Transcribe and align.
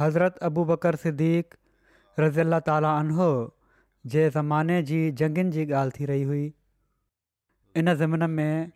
हज़रत 0.00 0.36
अबू 0.48 0.64
बकर 0.70 0.96
सिक़ 1.04 1.56
रज़ा 2.20 2.58
तालहो 2.68 3.30
जे 4.14 4.28
ज़माने 4.36 4.82
जी 4.90 5.00
जंगनि 5.20 5.50
जी 5.56 5.66
ॻाल्हि 5.80 5.98
थी 5.98 6.04
रही 6.10 6.22
हुई 6.30 6.52
इन 7.80 7.94
ज़मन 8.02 8.30
में 8.36 8.72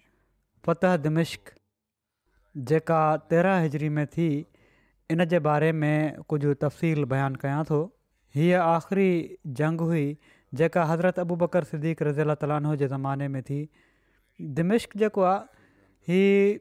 फ़तह 0.67 0.97
दमिश्क 1.07 1.53
जेका 2.71 3.01
तेरहं 3.31 3.63
हिजरी 3.63 3.89
में 3.97 4.07
थी 4.17 4.29
इन 5.11 5.25
जे 5.33 5.39
बारे 5.49 5.73
में 5.83 6.23
कुझु 6.29 6.55
तफ़सील 6.67 7.05
बयानु 7.15 7.39
कयां 7.45 7.65
थो 7.71 7.81
हीअ 8.37 8.61
आख़िरी 8.67 9.11
जंग 9.63 9.81
हुई 9.93 10.07
जेका 10.61 10.85
हज़रत 10.93 11.19
अबू 11.25 11.37
बकर 11.45 11.65
सिद्दीक़ 11.73 12.03
रज़ी 12.11 12.23
अला 12.27 12.35
तालहो 12.45 12.77
जे 12.85 12.89
ज़माने 12.95 13.29
में 13.35 13.43
थी 13.51 13.59
दिमिश्क 14.61 14.97
जेको 15.05 15.23
आहे 15.33 15.65
हीअ 16.13 16.55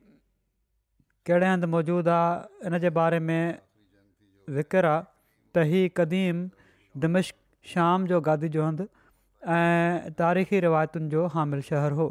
कहिड़े 1.30 1.48
हंधि 1.48 1.68
मौजूदु 1.78 2.10
आहे 2.22 2.68
इन 2.70 2.80
जे 2.80 2.90
बारे 3.02 3.20
में 3.30 3.65
ज़िक्र 4.54 4.86
आहे 4.86 5.04
त 5.56 5.66
हीअ 5.70 5.90
क़दीम 5.98 6.42
दमिश 7.04 7.34
शाम 7.74 8.06
जो 8.08 8.20
गादी 8.22 8.50
जो 8.56 8.64
हंधु 8.66 8.84
ऐं 9.54 10.12
तारीख़ी 10.20 10.60
रिवायतुनि 10.66 11.10
जो 11.10 11.26
हामिल 11.36 11.62
शहर 11.70 11.92
हो 12.00 12.08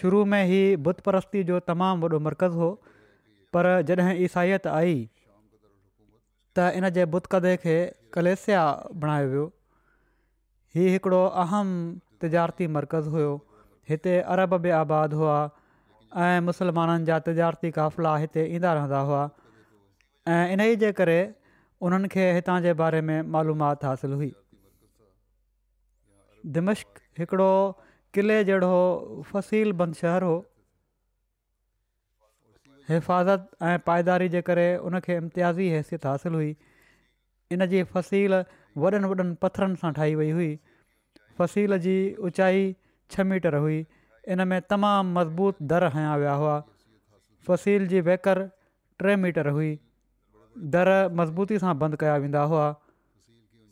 शुरू 0.00 0.24
में 0.32 0.44
हीउ 0.46 0.76
बुत 0.88 1.00
परस्ती 1.08 1.42
जो 1.50 1.58
तमामु 1.68 2.06
वॾो 2.08 2.18
मर्कज़ु 2.28 2.58
हो 2.60 2.70
पर 3.56 3.66
जॾहिं 3.88 4.16
ईसाइत 4.24 4.66
आई 4.78 4.94
त 6.56 6.70
इन 6.80 6.88
जे 6.96 7.04
बुतकदे 7.14 7.56
खे 7.64 7.76
कलेसिया 8.14 8.62
बणायो 9.02 9.28
वियो 9.30 9.44
हीउ 10.74 10.88
हिकिड़ो 10.96 11.22
अहम 11.44 11.66
तिजारती 12.20 12.66
मर्कज़ 12.78 13.08
हुयो 13.16 13.32
हिते 13.90 14.20
अरब 14.34 14.54
बि 14.66 14.70
आबाद 14.82 15.12
हुआ 15.22 15.36
ऐं 16.28 16.40
मुसलमाननि 16.48 17.04
जा 17.10 17.18
तिजारती 17.28 17.70
क़ाफ़िला 17.78 18.16
हिते 18.24 18.46
ईंदा 18.56 18.72
रहंदा 18.80 19.00
हुआ 19.10 19.22
ऐं 20.34 20.46
इन 20.52 20.60
ई 20.60 20.76
जे 20.82 20.90
करे 20.98 21.18
उन्हनि 21.88 22.08
खे 22.12 22.22
हितां 22.36 22.54
जे 22.62 22.72
बारे 22.82 23.00
में 23.10 23.18
मालूमाति 23.34 23.86
हासिलु 23.86 24.16
हुई 24.22 24.32
दमश्क 26.56 27.00
हिकिड़ो 27.18 27.50
किले 28.18 28.38
जहिड़ो 28.48 28.72
फ़सील 29.30 29.72
बंदि 29.82 29.98
शहरु 30.00 30.30
हुओ 30.30 30.40
हिफ़ाज़त 32.88 33.48
ऐं 33.70 33.78
पाइदारी 33.90 34.28
जे 34.34 34.40
करे 34.50 34.66
उनखे 34.90 35.14
इम्तियाज़ी 35.22 35.68
हैसियत 35.76 36.06
हासिलु 36.12 36.36
हुई 36.42 36.50
इन 37.52 37.66
जी 37.74 37.82
फ़सील 37.94 38.34
वॾनि 38.84 39.06
वॾनि 39.14 39.32
पत्थरनि 39.46 39.76
सां 39.84 39.92
ठाही 40.00 40.14
वई 40.22 40.30
हुई 40.40 40.50
फ़सील 41.38 41.78
जी 41.88 41.96
ऊचाई 42.30 42.66
छह 43.14 43.24
मीटर 43.32 43.54
हुई 43.64 43.78
इन 44.34 44.46
में 44.52 44.60
तमामु 44.74 45.10
मज़बूत 45.20 45.62
दरु 45.72 45.90
हया 45.98 46.16
विया 46.22 46.34
हुआ 46.44 46.56
फ़सील 47.48 47.86
जी 47.94 48.00
वेकरु 48.12 48.48
टे 49.02 49.16
मीटर 49.24 49.48
हुई 49.58 49.74
दरु 50.74 50.96
मज़बूती 51.16 51.58
सां 51.64 51.72
बंदि 51.82 51.96
कया 52.02 52.16
वेंदा 52.24 52.42
हुआ 52.52 52.64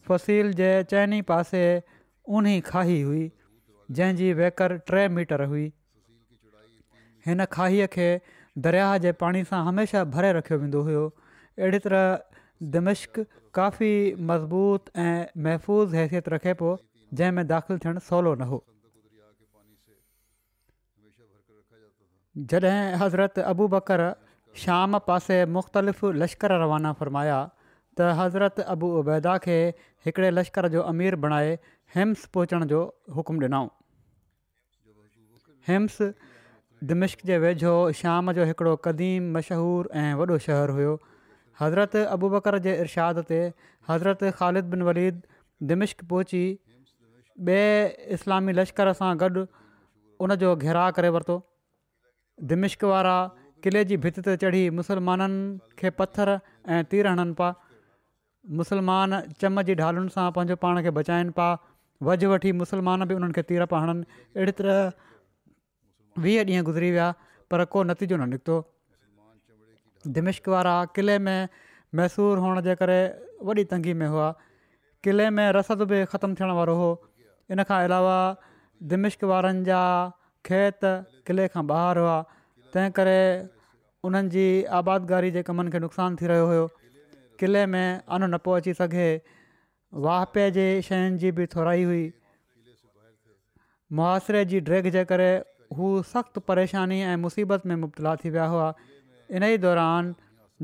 फ़सील 0.08 0.52
जे 0.60 0.70
चइनि 0.92 1.20
पासे 1.30 1.64
उन 2.36 2.48
खाही 2.68 3.00
हुई 3.08 3.24
जंहिंजी 3.98 4.32
वेकर 4.40 4.76
टे 4.90 5.08
मीटर 5.18 5.44
हुई 5.52 5.66
हिन 7.26 7.44
खाह 7.56 7.76
खे 7.96 8.08
दरिया 8.66 8.88
जे 9.06 9.12
पाणी 9.24 9.42
सां 9.52 9.62
हमेशह 9.68 10.04
भरे 10.16 10.32
रखियो 10.38 10.58
वेंदो 10.64 10.82
हुयो 10.90 11.04
अहिड़ी 11.58 11.78
तरह 11.86 12.44
दिमिश्क 12.76 13.24
काफ़ी 13.60 13.92
मज़बूत 14.30 14.90
ऐं 15.06 15.40
महफ़ूज़ 15.46 15.96
हैसियत 15.96 16.28
रखे 16.36 16.54
पियो 16.62 16.76
जंहिंमें 17.20 17.46
दाख़िलु 17.54 17.78
थियणु 17.84 18.00
सवलो 18.10 18.34
न 18.34 18.50
हो 18.52 18.62
जॾहिं 22.52 22.78
हज़रत 23.02 23.38
अबू 23.52 23.66
बकर 23.74 24.00
शाम 24.62 24.98
पासे 25.06 25.36
मुख़्तलिफ़ 25.56 26.06
लश्कर 26.22 26.52
रवाना 26.62 26.92
फ़रमाया 26.98 27.38
त 27.98 28.14
हज़रत 28.18 28.60
अबू 28.74 28.88
उबैदा 28.98 29.36
खे 29.46 29.56
हिकिड़े 30.06 30.30
लश्कर 30.36 30.68
जो 30.74 30.82
अमीर 30.92 31.16
बणाए 31.24 31.50
हिम्स 31.96 32.26
पहुचण 32.36 32.64
जो 32.72 32.80
हुकुमु 33.16 33.40
ॾिनऊं 33.48 33.68
हिम्स 35.68 35.96
दिमिश्क 36.92 37.20
जे 37.30 37.36
वेझो 37.46 37.74
शाम 38.02 38.32
जो 38.38 38.42
हिकिड़ो 38.52 38.74
क़दीम 38.86 39.32
मशहूरु 39.38 39.88
ऐं 40.04 40.08
वॾो 40.22 40.36
शहर 40.48 40.68
हुयो 40.80 40.94
हज़रत 41.60 41.96
अबू 42.14 42.28
बकर 42.38 42.58
जे 42.68 42.72
इरशाद 42.86 43.22
ते 43.34 43.38
हज़रत 43.90 44.24
ख़ालिद 44.38 44.64
बिन 44.76 44.90
वलीद 44.90 45.22
दिमिश्क 45.72 46.04
पहुची 46.14 46.44
ॿिए 47.46 48.10
इस्लामी 48.14 48.52
लश्कर 48.56 48.92
सां 49.04 49.14
गॾु 49.20 49.44
उन 50.26 50.34
जो 50.42 50.50
घेरा 50.66 50.84
करे 50.98 51.08
वरितो 51.16 51.36
दिमिश्क 52.52 52.84
वारा 52.90 53.16
क़िले 53.64 53.84
जी 53.88 53.96
भित 53.96 54.18
ते 54.20 54.36
चढ़ी 54.36 54.58
मुसलमाननि 54.78 55.72
खे 55.78 55.90
पथर 55.98 56.28
ऐं 56.68 56.82
तीर 56.84 57.06
हणनि 57.08 57.32
पिया 57.32 57.52
मुसलमान 58.60 59.10
चम 59.40 59.60
जी 59.68 59.74
ढालुनि 59.80 60.10
सां 60.16 60.24
पंहिंजो 60.36 60.56
पाण 60.64 60.80
खे 60.84 60.90
बचाइनि 60.98 61.30
पिया 61.32 61.52
वजु 62.08 62.28
वठी 62.32 62.52
मुसलमान 62.60 63.04
बि 63.08 63.14
उन्हनि 63.18 63.32
खे 63.38 63.42
तीर 63.50 63.64
पिया 63.70 63.80
हणनि 63.82 64.18
अहिड़ी 64.36 64.52
तरह 64.58 64.92
वीह 66.24 66.40
ॾींहं 66.50 66.64
गुज़री 66.68 66.90
विया 66.96 67.08
पर 67.50 67.64
को 67.72 67.82
नतीजो 67.88 68.16
न 68.20 68.28
निकितो 68.34 68.58
दमिश्क 70.18 70.44
वारा 70.56 70.74
क़िले 71.00 71.16
में 71.24 71.48
मैसूर 71.96 72.36
हुअण 72.44 72.60
जे 72.68 72.74
करे 72.82 73.00
वॾी 73.48 73.64
तंगी 73.72 73.94
में 74.02 74.06
हुआ 74.16 74.28
किले 75.04 75.30
में 75.38 75.46
रसद 75.60 75.80
बि 75.94 76.04
ख़तमु 76.12 76.34
थियण 76.36 76.52
वारो 76.60 76.74
हुओ 76.82 76.92
इनखां 77.56 77.80
अलावा 77.88 78.18
दमिश्क 78.92 79.24
वारनि 79.32 79.64
जा 79.72 79.82
खेत 80.52 80.80
क़िले 81.26 81.48
खां 81.56 81.64
ॿाहिरि 81.80 82.00
हुआ 82.06 82.16
तंहिं 82.74 82.90
करे 82.94 83.18
उन्हनि 84.06 84.28
जी 84.32 84.46
आबादगारी 84.78 85.30
जे 85.34 85.42
कमनि 85.48 85.70
खे 85.74 85.78
नुक़सानु 85.82 86.16
थी 86.20 86.26
रहियो 86.30 86.46
हुयो 86.48 86.64
किले 87.42 87.62
में 87.72 88.00
अन 88.16 88.26
न 88.34 88.38
पियो 88.46 88.56
अची 88.62 88.74
सघे 88.80 89.06
वाह 90.06 90.24
पे 90.34 90.44
जे 90.56 90.66
शयुनि 90.88 91.18
जी 91.22 91.30
बि 91.38 91.46
थोराई 91.54 91.84
हुई 91.90 92.02
मुआसिरे 94.00 94.44
जी 94.50 94.60
ड्रेग 94.68 94.90
जे 94.98 95.04
करे 95.12 95.30
हू 95.80 95.90
सख़्तु 96.10 96.40
परेशानी 96.50 96.98
ऐं 97.14 97.16
मुसीबत 97.24 97.66
में 97.70 97.76
मुबतला 97.86 98.14
थी 98.24 98.34
विया 98.36 98.46
हुआ 98.56 98.68
इन 98.82 99.42
ई 99.48 99.58
दौरान 99.64 100.12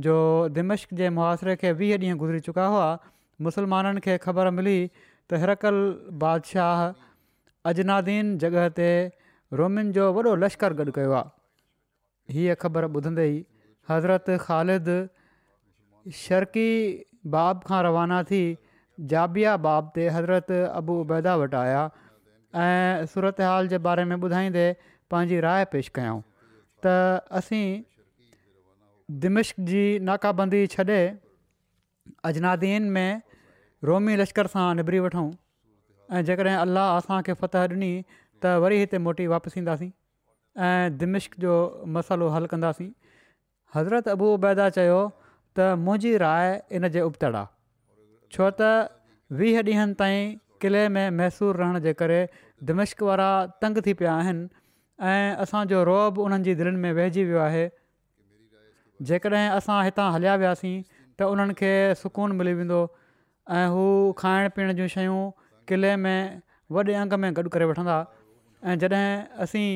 जो 0.08 0.18
दिमश्क 0.60 0.94
जे 1.02 1.10
मुआरे 1.20 1.56
खे 1.64 1.72
वीह 1.80 1.96
ॾींहं 1.98 2.20
गुज़री 2.26 2.40
चुका 2.52 2.66
हुआ 2.74 2.86
मुसलमाननि 3.48 4.04
खे 4.10 4.18
ख़बर 4.28 4.50
मिली 4.60 4.78
त 4.98 5.44
हिरकल 5.44 5.82
बादशाह 6.28 6.84
अजनादीन 7.72 8.36
जॻह 8.44 8.68
ते 8.80 8.90
रोमियुनि 9.62 9.96
जो 10.00 10.12
वॾो 10.18 10.36
लश्कर 10.46 10.76
गॾु 10.82 10.92
कयो 10.98 11.12
आहे 11.20 11.28
हीअ 12.32 12.54
ख़बर 12.64 12.88
ॿुधंदे 12.96 13.24
ई 13.30 13.38
हज़रत 13.90 14.34
ख़ालिद 14.46 16.14
शर्की 16.22 16.68
बाब 17.34 17.62
खां 17.70 17.82
रवाना 17.86 18.22
थी 18.30 18.42
जाबिया 19.12 19.56
बाब 19.66 19.90
ते 19.98 20.06
हज़रत 20.16 20.52
अबू 20.80 20.96
उबैदा 21.04 21.34
वटि 21.42 21.58
आया 21.62 21.82
ऐं 22.66 23.06
सूरत 23.14 23.40
हाल 23.48 23.72
जे 23.74 23.78
बारे 23.88 24.04
में 24.12 24.16
ॿुधाईंदे 24.26 24.64
पंहिंजी 25.14 25.40
राय 25.46 25.64
पेश 25.74 25.90
कयूं 25.98 26.18
त 26.86 27.22
असीं 27.42 27.66
दिमिश 29.26 29.52
जी 29.72 29.82
नाकाबंदी 30.10 30.62
छॾे 30.76 31.00
अजनादीन 32.32 32.90
में 32.98 33.22
रोमी 33.92 34.16
लश्कर 34.24 34.52
सां 34.56 34.66
निबरी 34.82 35.02
वठूं 35.08 35.26
ऐं 36.18 36.26
जेकॾहिं 36.30 36.58
अलाह 36.66 36.96
असांखे 37.02 37.38
फत 37.44 37.56
ॾिनी 37.64 37.92
त 38.12 38.58
वरी 38.66 38.78
हिते 38.84 39.00
मोटी 39.08 39.26
वापसि 39.34 39.58
ईंदासीं 39.62 39.90
ऐं 40.58 40.96
दमिश्क 40.98 41.34
जो 41.40 41.52
मसालो 41.96 42.28
हल 42.28 42.46
कंदासीं 42.52 42.90
हज़रत 43.74 44.08
अबूबैदा 44.18 44.68
त 45.58 45.70
मुंहिंजी 45.86 46.16
राय 46.22 46.48
इन 46.78 46.88
जे 46.94 47.00
उबतड़ 47.08 47.34
आहे 47.36 48.30
छो 48.34 48.50
त 48.60 48.62
वीह 49.40 49.58
ॾींहंनि 49.66 49.94
ताईं 50.02 50.36
क़िले 50.62 50.88
में 50.94 51.06
मैसूरु 51.18 51.58
रहण 51.58 51.78
जे 51.86 51.92
करे 52.00 52.18
दिमिश्क 52.70 53.02
वारा 53.08 53.30
तंग 53.62 53.78
थी 53.86 53.92
पिया 54.00 54.14
आहिनि 54.22 54.48
ऐं 55.12 55.36
असांजो 55.46 55.82
रोब 55.90 56.18
उन्हनि 56.24 56.44
जी 56.44 56.54
दिलनि 56.62 56.78
में 56.84 56.92
वहिजी 56.98 57.24
वियो 57.30 57.38
आहे 57.46 57.66
जेकॾहिं 59.10 59.48
असां 59.54 59.78
हितां 59.84 60.08
हलिया 60.14 60.34
वियासीं 60.42 60.76
त 61.14 61.30
उन्हनि 61.34 61.54
खे 61.62 61.72
सुकून 62.02 62.32
मिली 62.42 62.54
वेंदो 62.60 62.80
ऐं 63.60 63.66
हू 63.74 63.84
खाइण 64.18 64.48
पीअण 64.58 64.86
शयूं 64.96 65.22
किले 65.68 65.94
में 66.04 66.18
वॾे 66.76 66.94
अंग 67.04 67.12
में 67.24 67.30
गॾु 67.36 67.48
करे 67.54 67.64
वठंदा 67.70 67.96
ऐं 68.70 68.78
जॾहिं 68.82 69.06
असीं 69.46 69.68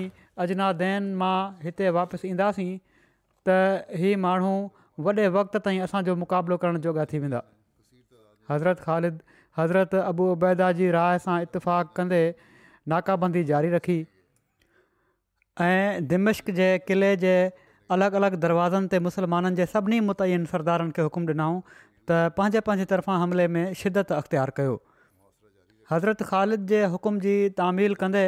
अजना 0.42 0.72
दैन 0.80 1.12
मां 1.22 1.36
हिते 1.64 1.90
वापसि 1.98 2.28
ईंदासीं 2.28 2.70
त 3.48 3.56
ई 3.58 4.14
माण्हू 4.26 4.54
वॾे 5.06 5.26
वक़्त 5.36 5.56
ताईं 5.64 5.80
असांजो 5.86 6.14
मुक़ाबिलो 6.22 6.56
करण 6.62 6.80
जोॻा 6.86 7.04
थी 7.12 7.18
वेंदा 7.24 7.40
हज़रत 8.50 8.80
ख़ालिद 8.86 9.20
हज़रत 9.58 9.94
अबू 10.00 10.30
उबैदा 10.32 10.70
जी 10.80 10.90
राय 10.96 11.18
सां 11.26 11.36
इतफ़ाक़ 11.46 11.94
कंदे 11.98 12.22
नाक़ाबंदी 12.92 13.44
जारी 13.50 13.70
रखी 13.74 13.98
ऐं 15.68 16.06
दिमिश्क 16.12 16.50
जे 16.60 16.68
किले 16.88 17.10
जे 17.26 17.34
अलॻि 17.96 18.18
अलॻि 18.20 18.40
दरवाज़नि 18.46 18.90
ते 18.94 19.00
मुसलमाननि 19.06 19.58
जे 19.62 19.66
सभिनी 19.74 20.00
मुतयन 20.10 20.48
सरदारनि 20.54 20.96
खे 20.98 21.06
हुकुम 21.10 21.30
ॾिनऊं 21.36 21.58
त 21.68 22.34
पंहिंजे 22.40 22.60
पंहिंजे 22.70 22.88
तर्फ़ां 22.94 23.20
हमले 23.26 23.46
में 23.56 23.78
शिदत 23.82 24.12
अख़्तियारु 24.18 24.56
कयो 24.60 24.74
हज़रत 25.92 26.22
ख़ालिद 26.30 26.66
जे 26.74 26.82
हुकुम 26.96 27.18
जी 27.28 27.34
तामील 27.62 27.94
कंदे 28.02 28.24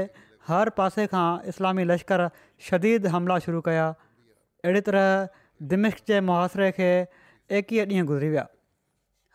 हर 0.49 0.71
पासे 0.79 1.07
खां 1.13 1.27
इस्लामी 1.53 1.85
लश्कर 1.91 2.27
शदीद 2.67 3.13
हमिला 3.15 3.39
शुरू 3.47 3.61
कया 3.69 3.87
अहिड़ी 3.93 4.83
तरह 4.89 5.69
दिमिश्क 5.73 6.11
जे 6.11 6.21
मुहाशरे 6.31 6.69
खे 6.77 6.91
एकवीह 7.59 7.85
ॾींहं 7.87 8.07
गुज़री 8.11 8.29
विया 8.35 8.45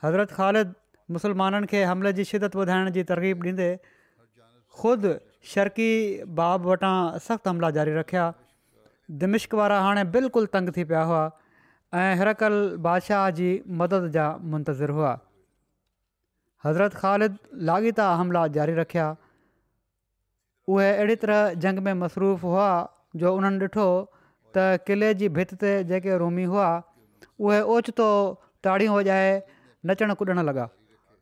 हज़रत 0.04 0.38
ख़ालिद 0.38 0.72
मुस्लमाननि 1.16 1.70
खे 1.74 1.84
हमले 1.92 2.14
जी 2.20 2.26
शिदत 2.32 2.56
वधाइण 2.62 2.92
जी 2.98 3.04
तरक़ीब 3.10 3.48
ॾींदे 3.48 3.68
ख़ुदि 4.80 5.14
शरकी 5.54 5.90
बाब 6.42 6.70
वटां 6.74 6.96
सख़्तु 7.28 7.50
हमिला 7.54 7.70
जारी 7.80 7.96
रखिया 8.00 8.28
दिमिश्क 9.26 9.56
वारा 9.62 9.80
हाणे 9.88 10.04
बिल्कुलु 10.16 10.52
तंग 10.56 10.74
थी 10.78 10.84
पिया 10.94 11.02
हुआ 11.12 11.24
ऐं 12.04 12.22
हर 12.24 12.34
बादशाह 12.88 13.26
जी 13.42 13.50
मदद 13.84 14.08
जा 14.20 14.30
मुंतज़रु 14.52 14.96
हुआ 15.02 15.12
हज़रत 16.68 16.94
ख़ालिद 17.04 17.38
लाॻीता 17.72 18.08
हमिला 18.22 18.46
जारी 18.60 18.76
रखिया 18.80 19.10
उहे 20.72 20.90
अहिड़ी 20.98 21.16
तरह 21.22 21.54
जंग 21.64 21.80
में 21.86 21.94
मसरूफ़ 22.02 22.42
हुआ 22.48 22.68
जो 23.22 23.34
उन्हनि 23.38 23.68
ॾिठो 23.68 23.86
त 24.58 24.66
क़िले 24.90 25.14
जी 25.22 25.28
भिति 25.38 25.56
ते 25.64 25.72
जेके 25.92 26.18
रूमी 26.22 26.44
हुआ 26.52 26.68
उहे 27.48 27.60
ओचितो 27.76 28.08
ताड़ियूं 28.68 28.94
वॼाए 28.96 29.30
नचणु 29.92 30.16
कुॾणु 30.22 30.44
लॻा 30.50 30.66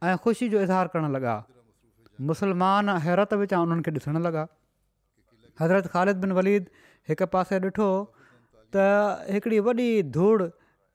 ऐं 0.10 0.16
ख़ुशी 0.26 0.50
जो 0.54 0.60
इज़हार 0.66 0.88
करणु 0.96 1.10
लॻा 1.16 1.34
मुसलमान 2.32 2.90
हैरत 3.06 3.34
विचां 3.42 3.60
उन्हनि 3.68 3.84
खे 3.88 3.92
ॾिसणु 3.98 4.20
लॻा 4.26 4.44
हज़रत 5.62 5.86
ख़ालिद 5.94 6.18
बिन 6.26 6.32
वलीद 6.40 6.64
हिकु 7.12 7.26
पासे 7.38 7.56
ॾिठो 7.70 7.90
त 8.76 8.86
हिकिड़ी 9.38 9.60
वॾी 9.70 9.88
धूड़ 10.18 10.48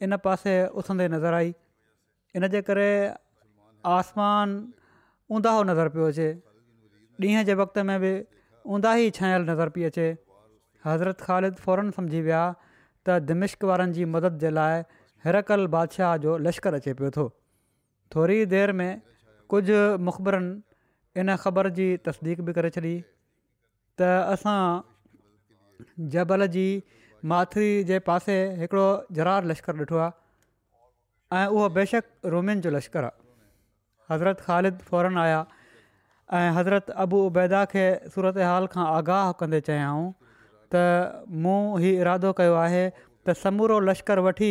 इन 0.08 0.16
पासे 0.28 0.54
उथंदे 0.82 1.04
नज़र 1.16 1.32
आई 1.40 1.50
इनजे 2.36 2.60
करे 2.70 2.90
आसमान 3.96 4.48
ऊंदाहो 5.38 5.60
नज़र 5.72 5.86
पियो 5.96 6.06
अचे 6.14 6.28
ॾींहं 7.26 7.44
जे 7.50 7.54
वक़्त 7.62 7.78
में 7.90 7.96
बि 8.06 8.12
ऊंदा 8.72 8.90
ई 8.98 9.10
छायल 9.16 9.42
नज़र 9.50 9.68
पई 9.74 9.82
अचे 9.88 10.04
हज़रत 10.86 11.20
ख़ालिद 11.26 11.54
फौरन 11.64 11.90
सम्झी 11.96 12.20
विया 12.28 12.42
त 12.60 13.18
दिमिश्क 13.30 13.70
वारनि 13.70 13.94
जी 13.98 14.04
मदद 14.16 14.38
जे 14.44 14.50
लाइ 14.58 14.82
हिरकल 15.26 15.66
बादशाह 15.74 16.16
जो 16.24 16.36
लश्कर 16.46 16.80
अचे 16.80 16.94
पियो 17.00 17.26
थोरी 18.14 18.38
देरि 18.54 18.76
में 18.80 18.94
कुझु 19.54 19.80
मुखबरनि 20.08 21.20
इन 21.24 21.36
ख़बर 21.44 21.70
जी 21.80 21.88
तस्दीक़ 22.08 22.44
बि 22.48 22.52
करे 22.60 22.70
छॾी 22.76 22.94
त 24.02 24.08
असां 24.34 24.58
जबल 26.16 26.46
जी 26.56 26.66
माथिरी 27.32 27.72
जे 27.90 27.98
पासे 28.10 28.38
हिकिड़ो 28.62 28.86
जरार 29.18 29.50
लश्कर 29.52 29.76
ॾिठो 29.82 29.98
आहे 30.04 30.10
ऐं 31.38 31.44
उहो 31.56 31.68
बेशक 31.76 32.32
रोमियुनि 32.32 32.64
जो 32.66 32.70
लश्कर 32.78 33.08
आहे 33.10 33.22
हज़रत 34.14 34.40
ख़ालिद 34.48 34.82
फौरन 34.90 35.18
आया 35.26 35.38
ऐं 36.38 36.50
हज़रत 36.56 36.90
अबू 37.02 37.18
उबैदा 37.26 37.64
खे 37.72 37.82
सूरत 38.14 38.38
हाल 38.50 38.66
खां 38.74 38.84
आगाह 38.92 39.30
कंदे 39.42 39.58
चयाऊं 39.68 40.06
त 40.74 40.86
मूं 41.44 41.58
हीउ 41.82 41.98
इरादो 42.04 42.32
कयो 42.40 42.56
आहे 42.62 42.80
त 42.96 43.36
समूरो 43.42 43.76
लश्कर 43.88 44.22
वठी 44.28 44.48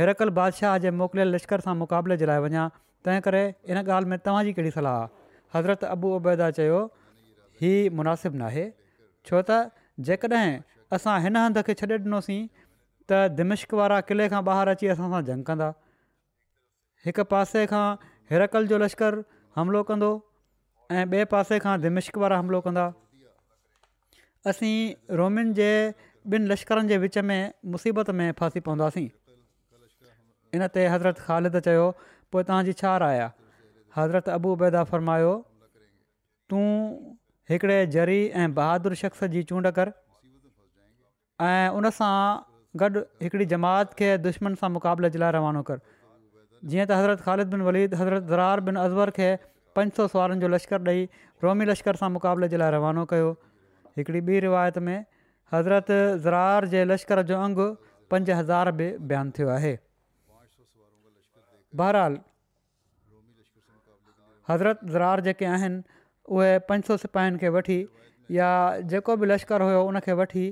हिरकल 0.00 0.30
बादशाह 0.38 0.76
जे 0.84 0.92
मोकिलियल 1.00 1.34
लश्कर 1.36 1.64
सां 1.66 1.74
मुक़ाबले 1.80 2.16
जे 2.22 2.28
लाइ 2.32 2.44
वञा 2.46 2.66
तंहिं 3.08 3.24
करे 3.28 3.40
इन 3.72 3.80
ॻाल्हि 3.86 4.12
में 4.12 4.18
तव्हांजी 4.28 4.52
कहिड़ी 4.60 4.72
सलाह 4.76 5.00
हज़रत 5.58 5.88
अबू 5.96 6.12
उबैदा 6.20 6.50
चयो 6.60 6.78
ही 7.64 7.72
मुनासिबु 8.02 8.40
नाहे 8.44 8.64
छो 9.30 9.42
त 9.50 9.58
जेकॾहिं 10.10 10.46
असां 10.98 11.16
हिन 11.26 11.40
हंध 11.42 11.60
खे 11.70 11.78
छॾे 11.82 11.90
ॾिनोसीं 12.04 12.40
त 12.60 13.24
दिमिश्क 13.42 13.76
वारा 13.82 13.98
क़िले 14.12 14.30
खां 14.36 14.44
ॿाहिरि 14.52 14.76
अची 14.80 14.94
असां 14.96 15.10
सां 15.16 15.22
झंग 15.26 15.44
कंदा 15.50 15.70
हिकु 17.10 17.26
पासे 17.36 17.66
खां 17.76 17.84
हिरकल 18.34 18.72
जो 18.74 18.80
लश्कर 18.86 19.20
हमिलो 19.60 19.82
कंदो 19.92 20.12
ऐं 20.96 21.04
ॿिए 21.08 21.24
पासे 21.30 21.58
खां 21.62 21.76
दिमिश्क 21.80 22.16
वारा 22.20 22.36
हमिलो 22.38 22.58
कंदा 22.66 22.84
असीं 24.52 24.70
रोमियुनि 25.20 25.52
जे 25.58 25.66
ॿिनि 26.34 26.48
लश्करनि 26.52 26.88
जे 26.92 26.96
विच 27.02 27.18
में 27.30 27.42
मुसीबत 27.74 28.10
में 28.20 28.30
फासी 28.38 28.60
पवंदासीं 28.68 29.08
इन 30.58 30.68
ते 30.76 30.84
हज़रत 30.92 31.18
ख़ालिद 31.26 31.60
चयो 31.66 31.84
पोइ 32.32 32.44
तव्हांजी 32.50 32.72
छा 32.80 32.92
राय 33.02 33.20
आहे 33.24 33.28
हज़रत 33.96 34.28
अबूबैदा 34.36 34.84
फरमायो 34.94 35.34
तूं 36.52 36.64
हिकिड़े 37.52 37.76
जरी 37.98 38.18
ऐं 38.44 38.48
बहादुर 38.60 38.94
शख़्स 39.02 39.30
जी 39.36 39.42
चूंड 39.52 39.70
कर 39.80 39.92
ऐं 41.50 41.68
उनसां 41.82 42.10
गॾु 42.84 43.04
हिकिड़ी 43.26 43.44
जमात 43.52 43.92
खे 44.00 44.10
दुश्मन 44.30 44.54
सां 44.64 44.70
मुक़ाबले 44.80 45.10
जे 45.16 45.22
लाइ 45.26 45.36
रवानो 45.40 45.62
कर 45.74 45.78
जीअं 45.82 46.90
त 46.90 47.00
हज़रत 47.02 47.28
ख़ालिद 47.28 47.56
बिन 47.58 47.68
वलीद 47.70 48.00
हज़रत 48.04 48.28
ज़रार 48.34 48.66
बिन 48.70 48.82
अज़वर 48.86 49.14
खे 49.22 49.30
पंज 49.78 49.92
सौ 49.98 50.04
सवारनि 50.12 50.40
जो 50.42 50.48
लश्कर 50.52 50.84
ॾेई 50.92 51.02
रोमी 51.42 51.64
लश्कर 51.70 51.98
सां 51.98 52.06
मुक़ाबले 52.14 52.46
जे 52.54 52.58
लाइ 52.62 52.70
रवानो 52.74 53.02
कयो 53.10 53.26
हिकिड़ी 54.00 54.20
ॿी 54.28 54.38
रिवायत 54.44 54.78
में 54.86 55.04
हज़रत 55.54 55.92
ज़रार 56.24 56.66
जे 56.72 56.80
लश्कर 56.92 57.22
जो 57.28 57.36
अंगु 57.48 57.66
पंज 58.14 58.30
हज़ार 58.38 58.70
बि 58.80 58.88
बयानु 59.14 59.36
थियो 59.38 59.50
आहे 59.58 59.70
बहरहाल 61.82 62.18
हज़रत 64.50 64.80
ज़रार 64.98 65.24
जेके 65.30 65.50
आहिनि 65.54 66.02
उहे 66.38 66.50
पंज 66.74 66.90
सौ 66.92 66.96
सिपाहियुनि 67.06 67.42
खे 67.46 67.54
वठी 67.60 67.78
या 68.42 68.50
जेको 68.94 69.16
बि 69.22 69.30
लश्कर 69.36 69.68
हुयो 69.70 69.84
उनखे 69.94 70.18
वठी 70.22 70.46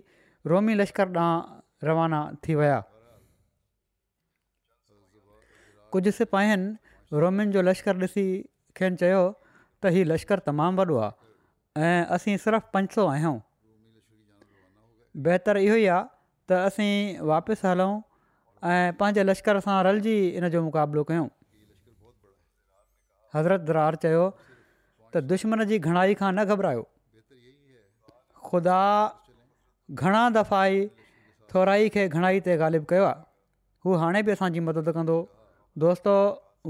रोमी 0.55 0.79
लश्कर 0.83 1.11
ॾांहुं 1.29 1.87
रवाना 1.91 2.23
थी 2.47 2.55
विया 2.63 2.79
कुझु 5.97 6.15
सिपाहिनि 6.27 7.23
रोमियुनि 7.25 7.53
जो 7.59 7.67
लश्कर 7.73 8.05
ॾिसी 8.09 8.29
खनि 8.79 8.97
चयो 9.03 9.21
त 9.83 9.93
हीउ 9.97 10.05
लश्कर 10.13 10.43
तमामु 10.49 10.77
वॾो 10.91 10.97
आहे 11.09 11.87
ऐं 11.89 12.03
असीं 12.17 12.35
सिर्फ़ु 12.45 12.73
पंज 12.77 12.87
सौ 12.99 13.03
आहियूं 13.15 13.37
बहितरु 15.25 15.61
इहो 15.69 15.77
ई 15.83 15.87
आहे 15.95 16.03
त 16.49 16.61
असीं 16.71 16.93
वापसि 17.33 17.63
हलूं 17.69 17.93
ऐं 18.73 18.97
पंहिंजे 19.01 19.23
लश्कर 19.29 19.61
सां 19.69 19.77
रलिजी 19.89 20.17
इन 20.41 20.49
जो 20.55 20.59
मुक़ाबिलो 20.69 21.03
कयूं 21.13 21.27
हज़रत 23.37 23.67
दरार 23.71 23.99
चयो 24.05 24.25
त 25.15 25.23
दुश्मन 25.33 25.65
जी 25.73 25.79
घणाई 25.89 26.19
खां 26.23 26.31
न 26.39 26.47
घबरायो 26.55 26.85
ख़ुदा 28.51 28.81
घणा 30.03 30.25
दफ़ा 30.39 30.61
ई 30.75 30.87
थोराई 31.55 31.93
खे 31.97 32.09
घणाई 32.17 32.41
ते 32.49 32.57
ग़ालिबु 32.65 32.89
कयो 32.93 33.09
आहे 33.13 33.25
हू 33.87 33.97
हाणे 34.05 34.23
बि 34.29 34.33
असांजी 34.39 34.61
मदद 34.69 34.91
कंदो 34.99 35.17
दोस्तो 35.87 36.15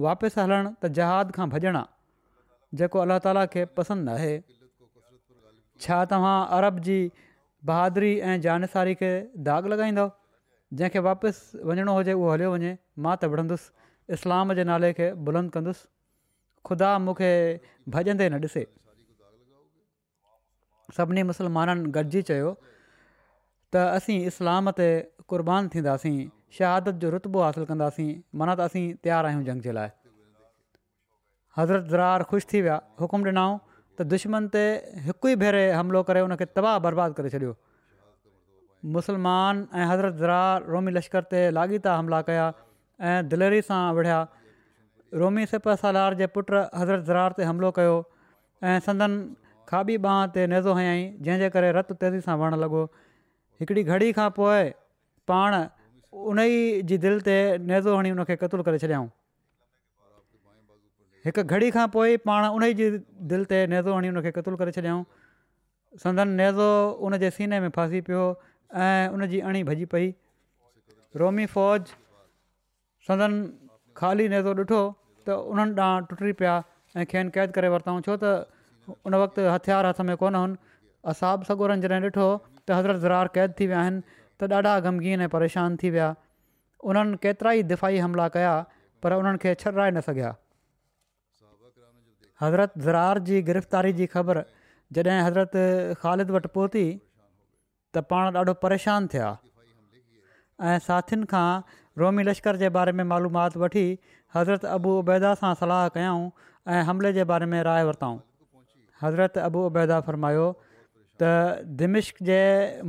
वापसि 0.06 0.40
हलणु 0.44 0.72
त 0.84 0.94
जहाद 0.98 1.30
खां 1.36 1.46
भॼणु 1.54 1.78
आहे 1.82 1.84
जेको 2.78 2.98
अलाह 3.06 3.18
ताला 3.26 3.44
खे 3.54 3.64
पसंदि 3.78 4.12
आहे 4.14 4.32
छा 5.84 5.98
तव्हां 6.12 6.36
अरब 6.58 6.78
जी 6.88 6.96
बहादुरी 7.70 8.12
ऐं 8.30 8.36
जानसारी 8.46 8.94
खे 9.02 9.10
दाग़ु 9.48 9.70
लॻाईंदव 9.74 10.10
जंहिंखे 10.78 10.98
वापसि 11.06 11.60
वञिणो 11.70 11.92
हुजे 11.98 12.12
उहो 12.20 12.30
हलियो 12.34 12.52
वञे 12.54 12.72
मां 13.06 13.14
त 13.16 13.30
विढ़ंदुसि 13.34 14.14
इस्लाम 14.18 14.54
जे 14.60 14.64
नाले 14.70 14.90
खे 15.00 15.08
बुलंद 15.28 15.50
कंदुसि 15.56 15.88
ख़ुदा 16.70 16.90
मूंखे 17.06 17.30
भॼंदे 17.96 18.28
न 18.34 18.40
ॾिसे 18.48 18.64
सभिनी 20.96 21.22
मुस्लमाननि 21.32 21.92
गॾिजी 21.98 22.22
चयो 22.32 22.50
त 23.76 23.86
असीं 24.00 24.18
इस्लाम 24.32 24.70
ते 24.80 24.88
कुर्बान 25.34 25.68
थींदासीं 25.76 26.16
शहादत 26.58 27.00
जो 27.04 27.10
रुतबो 27.14 27.42
हासिलु 27.48 27.66
कंदासीं 27.70 28.10
माना 28.42 28.54
त 28.60 28.68
असीं 28.70 28.84
तयारु 29.06 29.32
आहियूं 29.32 29.46
जंग 29.50 29.66
जे 29.68 29.72
लाइ 29.78 29.94
हज़रत 31.58 31.84
ज़रार 31.90 32.22
ख़ुशि 32.30 32.46
थी 32.52 32.60
विया 32.64 32.80
हुकुम 33.00 33.22
ॾिनऊं 33.28 33.54
त 33.98 34.04
दुश्मन 34.12 34.48
ते 34.56 34.62
हिकु 35.04 35.28
ई 35.28 35.36
भेरे 35.42 35.60
हमिलो 35.76 36.02
करे 36.08 36.20
उन 36.26 36.34
खे 36.42 36.46
तबाह 36.58 36.74
बर्बादु 36.86 37.14
करे 37.20 37.30
छॾियो 37.34 37.52
मुसलमान 38.96 39.62
ऐं 39.78 39.86
हज़रत 39.92 40.20
ज़रार 40.24 40.68
रोमी 40.74 40.92
लश्कर 40.98 41.28
ते 41.32 41.40
लाॻीता 41.58 41.94
हमला 42.02 42.20
कया 42.28 42.46
ऐं 43.12 43.16
दिलेरी 43.32 43.62
सां 43.70 43.80
विढ़िया 44.00 44.18
रोमी 45.22 45.46
सिप 45.54 45.68
सालार 45.84 46.18
जे 46.22 46.28
पुट 46.38 46.52
हज़रत 46.58 47.04
ज़रार 47.10 47.40
ते 47.40 47.48
हमिलो 47.52 47.72
कयो 47.82 47.96
ऐं 48.68 48.78
संदन 48.90 49.18
खाबी 49.72 49.96
बांह 50.06 50.22
ते 50.38 50.44
नेज़ो 50.54 50.76
हयाईं 50.84 51.10
जंहिंजे 51.28 51.48
करे 51.56 51.72
रतु 51.82 51.96
तेज़ी 52.04 52.24
सां 52.30 52.36
वहणु 52.44 52.60
लॻो 52.66 52.84
हिकिड़ी 53.60 53.90
घड़ी 53.96 54.12
खां 54.20 54.28
पोइ 54.40 54.64
पाण 55.32 55.56
उन 56.32 56.48
ई 56.48 56.64
जी 56.92 57.00
दिलि 57.06 57.26
ते 57.30 57.38
नेज़ो 57.72 57.96
हणी 58.02 58.14
उन 58.18 58.28
खे 58.30 58.36
क़तूल 58.44 58.66
करे 58.68 58.84
छॾियऊं 58.84 59.08
हिकु 61.26 61.42
घड़ी 61.52 61.68
खां 61.74 61.84
पोइ 61.94 62.10
पाण 62.28 62.44
उन 62.56 62.64
ई 62.70 62.74
जे 62.80 62.86
दिलि 63.30 63.44
ते 63.52 63.56
नेज़ो 63.70 63.94
हणी 63.94 64.08
उनखे 64.14 64.30
क़तूल 64.34 64.56
करे 64.58 64.74
छॾियाऊं 64.74 65.00
सदन 66.02 66.28
नेज़ो 66.40 66.66
उनजे 67.08 67.30
सीने 67.38 67.58
में 67.64 67.68
फासी 67.78 68.00
पियो 68.08 68.20
ऐं 68.86 69.08
उन 69.16 69.26
जी 69.32 69.40
अणी 69.52 69.62
भॼी 69.70 69.88
पई 69.94 70.06
रोमी 71.22 71.46
फ़ौज 71.56 71.90
सदन 73.08 73.34
खाली 74.02 74.28
नेज़ो 74.36 74.52
ॾिठो 74.60 74.78
त 75.30 75.38
उन्हनि 75.54 75.74
ॾांहुं 75.86 76.06
टुटी 76.12 76.32
पिया 76.44 76.54
ऐं 76.96 77.06
खेनि 77.14 77.34
क़ैद 77.38 77.56
करे 77.58 77.72
वरिताऊं 77.74 78.06
छो 78.10 78.18
त 78.22 78.94
उन 78.94 79.18
वक़्तु 79.24 79.50
हथियार 79.56 79.90
हथ 79.90 80.06
में 80.10 80.14
कोन 80.24 80.40
हुननि 80.42 80.80
असाबु 81.16 81.50
सगुरनि 81.52 81.86
जॾहिं 81.88 82.02
ॾिठो 82.10 82.28
त 82.46 82.78
हज़रत 82.78 83.02
ज़रार 83.08 83.34
क़ैद 83.40 83.58
थी 83.62 83.70
विया 83.74 83.82
आहिनि 83.88 84.02
त 84.14 84.52
ॾाढा 84.62 84.78
ग़मगीन 84.88 85.26
ऐं 85.28 85.32
परेशान 85.36 85.82
थी 85.84 85.92
विया 85.98 86.08
उन्हनि 86.92 87.20
केतिरा 87.28 87.58
ई 87.60 87.68
दिफ़ा 87.76 87.92
हमला 88.06 88.32
कया 88.40 88.56
पर 89.06 89.20
उन्हनि 89.24 89.46
खे 89.50 89.56
न 89.70 90.08
सघिया 90.12 90.36
हज़रत 92.40 92.72
ज़रार 92.86 93.18
जी 93.28 93.40
गिरफ़्तारी 93.42 93.92
जी 93.98 94.06
ख़बर 94.14 94.42
जॾहिं 94.96 95.20
हज़रत 95.24 95.52
ख़ालिद 96.04 96.30
वटि 96.36 96.48
पहुती 96.56 96.84
त 97.94 98.02
पाण 98.10 98.36
ॾाढो 98.36 98.52
परेशान 98.64 99.06
थिया 99.12 99.28
ऐं 100.68 100.78
साथियुनि 100.84 101.26
खां 101.32 101.48
रोमी 102.00 102.22
लश्कर 102.28 102.56
जे 102.62 102.68
बारे 102.76 102.92
में 102.98 103.04
मालूमात 103.12 103.56
वठी 103.62 103.86
हज़रत 104.36 104.64
अबू 104.76 104.92
उबैदा 105.00 105.32
सां 105.40 105.52
सलाह 105.62 105.82
कयाऊं 105.96 106.24
ऐं 106.76 106.82
हमले 106.90 107.12
जे 107.18 107.24
बारे 107.32 107.46
में 107.54 107.62
राय 107.70 107.84
वरिताऊं 107.90 108.20
हज़रत 109.02 109.38
अबू 109.48 109.64
उबैदा 109.70 110.00
फरमायो 110.10 110.44
त 111.22 111.64
दिमिश्क 111.80 112.22
जे 112.30 112.38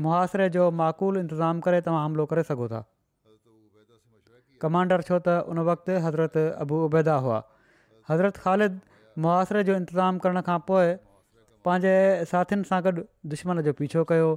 मुहाशिरे 0.08 0.50
जो 0.58 0.68
माक़ूल 0.82 1.22
इंतिज़ामु 1.24 1.64
करे 1.70 1.80
तव्हां 1.88 2.04
हमिलो 2.06 2.26
करे 2.36 2.44
सघो 2.52 2.68
था 2.76 2.84
कमांडर 4.66 5.08
छो 5.12 5.24
त 5.28 5.40
उन 5.56 5.64
वक़्ति 5.74 5.98
हज़रत 6.08 6.38
अबू 6.68 6.84
उबैदा 6.92 7.16
हुआ 7.28 7.40
हज़रत 8.14 8.44
ख़ालिद 8.46 8.80
मुआसिरे 9.26 9.64
जो 9.68 9.76
इंतज़ाम 9.82 10.18
करण 10.26 10.42
खां 10.48 10.58
पोइ 10.70 10.90
पंहिंजे 11.68 11.94
साथियुनि 12.32 12.68
सां 12.72 12.80
गॾु 12.88 13.04
दुश्मन 13.32 13.62
जो 13.68 13.74
पीछो 13.80 14.04
कयो 14.12 14.28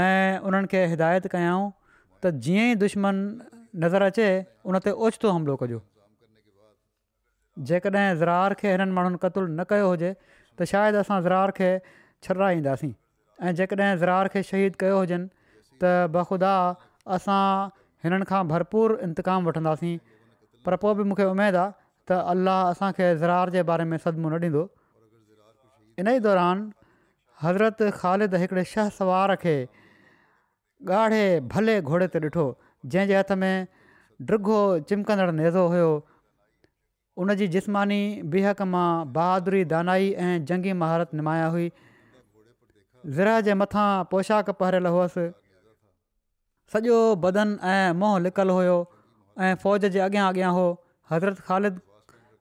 ऐं 0.00 0.40
उन्हनि 0.50 0.70
खे 0.72 0.82
हिदायत 0.94 1.28
कयाऊं 1.34 1.64
त 2.22 2.34
जीअं 2.46 2.66
ई 2.72 2.76
दुश्मन 2.84 3.22
नज़र 3.84 4.10
अचे 4.10 4.26
उन 4.72 4.78
ते 4.86 4.94
ओचितो 5.06 5.32
हमिलो 5.36 5.56
कजो 5.64 5.78
जेकॾहिं 7.70 8.06
ज़रार 8.22 8.56
खे 8.62 8.74
हिननि 8.76 8.96
माण्हुनि 9.00 9.22
क़तलु 9.24 9.46
न 9.54 9.66
कयो 9.74 9.88
हुजे 9.94 10.12
त 10.20 10.70
शायदि 10.74 11.02
असां 11.04 11.20
ज़रार 11.28 11.56
खे 11.60 11.72
छर्राए 11.90 12.60
ऐं 12.66 13.54
जेकॾहिं 13.62 13.92
ज़रार 14.04 14.32
खे 14.36 14.42
शहीद 14.52 14.80
कयो 14.84 15.00
हुजनि 15.04 15.60
त 15.82 15.98
बख़ुदा 16.18 16.54
असां 17.18 17.42
हिननि 18.06 18.28
खां 18.32 18.42
भरपूर 18.54 19.00
इंतकाम 19.08 19.50
वठंदासीं 19.50 19.96
पर 20.68 20.82
पोइ 20.86 20.94
बि 21.00 21.06
मूंखे 21.12 21.26
उमेदु 21.36 21.58
आहे 21.64 21.80
त 22.10 22.12
अल्लाह 22.32 22.64
असांखे 22.70 23.14
ज़िरार 23.16 23.50
जे 23.56 23.62
बारे 23.70 23.84
में 23.90 23.96
सदिमो 24.04 24.28
न 24.34 24.38
ॾींदो 24.46 24.62
इन 26.02 26.08
ई 26.12 26.18
दौरान 26.26 26.62
हज़रत 27.42 27.82
ख़ालिद 27.98 28.34
हिकिड़े 28.42 28.64
शहसवार 28.70 29.34
खे 29.42 29.54
ॻाढ़े 30.90 31.24
भले 31.52 31.74
घोड़े 31.90 32.06
ते 32.14 32.22
ॾिठो 32.24 32.46
जंहिंजे 32.94 33.18
हथ 33.18 33.30
में 33.42 33.66
डृो 34.30 34.58
चिमकंदड़ 34.88 35.30
नेज़ो 35.42 35.66
हुयो 35.74 35.90
उन 37.22 37.34
जी 37.40 37.46
जिस्मानी 37.54 38.00
बिहक 38.34 38.62
मां 38.74 38.88
बहादुरी 39.16 39.62
दानाई 39.72 40.10
ऐं 40.26 40.32
जंगी 40.50 40.72
महारत 40.82 41.14
निमाया 41.20 41.46
हुई 41.54 41.68
ज़िरा 43.18 43.36
जे 43.48 43.54
मथां 43.62 43.86
पोशाक 44.12 44.50
पहिरियलु 44.64 44.92
हुअसि 44.96 45.24
सॼो 46.74 46.98
बदनु 47.26 47.56
ऐं 47.76 47.94
मोहं 48.02 48.20
लिकियलु 48.26 48.56
हुयो 48.60 48.76
ऐं 49.48 49.54
फ़ौज 49.64 49.86
जे 49.98 50.04
अॻियां 50.10 50.28
अॻियां 50.32 50.52
हो 50.58 50.64
हज़रत 51.12 51.40
ख़ालिद 51.48 51.80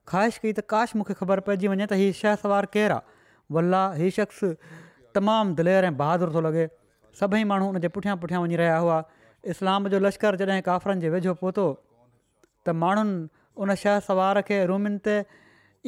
ख़्वाहिश 0.09 0.37
कई 0.43 0.51
त 0.57 0.63
काश 0.73 0.95
मूंखे 0.99 1.13
ख़बर 1.19 1.39
पइजी 1.47 1.67
वञे 1.73 1.85
त 1.85 1.97
हीअ 2.01 2.13
शहसवार 2.19 2.67
केरु 2.75 2.97
आहे 2.97 3.53
वल्ला 3.57 3.81
हीउ 4.01 4.13
शख़्स 4.19 4.39
तमामु 5.17 5.57
दिलेर 5.59 5.87
ऐं 5.89 5.93
बहादुर 6.01 6.33
थो 6.37 6.45
लॻे 6.47 6.63
सभई 7.21 7.43
माण्हू 7.51 7.67
उनजे 7.75 7.91
पुठियां 7.97 8.15
पुठियां 8.23 8.41
वञी 8.45 8.59
रहिया 8.63 8.77
हुआ 8.85 8.97
इस्लाम 9.53 9.91
जो 9.95 9.99
लश्कर 10.07 10.39
जॾहिं 10.41 10.63
काफ़रनि 10.69 11.07
जे 11.07 11.13
वेझो 11.15 11.33
पहुतो 11.43 11.65
त 11.75 12.77
माण्हुनि 12.85 13.21
उन 13.63 13.75
शह 13.83 13.99
सवार 14.09 14.41
खे 14.49 14.57
रूमियुनि 14.73 14.99
ते 15.07 15.15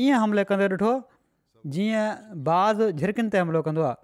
ईअं 0.06 0.24
हमले 0.26 0.44
कंदे 0.52 0.68
ॾिठो 0.76 0.94
जीअं 1.76 2.40
बाज़ 2.50 2.88
झिरिकियुनि 2.90 3.36
ते 3.36 3.42
हमिलो 3.46 3.64
कंदो 3.70 3.82
आहे 3.92 4.02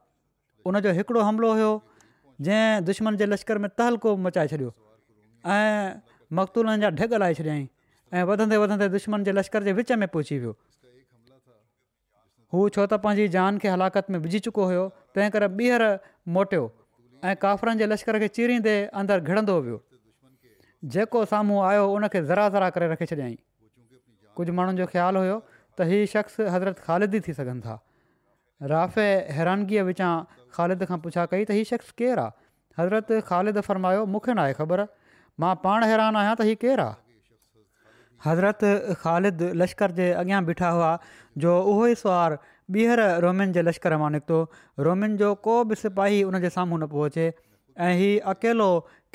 उनजो 0.72 0.96
हिकिड़ो 1.02 1.26
हमिलो 1.30 1.50
हुयो 1.60 1.72
जंहिं 2.48 2.86
दुश्मन 2.92 3.18
जे 3.22 3.28
लश्कर 3.34 3.62
में 3.68 3.72
तहलको 3.82 4.16
मचाए 4.28 4.54
छॾियो 4.56 4.72
ऐं 5.58 6.00
मकतूलनि 6.40 6.84
जा 6.86 6.90
ढग 7.02 7.20
लाहे 7.24 7.36
छॾियईं 7.42 7.68
ऐं 8.14 8.24
वधंदे 8.30 8.58
वधंदे 8.58 8.88
दुश्मन 8.90 9.24
जे 9.24 9.32
लश्कर 9.32 9.64
जे 9.64 9.72
विच 9.80 9.92
में 10.02 10.08
पहुची 10.14 10.38
वियो 10.40 10.54
हू 12.54 12.62
छो 12.76 12.86
त 12.90 12.98
पंहिंजी 13.06 13.28
जान 13.38 13.58
खे 13.64 13.68
हलाकत 13.74 14.10
में 14.14 14.20
विझी 14.20 14.40
चुको 14.46 14.64
हुयो 14.70 14.86
तंहिं 15.16 15.30
करे 15.34 15.48
ॿीहर 15.58 15.82
मोटियो 16.38 16.64
ऐं 17.24 17.36
काफ़रनि 17.44 17.78
जे 17.82 17.86
लश्कर 17.92 18.18
खे 18.24 18.28
चीरींदे 18.38 18.74
अंदरु 19.02 19.22
घिड़ंदो 19.34 19.56
वियो 19.68 19.78
जेको 20.96 21.22
साम्हूं 21.34 21.60
आयो 21.72 21.84
उन 21.98 22.08
खे 22.16 22.22
ज़रा 22.32 22.48
ज़रा 22.56 22.70
करे 22.78 22.88
रखे 22.96 23.06
छॾियईं 23.14 23.36
कुझु 24.40 24.54
माण्हुनि 24.60 24.78
जो 24.84 24.88
ख़्यालु 24.94 25.20
हुयो 25.26 25.36
त 25.78 25.86
हीउ 25.92 26.08
शख़्स 26.16 26.40
हज़रत 26.56 26.80
ख़ालिद 26.90 27.18
ई 27.20 27.26
थी 27.30 27.34
सघनि 27.42 27.62
था 27.66 27.76
राफ़े 28.74 29.06
हैरानगीअ 29.38 29.84
विचां 29.94 30.10
ख़ालिद 30.58 30.82
खां 30.94 30.98
पुछा 31.06 31.28
कई 31.36 31.44
त 31.46 31.60
हीउ 31.62 31.70
शख़्स 31.74 31.92
केरु 32.02 32.24
आहे 32.24 32.34
हज़रत 32.82 33.14
ख़ालिद 33.30 33.58
फ़र्मायो 33.70 34.02
मूंखे 34.16 34.34
न 34.34 34.44
आहे 34.50 34.58
ख़बर 34.62 34.84
मां 35.46 35.54
पाण 35.68 35.86
हैरान 35.94 36.18
आहियां 36.24 36.34
त 36.42 36.50
हीउ 36.50 36.58
केरु 36.66 36.88
आहे 36.90 37.09
हज़रत 38.26 38.60
ख़ालिद 39.02 39.42
लश्कर 39.62 39.92
जे 40.00 40.12
अॻियां 40.22 40.46
बीठा 40.46 40.70
हुआ 40.78 40.90
जो 41.44 41.54
उहो 41.74 41.86
ई 41.92 41.96
सुवारु 42.02 42.38
ॿीहर 42.78 43.02
रोमियुनि 43.26 43.54
जे 43.58 43.62
लश्कर 43.68 43.96
मां 44.02 44.10
निकितो 44.16 44.40
रोमिन 44.88 45.16
जो 45.22 45.30
को 45.48 45.54
बि 45.70 45.76
सिपाही 45.84 46.18
उन 46.32 46.40
जे 46.46 46.50
साम्हूं 46.56 46.80
न 46.82 46.88
पहुचे 46.96 47.28
ऐं 47.86 47.94
हीउ 48.02 48.20
अकेलो 48.34 48.68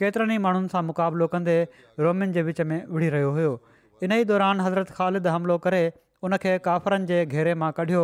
केतिरनि 0.02 0.34
ई 0.38 0.42
माण्हुनि 0.46 0.72
सां 0.74 0.82
मुक़ाबिलो 0.90 1.28
कंदे 1.34 1.56
रोमियुनि 2.06 2.32
जे 2.38 2.44
विच 2.48 2.64
में 2.70 2.78
विढ़ी 2.94 3.10
रहियो 3.16 3.28
हुयो 3.38 3.50
इन 3.56 4.10
ई 4.12 4.28
दौरान 4.32 4.66
हज़रत 4.68 4.96
ख़ालिद 5.00 5.30
हमिलो 5.34 5.58
करे 5.66 5.82
उन 6.28 6.36
खे 6.46 6.54
काफ़रनि 6.68 7.08
जे 7.12 7.18
घेरे 7.36 7.54
मां 7.64 7.70
कढियो 7.80 8.02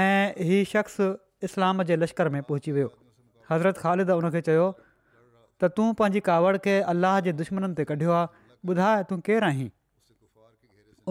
ऐं 0.00 0.48
हीउ 0.50 0.66
शख़्स 0.74 1.06
इस्लाम 1.50 1.84
जे 1.92 1.98
लश्कर 2.04 2.32
में 2.36 2.40
पहुची 2.52 2.76
वियो 2.80 2.90
हज़रत 3.54 3.80
ख़ालिद 3.86 4.18
उन 4.20 4.30
खे 4.36 4.44
चयो 4.50 4.68
त 4.80 5.72
तूं 5.80 5.88
पंहिंजी 6.02 6.22
कावड़ 6.30 6.54
खे 6.68 6.76
अलाह 6.94 7.18
जे 7.30 7.34
दुश्मन 7.42 7.74
ते 7.80 7.88
कढियो 7.94 8.14
आहे 8.20 8.44
ॿुधाए 8.74 9.02
तूं 9.10 9.16
केरु 9.30 9.46
आहीं 9.50 9.66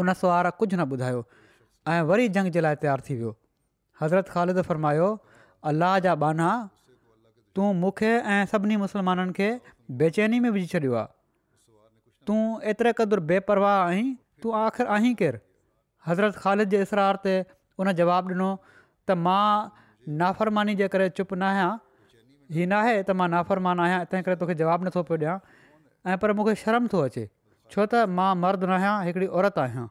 उन 0.02 0.14
सुवार 0.22 0.50
कुझु 0.60 0.78
न 0.78 0.86
ॿुधायो 0.94 1.20
ऐं 1.90 2.02
वरी 2.12 2.28
जंग 2.38 2.50
जे 2.56 2.62
लाइ 2.66 2.76
तयारु 2.84 3.04
थी 3.10 3.16
वियो 3.18 3.32
हज़रत 4.02 4.30
ख़ालिद 4.34 4.60
फरमायो 4.70 5.08
अलाह 5.72 5.94
जा 6.06 6.16
बाना 6.24 6.48
तूं 7.56 7.70
मूंखे 7.82 8.12
ऐं 8.36 8.42
सभिनी 8.54 8.78
मुस्लमाननि 8.84 9.34
खे 9.38 9.48
बेचैनी 10.02 10.40
में 10.46 10.50
विझी 10.56 10.68
छॾियो 10.74 10.96
आहे 11.02 11.14
तूं 12.28 12.40
एतिरे 12.72 12.94
क़दुरु 13.00 13.24
बेपरवाह 13.32 13.78
आहीं 13.86 14.08
तूं 14.44 14.56
आख़िर 14.64 14.92
आहीं 14.98 15.14
केरु 15.24 15.40
हज़रत 16.10 16.42
ख़ालिद 16.44 16.76
जे 16.76 16.82
इसरार 16.88 17.20
ते 17.28 17.36
उन 17.84 17.92
जवाबु 18.02 18.36
ॾिनो 18.36 18.50
त 18.64 19.18
मां 19.30 19.46
नाफ़रमानी 20.24 20.76
जे 20.82 20.92
करे 20.98 21.10
चुप 21.22 21.34
न 21.40 21.48
आहियां 21.54 21.72
हीउ 22.58 22.68
नाहे 22.74 22.96
त 23.06 23.18
मां 23.22 23.30
नाफ़रमान 23.38 23.86
आहियां 23.88 24.04
तंहिं 24.12 24.28
करे 24.30 24.42
तोखे 24.44 24.58
जवाबु 24.64 24.90
नथो 24.90 25.06
पियो 25.12 25.22
ॾियां 25.24 25.38
ऐं 26.14 26.20
पर 26.26 26.38
मूंखे 26.42 26.60
शर्म 26.66 26.92
थो 26.96 27.08
अचे 27.10 27.26
छो 27.74 27.86
त 27.92 28.02
मां 28.18 28.32
मर्द 28.44 28.64
न 28.70 28.78
आहियां 28.78 28.96
हिकिड़ी 29.10 29.28
औरत 29.42 29.60
आहियां 29.64 29.86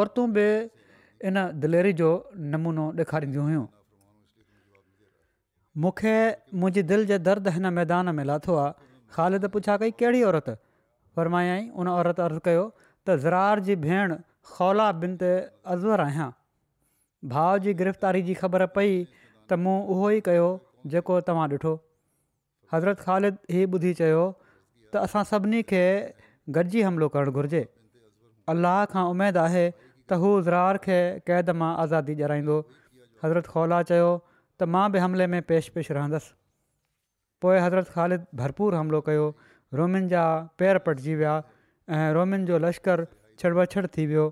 औरतूं 0.00 0.26
बि 0.38 0.46
इन 1.30 1.42
दिलेरी 1.64 1.92
जो 2.00 2.08
नमूनो 2.54 2.86
ॾेखारींदियूं 3.02 3.46
हुयूं 3.48 3.64
मूंखे 5.84 6.14
मुंहिंजी 6.62 6.84
दिलि 6.92 7.08
जे 7.12 7.18
दर्द 7.28 7.50
हिन 7.56 7.72
मैदान 7.80 8.14
में 8.20 8.24
लाथो 8.32 8.56
आहे 8.62 8.86
ख़ालिद 9.16 9.48
पुछा 9.56 9.76
कई 9.82 9.94
कहिड़ी 10.02 10.22
औरत 10.30 10.50
फरमायाईं 11.18 11.70
उन 11.82 11.90
औरत 11.96 12.22
अर्ज़ु 12.28 12.40
कयो 12.48 12.64
त 12.82 13.16
ज़रार 13.26 13.62
जी 13.68 13.76
भेण 13.84 14.16
खौला 14.54 14.86
बिन 15.04 15.16
ते 15.22 15.30
अज़र 15.74 16.04
आहियां 16.06 16.28
भाउ 17.34 17.60
जी 17.66 17.74
गिरफ़्तारी 17.82 18.22
जी 18.30 18.34
ख़बर 18.42 18.66
पई 18.78 18.94
त 18.94 19.60
मूं 19.66 19.76
उहो 19.94 20.10
ई 20.16 20.20
कयो 20.30 20.48
जेको 20.96 21.20
तव्हां 21.30 21.48
ॾिठो 21.54 21.72
हज़रत 22.74 23.06
ख़ालिद 23.06 23.38
ई 23.54 23.66
ॿुधी 23.78 23.94
चयो 24.02 24.24
त 24.40 25.06
असां 25.08 25.24
सभिनी 25.32 25.62
खे 25.74 25.82
गॾिजी 26.56 26.82
हमिलो 26.82 27.06
करणु 27.14 27.32
घुरिजे 27.40 27.60
अलाह 28.52 28.78
खां 28.94 29.04
उमेदु 29.14 29.40
आहे 29.46 29.64
त 29.70 30.18
हू 30.20 30.28
ज़रार 30.44 30.78
खे 30.84 30.98
क़ैद 31.30 31.50
मां 31.62 31.70
आज़ादी 31.82 32.14
ॼाराईंदो 32.20 32.56
हज़रत 33.24 33.50
खौला 33.56 33.80
चयो 33.92 34.06
त 34.60 34.68
मां 34.74 34.84
बि 34.94 35.00
پیش 35.16 35.28
में 35.34 35.42
पेश 35.50 35.68
पेश 35.74 35.90
रहंदसि 35.98 36.30
पोइ 37.44 37.58
हज़रत 37.64 37.88
ख़ालिद 37.96 38.24
भरपूर 38.42 38.74
हमिलो 38.74 39.00
कयो 39.08 39.26
रोमिन 39.80 40.08
जा 40.12 40.22
पेर 40.62 40.78
पटिजी 40.86 41.14
विया 41.22 41.34
ऐं 41.96 42.06
रोमिन 42.18 42.46
जो 42.50 42.58
लश्करु 42.66 43.04
छड़िबछड़ 43.42 43.86
थी 43.96 44.06
वियो 44.12 44.24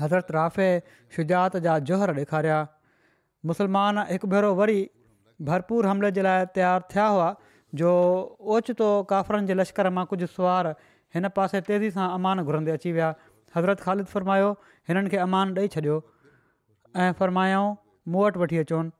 हज़रत 0.00 0.30
राफ़े 0.38 0.68
शुजात 1.18 1.56
जा 1.68 1.78
जोहर 1.90 2.14
ॾेखारिया 2.16 2.58
मुस्लमान 3.52 4.04
हिकु 4.10 4.26
भेरो 4.34 4.52
वरी 4.62 4.80
भरपूर 5.52 5.86
हमले 5.92 6.10
जे 6.18 6.22
लाइ 6.28 6.44
तयारु 6.58 6.86
थिया 6.94 7.06
हुआ 7.18 7.30
जो 7.82 7.94
ओचितो 8.56 8.90
काफ़रनि 9.14 9.46
जे 9.52 9.58
लश्कर 9.62 9.90
मां 10.00 10.04
कुझु 10.14 10.26
सुवारु 10.34 10.72
हिन 11.14 11.28
पासे 11.38 11.60
तेज़ी 11.70 11.90
सां 11.96 12.06
अमान 12.18 12.42
घुरंदे 12.50 12.72
अची 12.78 12.92
विया 12.94 13.08
हज़रत 13.56 13.80
ख़ालिद 13.86 14.06
फ़र्मायो 14.12 14.50
हिननि 14.90 15.10
खे 15.12 15.16
अमानु 15.24 15.52
ॾेई 15.64 15.68
छॾियो 15.74 15.96
ऐं 17.02 17.12
फ़र्मायाऊं 17.20 17.68
मूं 18.14 18.22
वटि 18.24 18.38
वठी 18.42 18.58
अचोनि 18.62 18.90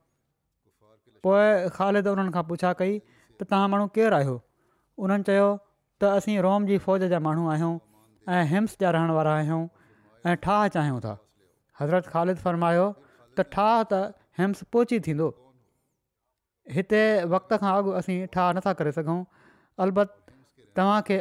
पोइ 1.27 1.47
ख़ालिद 1.77 2.07
उन्हनि 2.13 2.31
खां 2.35 2.43
पुछा 2.51 2.71
कई 2.81 2.93
त 2.99 3.47
तव्हां 3.49 3.67
माण्हू 3.73 3.87
केरु 3.97 4.15
आहियो 4.19 4.35
उन्हनि 5.07 5.27
चयो 5.29 5.47
त 5.55 6.11
असीं 6.19 6.37
रोम 6.47 6.67
जी 6.71 6.77
फ़ौज 6.85 7.07
जा 7.13 7.19
माण्हू 7.25 7.49
आहियूं 7.53 7.73
ऐं 8.35 8.39
हिम्स 8.53 8.77
जा 8.83 8.91
रहण 8.97 9.11
वारा 9.17 9.33
आहियूं 9.39 9.59
ऐं 10.27 10.35
ठाह 10.47 10.63
चाहियूं 10.77 11.01
था 11.07 11.13
हज़रत 11.79 12.07
ख़ालिद 12.13 12.43
फ़र्मायो 12.47 12.85
त 12.93 13.47
ठाह 13.57 13.73
त 13.81 13.99
हिम्स 14.41 14.63
पोची 14.77 15.01
थींदो 15.09 15.29
हिते 16.79 17.03
वक़्त 17.35 17.59
खां 17.65 17.75
अॻु 17.81 17.97
असीं 18.03 18.17
ठाह 18.37 18.49
नथा 18.59 18.75
करे 18.83 18.95
सघूं 18.99 19.17
अलबत 19.87 20.15
तव्हांखे 20.79 21.19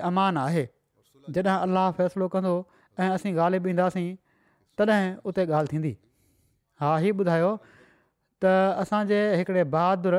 जॾहिं 1.30 1.46
अलाह 1.46 1.90
फ़ैसिलो 1.98 2.28
कंदो 2.32 2.54
ऐं 3.00 3.08
असीं 3.14 3.32
ॻाल्हि 3.36 3.60
ॿींदासीं 3.64 4.08
तॾहिं 4.78 5.04
उते 5.28 5.44
ॻाल्हि 5.46 5.72
थींदी 5.76 5.96
हा 6.80 6.98
इहो 7.00 7.16
ॿुधायो 7.22 7.50
त 8.42 8.44
असांजे 8.84 9.20
हिकिड़े 9.36 9.62
बहादुर 9.74 10.14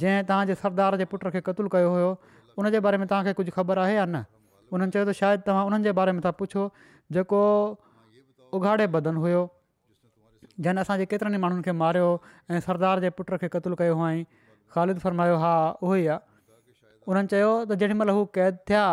जंहिं 0.00 0.22
तव्हांजे 0.28 0.54
सरदार 0.62 0.96
जे 1.02 1.04
पुट 1.12 1.26
खे 1.34 1.40
क़तलु 1.40 1.68
कयो 1.72 1.88
हुयो 1.92 2.10
उनजे 2.58 2.80
बारे 2.84 2.96
में 2.98 3.06
तव्हांखे 3.08 3.32
कुझु 3.40 3.50
ख़बर 3.56 3.78
आहे 3.84 3.94
या 3.96 4.04
न 4.08 4.24
उन्हनि 4.72 4.90
चयो 4.92 5.04
त 5.08 5.12
शायदि 5.20 5.42
तव्हां 5.48 5.64
उन्हनि 5.68 5.84
जे 5.84 5.92
बारे 6.00 6.12
में 6.16 6.20
था 6.24 6.30
पुछो 6.40 6.64
जेको 7.16 7.40
उघाड़े 8.56 8.86
बदन 8.96 9.16
हुयो 9.24 9.42
जन 10.66 10.80
असांजे 10.84 11.04
केतिरनि 11.12 11.36
ई 11.36 11.40
माण्हुनि 11.44 11.62
खे 11.66 11.72
मारियो 11.82 12.08
ऐं 12.52 12.60
सरदार 12.68 13.00
जे 13.04 13.10
पुट 13.18 13.32
खे 13.40 13.48
क़तलु 13.56 13.76
कयो 13.82 13.96
आईं 14.08 14.24
ख़ालिद 14.76 14.98
फ़र्मायो 15.04 15.36
हा 15.44 15.54
उहो 15.82 15.94
ई 15.94 16.06
आहे 16.14 16.18
उन्हनि 17.12 17.32
चयो 17.34 17.50
त 17.72 17.80
जेॾीमहिल 17.84 18.12
हू 18.18 18.24
क़ैद 18.38 18.58
थिया 18.70 18.84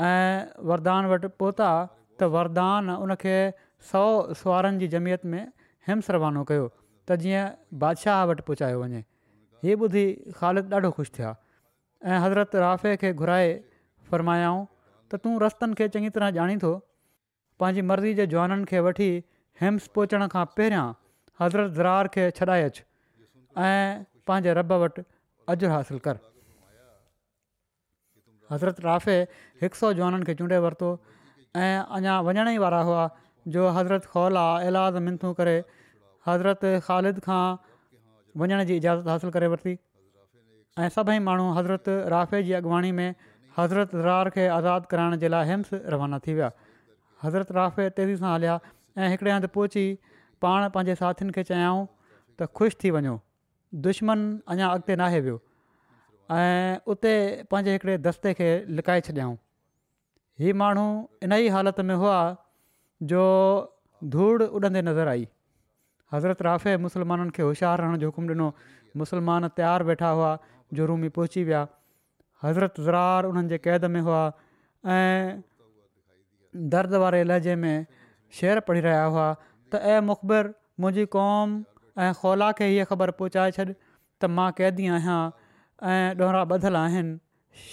ऐं 0.00 0.62
वरदान 0.68 1.06
वटि 1.10 1.28
पहुता 1.40 1.68
त 2.20 2.28
वरदान 2.36 2.90
उनखे 3.04 3.36
सौ 3.90 4.02
सुहारनि 4.42 4.78
जी 4.80 4.88
जमियत 4.94 5.24
में 5.32 5.46
हिम्स 5.88 6.10
रवानो 6.16 6.44
कयो 6.50 6.66
त 7.08 7.16
जीअं 7.22 7.44
बादशाह 7.84 8.20
वटि 8.32 8.42
पहुचायो 8.50 8.80
वञे 8.82 9.00
हीअ 9.64 9.78
ॿुधी 9.80 10.04
ख़ालिद 10.40 10.72
ॾाढो 10.74 10.90
ख़ुशि 10.98 11.12
थिया 11.16 11.30
ऐं 12.12 12.18
हज़रत 12.24 12.56
राफ़े 12.64 12.96
खे 13.04 13.12
घुराए 13.22 13.48
फरमायाऊं 14.10 14.60
त 15.10 15.20
तूं 15.24 15.34
रस्तनि 15.46 15.74
खे 15.80 15.88
चङी 15.96 16.10
तरह 16.18 16.32
ॼाणी 16.40 16.56
थो 16.66 16.76
पंहिंजी 17.62 17.86
मर्ज़ी 17.90 18.14
जे 18.20 18.26
जुवाननि 18.36 18.68
खे 18.72 18.84
वठी 18.90 19.10
हिम्स 19.64 19.86
पहुचण 19.98 20.26
खां 20.38 20.44
पहिरियां 20.60 20.86
हज़रत 21.42 21.72
ज़रार 21.82 22.12
खे 22.16 22.28
छॾाए 22.40 22.68
अचु 22.70 22.88
ऐं 23.66 24.06
पंहिंजे 24.30 24.58
रॿ 24.60 24.80
वटि 24.84 25.06
अजरु 25.54 25.72
हासिलु 25.76 26.02
कर 26.08 26.24
हज़रत 28.50 28.80
राफ़े 28.86 29.16
हिकु 29.62 29.76
सौ 29.78 29.92
जुवाननि 29.98 30.26
खे 30.28 30.34
चूंडे 30.40 30.58
वरितो 30.64 30.90
ऐं 31.62 31.84
अञा 31.98 32.14
वञण 32.28 32.48
ई 32.54 32.58
वारा 32.64 32.80
हुआ 32.88 33.04
जो 33.56 33.68
हज़रत 33.78 34.04
खौला 34.14 34.44
इलाज 34.68 34.96
मिंथू 35.08 35.32
करे 35.40 35.56
हज़रत 36.28 36.64
ख़ालिद 36.86 37.18
खां 37.26 37.44
वञण 38.42 38.64
जी 38.70 38.76
इजाज़त 38.82 39.08
हासिलु 39.14 39.32
करे 39.38 39.50
वरिती 39.54 39.74
ऐं 39.74 40.88
सभई 40.98 41.18
माण्हू 41.28 41.48
हज़रत 41.58 41.88
राफ़े 42.14 42.42
जी 42.48 42.52
अॻुवाणी 42.60 42.92
में 43.00 43.08
हज़रत 43.58 43.94
रार 44.06 44.30
खे 44.38 44.46
आज़ादु 44.58 44.90
कराइण 44.94 45.16
जे 45.24 45.28
लाइ 45.36 45.46
हिम्स 45.50 45.70
रवाना 45.96 46.18
थी 46.26 46.34
विया 46.40 46.50
हज़रत 47.24 47.52
राफ़े 47.60 47.88
तेज़ी 47.98 48.16
सां 48.22 48.34
हलिया 48.34 48.58
ऐं 48.98 49.08
हिकिड़े 49.14 49.32
हंधि 49.36 49.52
पहुची 49.58 49.86
पाण 50.46 50.68
पंहिंजे 50.76 50.94
साथियुनि 51.02 51.32
खे 51.38 51.44
चयाऊं 51.52 51.84
त 51.88 52.52
ख़ुशि 52.60 52.78
थी 52.84 52.94
वञो 52.98 53.16
दुश्मन 53.88 54.26
अञा 54.56 54.68
अॻिते 54.76 54.96
नाहे 55.02 55.20
वियो 55.28 55.40
ऐं 56.34 56.78
उते 56.92 57.12
पंहिंजे 57.50 57.72
हिकिड़े 57.72 57.96
दस्ते 58.04 58.32
खे 58.38 58.46
लिकाए 58.78 59.00
छॾियाऊं 59.08 59.36
हीउ 60.42 60.54
माण्हू 60.62 60.86
इन 61.22 61.32
ई 61.32 61.48
हालति 61.56 61.82
में 61.90 61.94
हुआ 62.02 62.16
जो 63.12 63.22
धूड़ 64.14 64.42
उॾंदे 64.42 64.82
नज़र 64.82 65.08
आई 65.08 65.26
हज़रत 66.14 66.42
राफ़े 66.48 66.76
मुसलमाननि 66.88 67.30
खे 67.36 67.42
होशियारु 67.46 67.82
रहण 67.82 67.96
जो 68.02 68.06
हुकुमु 68.10 68.28
ॾिनो 68.34 68.50
मुसलमान 69.04 69.48
तयारु 69.60 69.84
वेठा 69.92 70.08
हुआ 70.18 70.32
जो 70.78 70.86
रूमी 70.92 71.08
पहुची 71.20 71.44
विया 71.50 71.62
हज़रत 72.48 72.80
ज़रार 72.80 73.26
उन्हनि 73.30 73.48
जे 73.54 73.58
क़ैद 73.68 73.84
में 73.94 74.00
हुआ 74.10 74.22
ऐं 74.98 75.40
दर्द 76.76 76.94
वारे 77.06 77.22
लहज़े 77.32 77.56
में 77.64 77.86
शेर 78.40 78.60
पढ़ी 78.68 78.80
रहिया 78.90 79.04
हुआ 79.14 79.30
त 79.72 79.80
ऐं 79.94 80.00
मुख़बिर 80.10 80.54
मुंहिंजी 80.82 81.06
क़ौम 81.16 81.56
ऐं 82.04 82.12
खौला 82.20 82.50
खे 82.58 82.66
हीअ 82.74 82.84
ख़बर 82.90 83.10
पहुचाए 83.22 83.50
छॾ 83.58 83.64
त 84.20 84.30
मां 84.36 84.50
क़ैदी 84.62 84.86
आहियां 84.98 85.20
ऐं 85.84 86.14
ॾोहरा 86.18 86.42
ॿधलु 86.50 86.76
आहिनि 86.78 87.16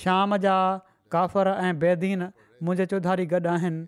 शाम 0.03 0.35
जा 0.43 0.53
काफ़र 1.11 1.47
ऐं 1.63 1.77
बेदीन 1.79 2.23
मुंहिंजे 2.23 2.85
चौधारी 2.91 3.25
गॾु 3.33 3.47
आहिनि 3.49 3.85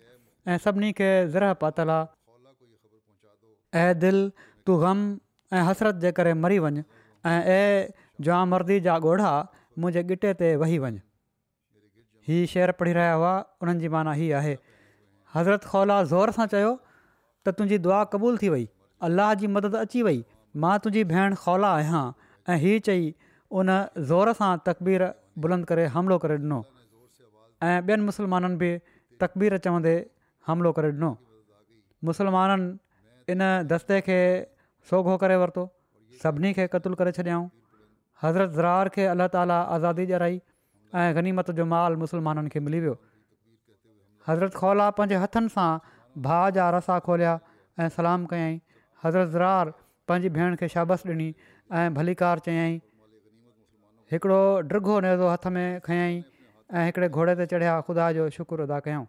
ऐं 0.48 0.58
सभिनी 0.64 0.92
खे 1.00 1.08
ज़र 1.32 1.52
पातल 1.62 1.90
आहे 1.90 3.80
ऐं 3.80 3.98
दिलि 3.98 4.30
तूं 4.66 4.78
ग़म 4.82 5.02
ऐं 5.56 5.62
हसरत 5.68 5.94
जे 6.04 6.12
करे 6.18 6.32
मरी 6.44 6.58
वञु 6.64 6.82
ऐं 7.26 7.62
जाम 8.24 8.48
मर्दी 8.50 8.80
जा 8.88 8.94
ॻोढ़ा 9.08 9.32
मुंहिंजे 9.78 10.02
ॻिटे 10.14 10.32
ते 10.40 10.54
वेही 10.64 10.78
वञु 10.86 11.00
हीउ 12.28 12.46
शेर 12.54 12.70
पढ़ी 12.80 12.92
रहिया 12.96 13.12
हुआ 13.20 13.34
उन्हनि 13.62 13.80
जी 13.80 13.88
माना 13.96 14.12
हीअ 14.22 14.32
आहे 14.38 14.56
हज़रत 15.34 15.64
खौला 15.74 16.02
ज़ोर 16.14 16.30
सां 16.38 16.46
चयो 16.54 16.70
त 17.46 17.54
तुंहिंजी 17.60 17.78
दुआ 17.88 18.02
क़बूल 18.16 18.38
थी 18.42 18.48
वई 18.56 18.68
अलाह 19.10 19.34
जी 19.42 19.50
मदद 19.60 19.76
अची 19.84 20.02
वई 20.10 20.24
मां 20.64 20.72
तुंहिंजी 20.86 21.04
भेण 21.14 21.34
खौला 21.44 21.70
आहियां 21.80 22.00
ऐं 22.54 22.58
हीअ 22.64 22.80
चई 22.90 23.06
उन 23.54 23.68
ज़ोर 24.08 24.32
सां 24.38 24.56
तक़बीर 24.66 25.08
बुलंद 25.44 25.64
करे 25.70 25.86
हमिलो 25.96 26.18
करे 26.24 26.36
ॾिनो 26.38 26.58
ऐं 27.66 27.80
ॿियनि 27.82 28.02
मुसलमाननि 28.06 28.56
बि 28.62 28.70
तकबीर 29.22 29.58
चवंदे 29.66 29.92
हमिलो 30.46 30.72
करे 30.78 30.90
ॾिनो 30.92 31.10
मुसलमाननि 32.10 33.32
इन 33.32 33.42
दस्ते 33.72 34.00
खे 34.08 34.18
सोघो 34.90 35.16
करे 35.24 35.36
वरितो 35.42 35.64
सभिनी 36.22 36.52
खे 36.58 36.66
क़तलु 36.74 36.98
करे 37.02 37.12
छॾियाऊं 37.20 37.46
हज़रत 38.22 38.50
ज़रार 38.58 38.88
खे 38.98 39.06
अलाह 39.14 39.28
ताला 39.36 39.60
आज़ादी 39.76 40.06
ॾियाराई 40.10 40.40
ऐं 41.02 41.06
गनीमत 41.20 41.50
जो 41.60 41.66
माल 41.74 41.96
मुसलमाननि 42.02 42.52
खे 42.56 42.60
मिली 42.68 42.80
वियो 42.86 42.96
हज़रत 44.28 44.54
खौला 44.62 44.90
पंहिंजे 44.98 45.22
हथनि 45.26 45.54
सां 45.56 45.68
भाउ 46.28 46.50
जा 46.58 46.66
रसा 46.78 46.98
खोलिया 47.08 47.38
ऐं 47.84 47.88
सलाम 48.00 48.26
कयाई 48.34 48.58
हज़रत 49.06 49.28
ज़रार 49.38 49.72
पंहिंजी 50.10 50.34
भेण 50.40 50.60
खे 50.62 50.68
शाबस 50.78 51.06
ॾिनी 51.14 51.30
ऐं 51.80 51.86
भली 52.00 52.16
चयाईं 52.22 52.78
हिकिड़ो 54.12 54.42
डि॒गो 54.70 54.96
नेज़ो 55.04 55.26
हथ 55.32 55.44
में 55.54 55.68
खयईं 55.86 56.14
ऐं 56.78 56.84
हिकिड़े 56.86 57.08
घोड़े 57.08 57.34
ते 57.40 57.46
चढ़िया 57.50 57.74
ख़ुदा 57.86 58.06
जो 58.16 58.28
शुकुरु 58.38 58.62
अदा 58.66 58.78
कयऊं 58.86 59.06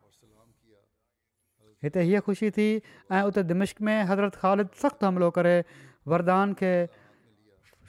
हिते 1.85 1.99
हीअ 2.09 2.19
ख़ुशी 2.25 2.49
थी 2.57 2.67
ऐं 3.13 3.21
उते 3.29 3.43
दिम्श 3.49 3.73
में 3.85 3.97
हज़रत 4.09 4.35
ख़ालिद 4.41 4.69
सख़्तु 4.81 5.05
हमिलो 5.05 5.29
करे 5.37 5.55
वरदान 6.09 6.53
खे 6.59 6.73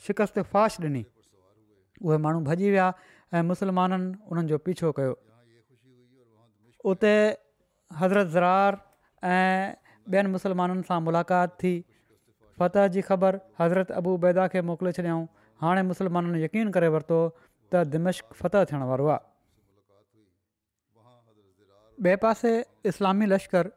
शिकस्त 0.07 0.39
फाश 0.53 0.77
ॾिनी 0.85 1.05
उहे 2.05 2.19
माण्हू 2.25 2.41
भॼी 2.51 2.71
विया 2.77 2.89
ऐं 3.35 3.43
मुसलमाननि 3.53 4.29
उन्हनि 4.29 4.49
जो 4.53 4.59
पीछो 4.69 4.93
कयो 5.01 5.15
उते 6.93 7.15
हज़रत 8.03 8.27
ज़रार 8.37 8.73
ऐं 9.33 9.57
ॿियनि 10.13 10.29
मुसलमाननि 10.37 10.83
सां 10.93 10.99
मुलाक़ात 11.09 11.51
थी 11.65 11.73
फत 12.61 12.75
जी 12.95 13.01
ख़बर 13.11 13.41
हज़रत 13.65 13.91
अबूबैदा 14.03 14.47
खे 14.53 14.63
मोकिले 14.69 14.93
छॾियऊं 15.01 15.25
हाणे 15.63 15.83
मुस्लमाननि 15.91 16.43
यकीन 16.43 16.71
करे 16.75 16.89
वरितो 16.95 17.19
त 17.73 17.83
दिमश्क 17.93 18.27
फ़तह 18.41 18.65
थियण 18.71 18.83
वारो 18.91 19.07
आहे 19.15 19.27
ॿिए 22.07 22.17
पासे 22.25 22.51
इस्लामी 22.91 23.27
लश्करु 23.31 23.71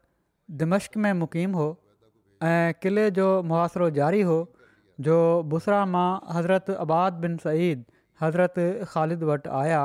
दिम्क 0.61 0.97
में 1.05 1.13
मुक़ीम 1.21 1.51
हो 1.59 1.65
ऐं 2.49 2.69
क़िले 2.81 3.05
जो 3.19 3.27
मुआासिरो 3.51 3.89
जारी 3.97 4.21
हो 4.29 4.37
जो 5.07 5.17
बूसरा 5.53 5.81
मां 5.93 6.09
हज़रत 6.35 6.77
بن 6.87 7.21
बिन 7.21 7.37
सईद 7.45 7.83
हज़रत 8.21 8.59
ख़ालिद 8.91 9.23
वटि 9.29 9.49
आया 9.61 9.81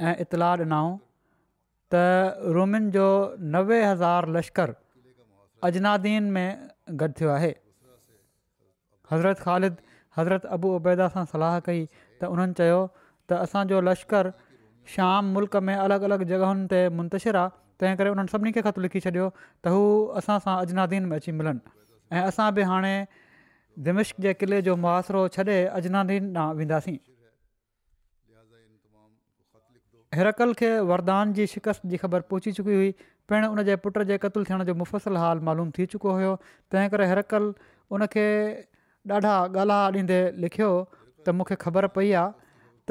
ऐं 0.00 0.14
इतलाह 0.26 0.56
ॾिनऊं 0.66 0.96
त 1.94 2.44
रोमिन 2.58 2.90
जो 2.98 3.06
नवे 3.56 3.82
हज़ार 3.84 4.28
लश्करु 4.38 4.74
अजनादीन 5.68 6.30
में 6.38 6.46
गॾु 7.02 7.08
थियो 7.18 7.30
आहे 7.38 7.52
हज़रत 9.12 9.38
ख़ालिद 9.48 9.83
हज़रत 10.18 10.44
अबू 10.56 10.68
उबैदा 10.80 11.08
सां 11.14 11.24
सलाह 11.32 11.54
कई 11.68 11.80
त 12.20 12.30
उन्हनि 12.34 12.54
चयो 12.60 12.80
त 13.28 13.30
असांजो 13.46 13.78
लश्कर 13.90 14.30
शाम 14.94 15.32
मुल्क 15.36 15.56
में 15.68 15.76
अलॻि 15.84 15.98
अलॻि 16.10 16.24
जॻहियुनि 16.32 16.66
ते 16.72 16.80
मुंतशिर 16.98 17.36
आहे 17.42 17.54
तंहिं 17.82 17.96
करे 18.02 18.10
उन्हनि 18.14 18.32
सभिनी 18.34 18.50
खे 18.58 18.62
ख़तु 18.68 18.80
लिखी 18.86 19.00
छॾियो 19.06 19.26
त 19.64 19.64
हू 19.76 19.80
असां 20.22 20.36
सां 20.46 20.54
अजनादीन 20.66 21.04
में 21.12 21.16
अची 21.20 21.30
मिलनि 21.38 21.62
ऐं 22.16 22.22
असां 22.32 22.46
बि 22.58 22.62
हाणे 22.72 22.94
दिमिश्क 23.86 24.16
जे 24.26 24.32
किले 24.42 24.58
जो 24.66 24.72
मुआिरो 24.86 25.22
छॾे 25.38 25.56
अजनादीन 25.82 26.22
ॾांहुं 26.36 26.54
वेंदासीं 26.58 26.98
हिरकल 30.18 30.50
खे 30.58 30.68
वरदान 30.90 31.32
जी 31.36 31.44
शिकस्त 31.54 31.82
जी 31.92 31.96
ख़बर 32.02 32.20
पहुची 32.32 32.52
चुकी 32.58 32.74
हुई 32.80 32.90
पिण 33.28 33.44
उन 33.52 33.62
जे 33.68 33.74
पुट 33.86 33.98
जे 34.10 34.16
क़त्लु 34.24 34.44
थियण 34.48 34.62
जो 34.68 34.74
मुफ़सल 34.82 35.16
हाल 35.22 35.38
मालूम 35.48 35.70
थी 35.78 35.86
चुको 35.94 36.10
हुयो 36.18 36.34
तंहिं 36.74 36.88
करे 36.92 37.06
हिरकल 37.12 37.44
उनखे 37.98 38.26
ॾाढा 39.12 39.30
ॻाल्हा 39.60 39.86
ॾींदे 39.94 40.18
लिखियो 40.42 40.68
त 41.26 41.30
मूंखे 41.38 41.54
ख़बर 41.60 41.86
पई 41.96 42.10
आहे 42.12 42.30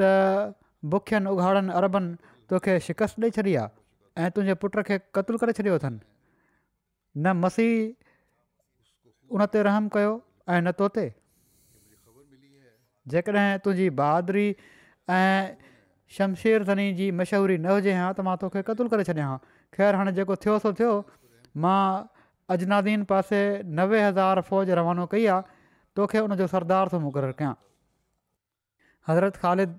त 0.00 0.52
बुखियनि 0.90 1.30
उघाड़नि 1.30 1.72
अरबनि 1.78 2.14
तोखे 2.50 2.78
शिकस्त 2.86 3.20
ॾेई 3.22 3.30
छॾी 3.36 3.54
आहे 3.56 4.22
ऐं 4.22 4.30
तुंहिंजे 4.36 4.54
पुट 4.62 4.78
खे 4.86 4.98
क़तलु 5.14 5.38
करे 5.42 5.52
छॾियो 5.58 5.74
अथनि 5.78 5.98
न 7.26 7.32
मसीह 7.42 9.34
उन 9.34 9.44
ते 9.52 9.62
रहम 9.68 9.88
कयो 9.96 10.12
ऐं 10.54 10.60
न 10.62 10.70
तो 10.78 10.88
ते 10.98 11.06
जेकॾहिं 13.14 13.58
तुंहिंजी 13.64 13.88
बहादुरी 14.00 14.46
ऐं 15.18 15.54
शमशेर 16.18 16.62
ज़नी 16.70 16.86
जी 17.00 17.10
मशहूरी 17.22 17.56
न 17.58 17.66
हुजे 17.74 17.92
हा 17.98 18.06
त 18.14 18.26
मां 18.28 18.36
तोखे 18.44 18.62
क़तलु 18.70 18.88
करे 18.94 19.04
छॾियां 19.10 19.26
हा 19.32 19.36
ख़ैरु 19.74 19.98
हाणे 20.02 20.14
जेको 20.20 20.36
थियो 20.46 20.56
सो 20.66 20.72
थियो 20.80 20.92
मां 21.66 21.82
अजनादीन 22.56 23.04
पासे 23.12 23.42
नवे 23.80 24.00
हज़ार 24.06 24.40
फ़ौज 24.50 24.70
रवानो 24.80 25.06
कई 25.16 25.26
आहे 25.34 25.53
तोखे 25.98 26.20
उनजो 26.26 26.46
सरदार 26.52 26.90
थो 26.92 26.98
मुक़ररु 27.06 27.34
कयां 27.40 27.52
हज़रत 29.10 29.36
ख़ालिद 29.42 29.70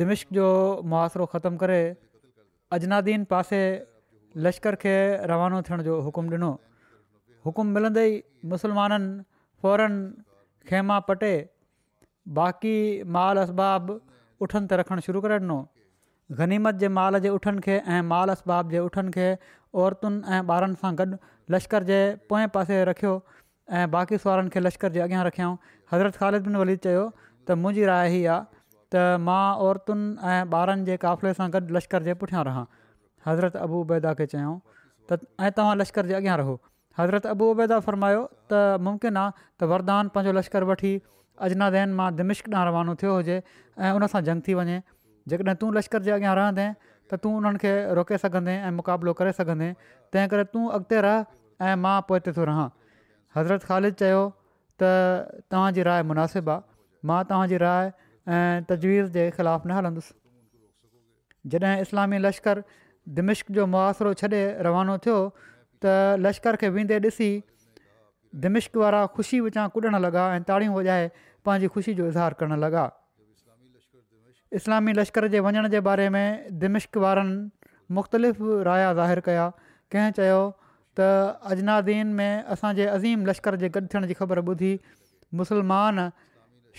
दिमिश्क 0.00 0.36
जो 0.38 0.46
دمشق 0.82 1.26
ख़तमु 1.34 1.56
करे 1.62 1.80
अजनादीन 2.76 3.24
पासे 3.32 3.60
लश्कर 4.46 4.74
खे 4.84 4.94
रवानो 5.30 5.62
थियण 5.68 5.82
जो 5.88 6.00
हुकुम 6.06 6.26
ॾिनो 6.34 6.50
हुकुमु 7.46 7.72
मिलंदे 7.76 8.04
ई 8.10 8.50
मुसलमाननि 8.54 9.12
फ़ौरनि 9.62 10.02
खेमा 10.70 10.98
पटे 11.12 11.32
बाक़ी 12.40 12.76
माल 13.18 13.42
असबाबु 13.46 13.94
उठनि 14.46 14.66
ते 14.72 14.80
रखणु 14.82 15.00
शुरू 15.08 15.20
करे 15.26 15.38
ॾिनो 15.46 15.58
गनीमत 16.40 16.74
जे 16.84 16.88
माल 16.98 17.20
जे 17.28 17.34
उठनि 17.38 17.60
खे 17.68 17.76
ऐं 17.86 18.02
माल 18.12 18.36
असबाब 18.36 18.70
जे 18.76 18.84
उठनि 18.90 19.10
खे 19.16 19.28
औरतुनि 19.84 20.22
ऐं 20.36 20.40
ॿारनि 20.56 20.76
सां 20.84 20.92
गॾु 21.00 21.16
लश्कर 21.54 21.82
जे 21.92 22.00
पोएं 22.30 22.46
पासे 22.56 22.84
रखियो 22.92 23.14
ऐं 23.70 23.90
बाक़ी 23.90 24.18
सुवारनि 24.18 24.50
खे 24.50 24.60
लश्कर 24.60 24.92
जे 24.94 25.00
अॻियां 25.00 25.24
रखियां 25.26 25.50
हज़रत 25.92 26.16
ख़ालिद 26.16 26.42
बिन 26.48 26.56
वलीद 26.60 26.78
चयो 26.86 27.00
त 27.18 27.54
मुंहिंजी 27.62 27.86
राह 27.90 28.02
ई 28.14 28.22
आहे 28.34 28.44
त 28.94 29.02
मां 29.28 29.42
औरतुनि 29.68 30.04
ऐं 30.34 30.40
ॿारनि 30.58 30.86
जे 30.88 30.96
क़ाफ़िले 31.04 31.32
सां 31.38 31.48
गॾु 31.56 31.74
लश्कर 31.76 32.06
जे 32.08 32.14
पुठियां 32.20 32.44
रहां 32.50 32.62
हज़रत 33.28 33.56
अबूबैदा 33.64 34.12
खे 34.20 34.26
चयऊं 34.34 34.54
त 35.10 35.18
ऐं 35.46 35.50
तव्हां 35.58 35.74
लश्कर 35.80 36.12
जे 36.12 36.14
अॻियां 36.20 36.36
रहो 36.42 36.54
हज़रत 37.00 37.28
अबू 37.32 37.48
उबैदा 37.56 37.80
फ़र्मायो 37.88 38.22
त 38.52 38.62
मुमकिन 38.90 39.20
आहे 39.24 39.34
त 39.40 39.70
वरदान 39.74 40.12
पंहिंजो 40.14 40.36
लश्कर 40.38 40.68
वठी 40.72 40.94
अजनादेन 41.48 41.98
मां 42.02 42.08
दिमिश्क 42.22 42.54
ॾांहुं 42.54 42.64
रवानो 42.70 42.94
थियो 43.02 43.16
हुजे 43.18 43.36
ऐं 43.36 43.92
उनसां 43.98 44.22
जंग 44.30 44.46
थी 44.48 44.58
वञे 44.60 44.78
जेकॾहिं 45.34 45.60
तूं 45.64 45.72
लश्कर 45.80 46.08
जे 46.08 46.14
अॻियां 46.20 46.36
रहंदे 46.42 46.70
त 46.86 47.22
तूं 47.26 47.34
उन्हनि 47.42 47.64
खे 47.66 47.74
रोके 48.00 48.22
सघंदे 48.26 48.56
ऐं 48.56 48.72
मुक़ाबिलो 48.80 49.12
करे 49.22 49.34
सघंदे 49.42 49.68
तंहिं 49.82 50.34
करे 50.36 50.48
तूं 50.54 50.66
अॻिते 50.78 51.04
रह 51.08 51.22
ऐं 51.66 51.78
मां 51.84 51.94
हज़रत 53.34 53.62
ख़ालिद 53.68 53.94
चयो 54.02 54.20
त 54.80 54.82
तव्हांजी 55.50 55.82
राय 55.88 56.02
मुनासिबु 56.10 56.50
आहे 56.50 56.60
मां 57.08 57.22
तव्हांजी 57.32 57.58
राय 57.62 57.86
ऐं 58.28 58.62
तजवीज़ 58.70 59.08
जे 59.16 59.24
ख़िलाफ़ु 59.36 59.68
न 59.68 59.70
हलंदुसि 59.78 60.14
जॾहिं 61.54 61.80
इस्लामी 61.86 62.18
लश्कर 62.24 62.62
दिमिश्क 63.18 63.46
जो 63.58 63.66
मुआासिरो 63.74 64.12
छॾे 64.22 64.42
रवानो 64.66 64.94
थियो 65.06 65.18
त 65.82 65.84
लश्कर 66.26 66.56
खे 66.62 66.68
वेंदे 66.76 66.98
ॾिसी 67.06 67.30
दिमिश्क 68.44 68.72
वारा 68.82 69.00
ख़ुशी 69.16 69.38
विचां 69.46 69.66
कुॾणु 69.74 69.98
लॻा 70.04 70.22
ऐं 70.36 70.42
ताड़ियूं 70.50 70.72
वॼाए 70.76 71.04
पंहिंजी 71.46 71.68
ख़ुशी 71.74 71.92
जो 71.98 72.04
इज़हारु 72.12 72.34
करणु 72.40 72.56
लॻा 72.64 72.84
इस्लामी 74.58 74.92
लश्कर 74.98 75.26
जे 75.32 75.38
वञण 75.46 75.68
जे 75.72 75.80
बारे 75.86 76.08
में 76.16 76.28
दिमिश्क 76.62 76.96
वारनि 77.04 77.34
मुख़्तलिफ़ 77.96 78.38
राया 78.68 78.90
ज़ाहिरु 78.98 79.22
कया 79.30 79.46
कंहिं 79.94 80.12
चयो 80.18 80.38
त 80.98 81.00
अजनादीन 81.54 82.12
में 82.18 82.42
असांजे 82.54 82.84
अज़ीम 82.90 83.26
लश्कर 83.30 83.54
जे 83.62 83.68
गॾु 83.76 83.80
थियण 83.92 84.06
जी 84.06 84.14
ख़बर 84.20 84.38
ॿुधी 84.50 84.72
मुसलमान 85.40 86.00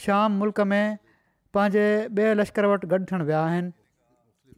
शाम 0.06 0.38
मुल्क 0.42 0.60
में 0.72 0.98
पंहिंजे 1.58 1.84
ॿिए 2.18 2.34
लश्कर 2.40 2.66
वटि 2.72 2.88
गॾु 2.94 3.00
थियणु 3.12 3.26
विया 3.30 3.42
आहिनि 3.50 3.72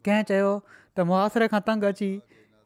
कंहिं 0.08 0.24
चयो 0.32 0.52
त 0.98 1.48
खां 1.56 1.62
तंग 1.70 1.84
अची 1.92 2.10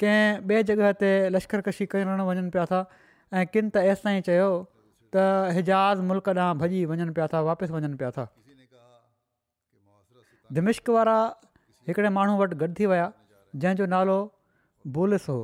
कंहिं 0.04 0.28
ॿिए 0.52 0.62
जॻह 0.70 0.92
ते 1.02 1.10
लश्कर 1.38 1.66
कशी 1.70 1.86
करणु 1.96 2.28
वञनि 2.30 2.50
पिया 2.58 2.66
था 2.74 2.84
ऐं 2.90 3.46
किन 3.54 3.70
त 3.74 3.84
एसि 3.94 4.04
ताईं 4.10 4.22
चयो 4.30 4.50
त 5.14 5.26
हिजाज़ 5.58 6.06
मुल्क 6.12 6.30
ॾांहुं 6.38 6.60
भॼी 6.62 6.84
वञनि 6.94 7.10
पिया 7.18 7.28
था 7.34 7.42
वापसि 7.50 7.74
वञनि 7.80 7.98
पिया 8.04 8.12
था 8.20 8.28
दिमिश्क 10.60 10.90
वारा 11.00 11.18
हिकिड़े 11.90 12.10
माण्हू 12.22 12.34
वटि 12.44 12.56
गॾु 12.64 12.72
थी 12.82 12.86
विया 12.96 13.06
जंहिंजो 13.66 13.86
नालो 13.98 14.18
बोलिस 14.98 15.28
हो 15.34 15.38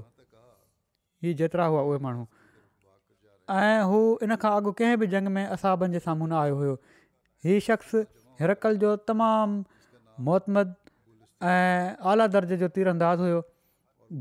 हीअ 1.23 1.35
जेतिरा 1.39 1.65
हुआ 1.71 1.81
उहे 1.87 1.99
माण्हू 2.03 2.25
ऐं 3.55 3.81
हू 3.91 3.99
इन 4.25 4.35
खां 4.41 4.51
अॻु 4.61 4.71
कंहिं 4.79 4.97
बि 5.01 5.07
जंग 5.13 5.27
में 5.37 5.45
असाबनि 5.45 5.93
जे 5.93 5.99
साम्हूं 6.07 6.27
न 6.27 6.33
आयो 6.41 6.55
हुयो 6.59 6.73
हीउ 7.45 7.59
शख़्स 7.67 7.93
हिरकल 8.41 8.77
जो 8.83 8.95
तमामु 9.11 9.63
मोहतमद 10.27 10.73
ऐं 11.53 11.97
आला 12.13 12.27
दर्ज 12.35 12.53
जो 12.63 12.67
तीर 12.77 12.87
अंदाज़ 12.93 13.19
हुयो 13.25 13.41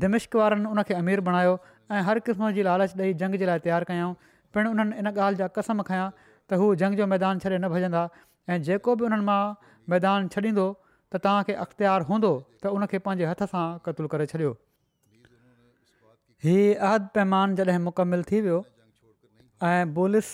दिम्क 0.03 0.35
वारनि 0.41 0.69
उनखे 0.75 0.93
अमीर 1.03 1.21
बणायो 1.29 1.53
ऐं 1.97 2.01
हर 2.09 2.19
क़िस्म 2.27 2.51
जी 2.57 2.63
लालच 2.69 2.97
ॾेई 2.99 3.13
जंग 3.23 3.39
जे 3.43 3.45
लाइ 3.51 3.63
तयारु 3.67 3.89
कयऊं 3.91 4.13
पिणु 4.57 4.71
उन्हनि 4.75 4.99
इन 5.03 5.11
ॻाल्हि 5.13 5.41
जा 5.43 5.47
कसम 5.59 5.83
खयां 5.91 6.07
त 6.21 6.61
हू 6.63 6.69
जंग 6.83 7.01
जो 7.03 7.07
मैदान 7.15 7.43
छॾे 7.45 7.57
न 7.61 7.71
भॼंदा 7.75 8.03
ऐं 8.53 8.59
जेको 8.69 8.95
बि 9.01 9.09
उन्हनि 9.11 9.27
मां 9.33 9.41
मैदान 9.95 10.31
छॾींदो 10.37 10.67
त 11.11 11.25
तव्हांखे 11.27 11.59
अख़्तियार 11.67 12.07
हूंदो 12.13 12.33
त 12.65 12.75
उनखे 12.79 13.03
पंहिंजे 13.09 13.29
हथ 13.33 13.45
सां 13.55 13.67
क़तलु 13.87 14.15
करे 14.15 14.29
छॾियो 14.33 14.55
हीउ 16.43 16.67
अहद 16.87 17.07
पैमान 17.15 17.55
जॾहिं 17.59 17.79
मुकमिल 17.85 18.21
थी 18.27 18.39
वियो 18.43 18.57
ऐं 19.69 19.93
बुलिस 19.95 20.27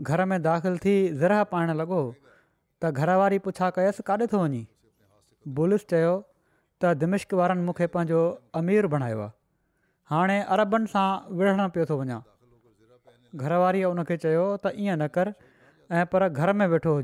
घर 0.00 0.20
में 0.32 0.42
दाख़िल 0.42 0.76
थी 0.84 0.92
ज़र 1.22 1.32
पाइणु 1.54 1.72
लॻो 1.80 2.02
त 2.82 2.90
घरवारी 2.98 3.38
पुछा 3.46 3.70
कयसि 3.78 4.02
काॾे 4.10 4.26
थो 4.34 4.38
वञी 4.42 4.60
बोलिस 5.56 5.86
चयो 5.92 6.12
त 6.82 6.94
दिमिश्क 7.00 7.34
वारनि 7.40 7.62
मूंखे 7.70 7.86
पंहिंजो 7.96 8.20
अमीर 8.60 8.86
बणायो 8.94 9.24
आहे 9.24 9.32
हाणे 10.14 10.36
अरबनि 10.58 10.86
सां 10.94 11.02
विढ़णु 11.42 11.66
पियो 11.78 11.84
थो 11.90 11.94
वञा 12.02 12.18
घरवारीअ 13.42 13.90
उनखे 13.90 14.16
चयो 14.26 14.46
त 14.68 14.72
ईअं 14.86 14.98
न 15.02 15.10
कर 15.18 15.32
ऐं 15.90 16.04
पर 16.14 16.26
घर 16.30 16.52
में 16.62 16.66
वेठो 16.76 16.94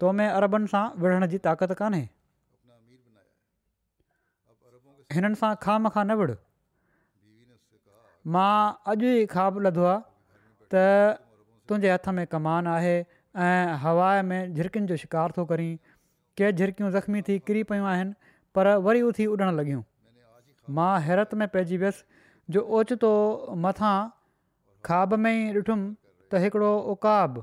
तो 0.00 0.12
में 0.20 0.26
अरबनि 0.28 0.68
सां 0.76 0.84
विढ़ण 1.06 1.26
जी 1.32 1.38
ताक़त 1.48 1.72
कान्हे 1.80 2.04
हिननि 5.18 5.34
सां 5.44 5.52
खाम 5.66 5.88
खां 5.98 6.04
न 6.06 6.20
विढ़ 6.22 6.36
मां 8.34 8.56
अॼु 8.92 9.08
ई 9.08 9.26
ख़्वाबु 9.34 9.60
लधो 9.66 9.84
आहे 9.92 9.98
त 10.74 11.20
तुंहिंजे 11.70 11.90
हथ 11.92 12.06
में 12.18 12.24
कमान 12.34 12.66
आहे 12.72 12.94
ऐं 13.46 13.78
हवा 13.84 14.08
में 14.30 14.38
झिरकियुनि 14.38 14.90
जो 14.90 14.96
शिकार 15.04 15.34
थो 15.36 15.44
करीं 15.52 15.70
के 16.40 16.50
झिरकियूं 16.50 16.90
ज़ख़्मी 16.96 17.22
थी 17.28 17.38
किरी 17.50 17.62
पियूं 17.70 17.86
आहिनि 17.94 18.14
पर 18.58 18.70
वरी 18.86 19.02
उथी 19.08 19.22
थी 19.22 19.26
उॾणु 19.34 19.50
लॻियूं 19.60 19.82
मां 20.78 20.90
हैरत 21.08 21.34
में 21.42 21.46
पइजी 21.56 21.76
वियसि 21.84 22.22
जो 22.54 22.64
ओचितो 22.80 23.10
मथां 23.66 23.96
ख़्वाब 24.90 25.14
में 25.26 25.32
ई 25.32 25.62
ॾिठुमि 25.62 25.88
त 25.88 26.44
हिकिड़ो 26.46 26.70
उकाब 26.94 27.40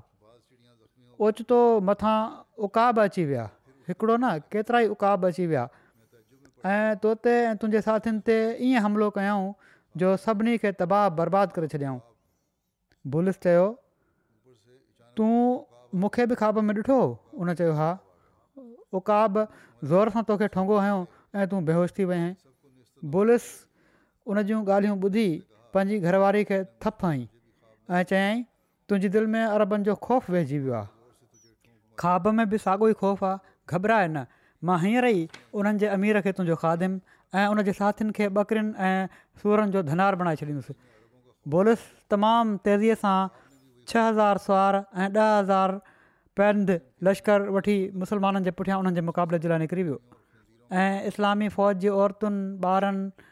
ओचितो 1.30 1.60
मथां 1.92 2.18
उकाब 2.70 3.04
अची 3.08 3.26
विया 3.32 3.46
हिकिड़ो 3.92 4.16
न 4.16 4.50
केतिरा 4.56 4.82
ई 4.88 4.92
उकाब 4.98 5.32
अची 5.32 5.48
विया 5.54 5.68
ऐं 6.74 7.00
तोते 7.06 7.36
ऐं 7.46 7.56
तुंहिंजे 7.64 7.86
साथियुनि 7.90 8.24
ते 8.32 8.38
ईअं 8.70 8.86
हमिलो 8.88 9.10
कयऊं 9.20 9.46
जो 10.02 10.16
सभिनी 10.24 10.58
खे 10.64 10.72
तबाहु 10.82 11.10
बर्बादु 11.18 11.54
करे 11.58 11.68
छॾियऊं 11.74 12.00
बुलिस 13.14 13.38
चयो 13.46 13.66
तूं 15.18 15.38
मूंखे 16.02 16.26
बि 16.32 16.36
खाॿ 16.42 16.50
में 16.68 16.74
ॾिठो 16.82 16.98
हुन 17.38 17.54
चयो 17.62 17.74
हा 17.80 17.90
उहो 18.94 19.00
काब 19.10 19.40
ज़ोर 19.92 20.10
सां 20.18 20.24
तोखे 20.30 20.54
ठोंगो 20.56 20.78
हयो 20.86 20.98
ऐं 21.38 21.48
تون 21.50 21.66
बेहोश 21.70 21.92
थी 21.98 22.06
वई 22.10 22.18
आहीं 22.18 22.36
बुलिस 23.16 23.46
हुन 24.28 24.42
जूं 24.52 24.62
ॻाल्हियूं 24.68 24.98
ॿुधी 25.10 25.28
पंहिंजी 25.74 26.00
घरवारी 26.08 26.44
खे 26.52 26.62
थप 26.86 27.06
हई 27.10 27.28
ऐं 27.98 28.04
चयईं 28.14 28.44
तुंहिंजी 28.90 29.10
दिलि 29.18 29.30
में 29.34 29.44
अरबनि 29.44 29.84
जो 29.92 29.96
ख़ौफ़ 30.08 30.32
वहिजी 30.32 30.60
वियो 30.66 30.74
आहे 30.82 31.96
खाॿ 32.04 32.18
में 32.40 32.46
बि 32.50 32.58
साॻियो 32.68 32.90
ई 32.94 32.98
ख़ौफ़ 33.04 33.26
आहे 33.32 33.78
घबराए 33.78 34.08
न 34.14 34.26
मां 34.70 34.80
हींअर 34.86 35.06
ई 35.14 35.30
उन्हनि 35.62 35.92
अमीर 35.98 36.22
खे 36.28 36.32
तुंहिंजो 36.40 36.64
ऐं 37.36 37.48
उन 37.52 37.62
जे 37.68 37.74
साथियुनि 37.74 38.14
खे 38.16 38.26
ॿकिरियुनि 38.30 38.74
ऐं 38.88 39.08
सुरनि 39.44 39.72
जो 39.72 39.82
धनार 39.84 40.16
बणाए 40.20 40.36
छॾींदुसि 40.40 40.74
बोलिस 41.54 41.80
तमामु 42.12 42.58
तेज़ीअ 42.66 42.96
सां 43.04 43.20
छह 43.92 44.04
हज़ार 44.08 44.38
सुवारु 44.48 44.80
ऐं 45.04 45.08
ॾह 45.16 45.34
हज़ार 45.40 45.80
पैंध 46.40 46.70
लश्कर 47.04 47.48
वठी 47.58 47.76
मुसलमाननि 48.04 48.44
जे 48.48 48.52
पुठियां 48.60 48.80
उन्हनि 48.80 48.96
जे 49.00 49.04
मुक़ाबले 49.12 49.40
जे 49.44 49.50
लाइ 49.52 49.60
निकिरी 49.66 49.84
वियो 49.90 50.00
ऐं 50.80 51.04
इस्लामी 51.12 51.50
फ़ौज 51.58 51.78
जी 51.84 51.88
औरतुनि 52.00 52.40
ॿारनि 52.72 53.28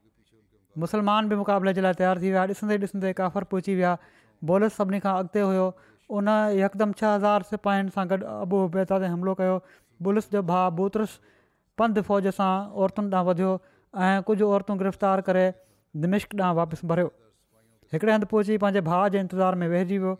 मुसलमान 0.85 1.29
बि 1.33 1.37
मुक़ाबले 1.43 1.73
जे 1.81 1.89
लाइ 1.89 1.95
तयारु 2.05 2.21
थी 2.27 2.31
विया 2.37 2.45
ॾिसंदे 2.55 2.79
ॾिसंदे 2.87 3.13
काफ़र 3.23 3.45
पहुची 3.55 3.75
विया 3.81 3.97
बोलिस 4.51 4.77
सभिनी 4.81 4.99
खां 5.07 5.13
अॻिते 5.23 5.41
हुयो 5.51 5.65
उन 6.15 6.29
यकदमि 6.63 6.93
छह 6.99 7.15
हज़ार 7.15 7.43
सिपाहियुनि 7.51 7.91
सां 7.95 8.05
गॾु 8.11 8.17
अबू 8.47 8.61
उबैदा 8.71 8.99
ते 9.03 9.07
हमिलो 9.13 9.35
कयो 9.41 9.55
बुलिस 10.09 10.31
जो 10.35 10.43
भाउ 10.51 10.71
बूतरस 10.79 11.19
पंध 11.83 12.01
फ़ौज 12.09 12.31
सां 12.39 12.51
औरतुनि 12.85 13.11
ॾांहुं 13.15 13.29
वधियो 13.31 13.53
ऐं 14.09 14.23
कुझु 14.29 14.51
औरतूं 14.59 14.77
गिरफ़्तार 14.83 15.21
करे 15.31 15.45
निमिश्क 16.05 16.37
ॾांहुं 16.41 16.57
वापसि 16.61 16.87
भरियो 16.93 17.09
हिकिड़े 17.95 18.13
हंधि 18.13 18.29
पहुची 18.33 18.59
पंहिंजे 18.65 18.81
भाउ 18.91 19.09
जे 19.15 19.19
इंतज़ार 19.25 19.55
में 19.63 19.67
वेहिजी 19.73 19.99
वियो 20.05 20.13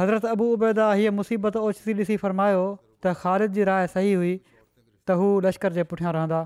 हज़रत 0.00 0.24
अबू 0.32 0.46
उबैदा 0.58 0.86
हीअ 1.00 1.12
मुसीबत 1.20 1.56
ओचिती 1.62 1.94
ॾिसी 2.02 2.16
फ़रमायो 2.26 2.60
त 2.66 3.14
ख़ारिद 3.22 3.56
जी 3.58 3.64
राय 3.70 3.86
सही 3.96 4.12
हुई 4.20 4.32
त 4.42 5.16
हू 5.22 5.28
लश्कर 5.48 5.76
जे 5.80 5.86
पुठियां 5.94 6.12
रहंदा 6.18 6.44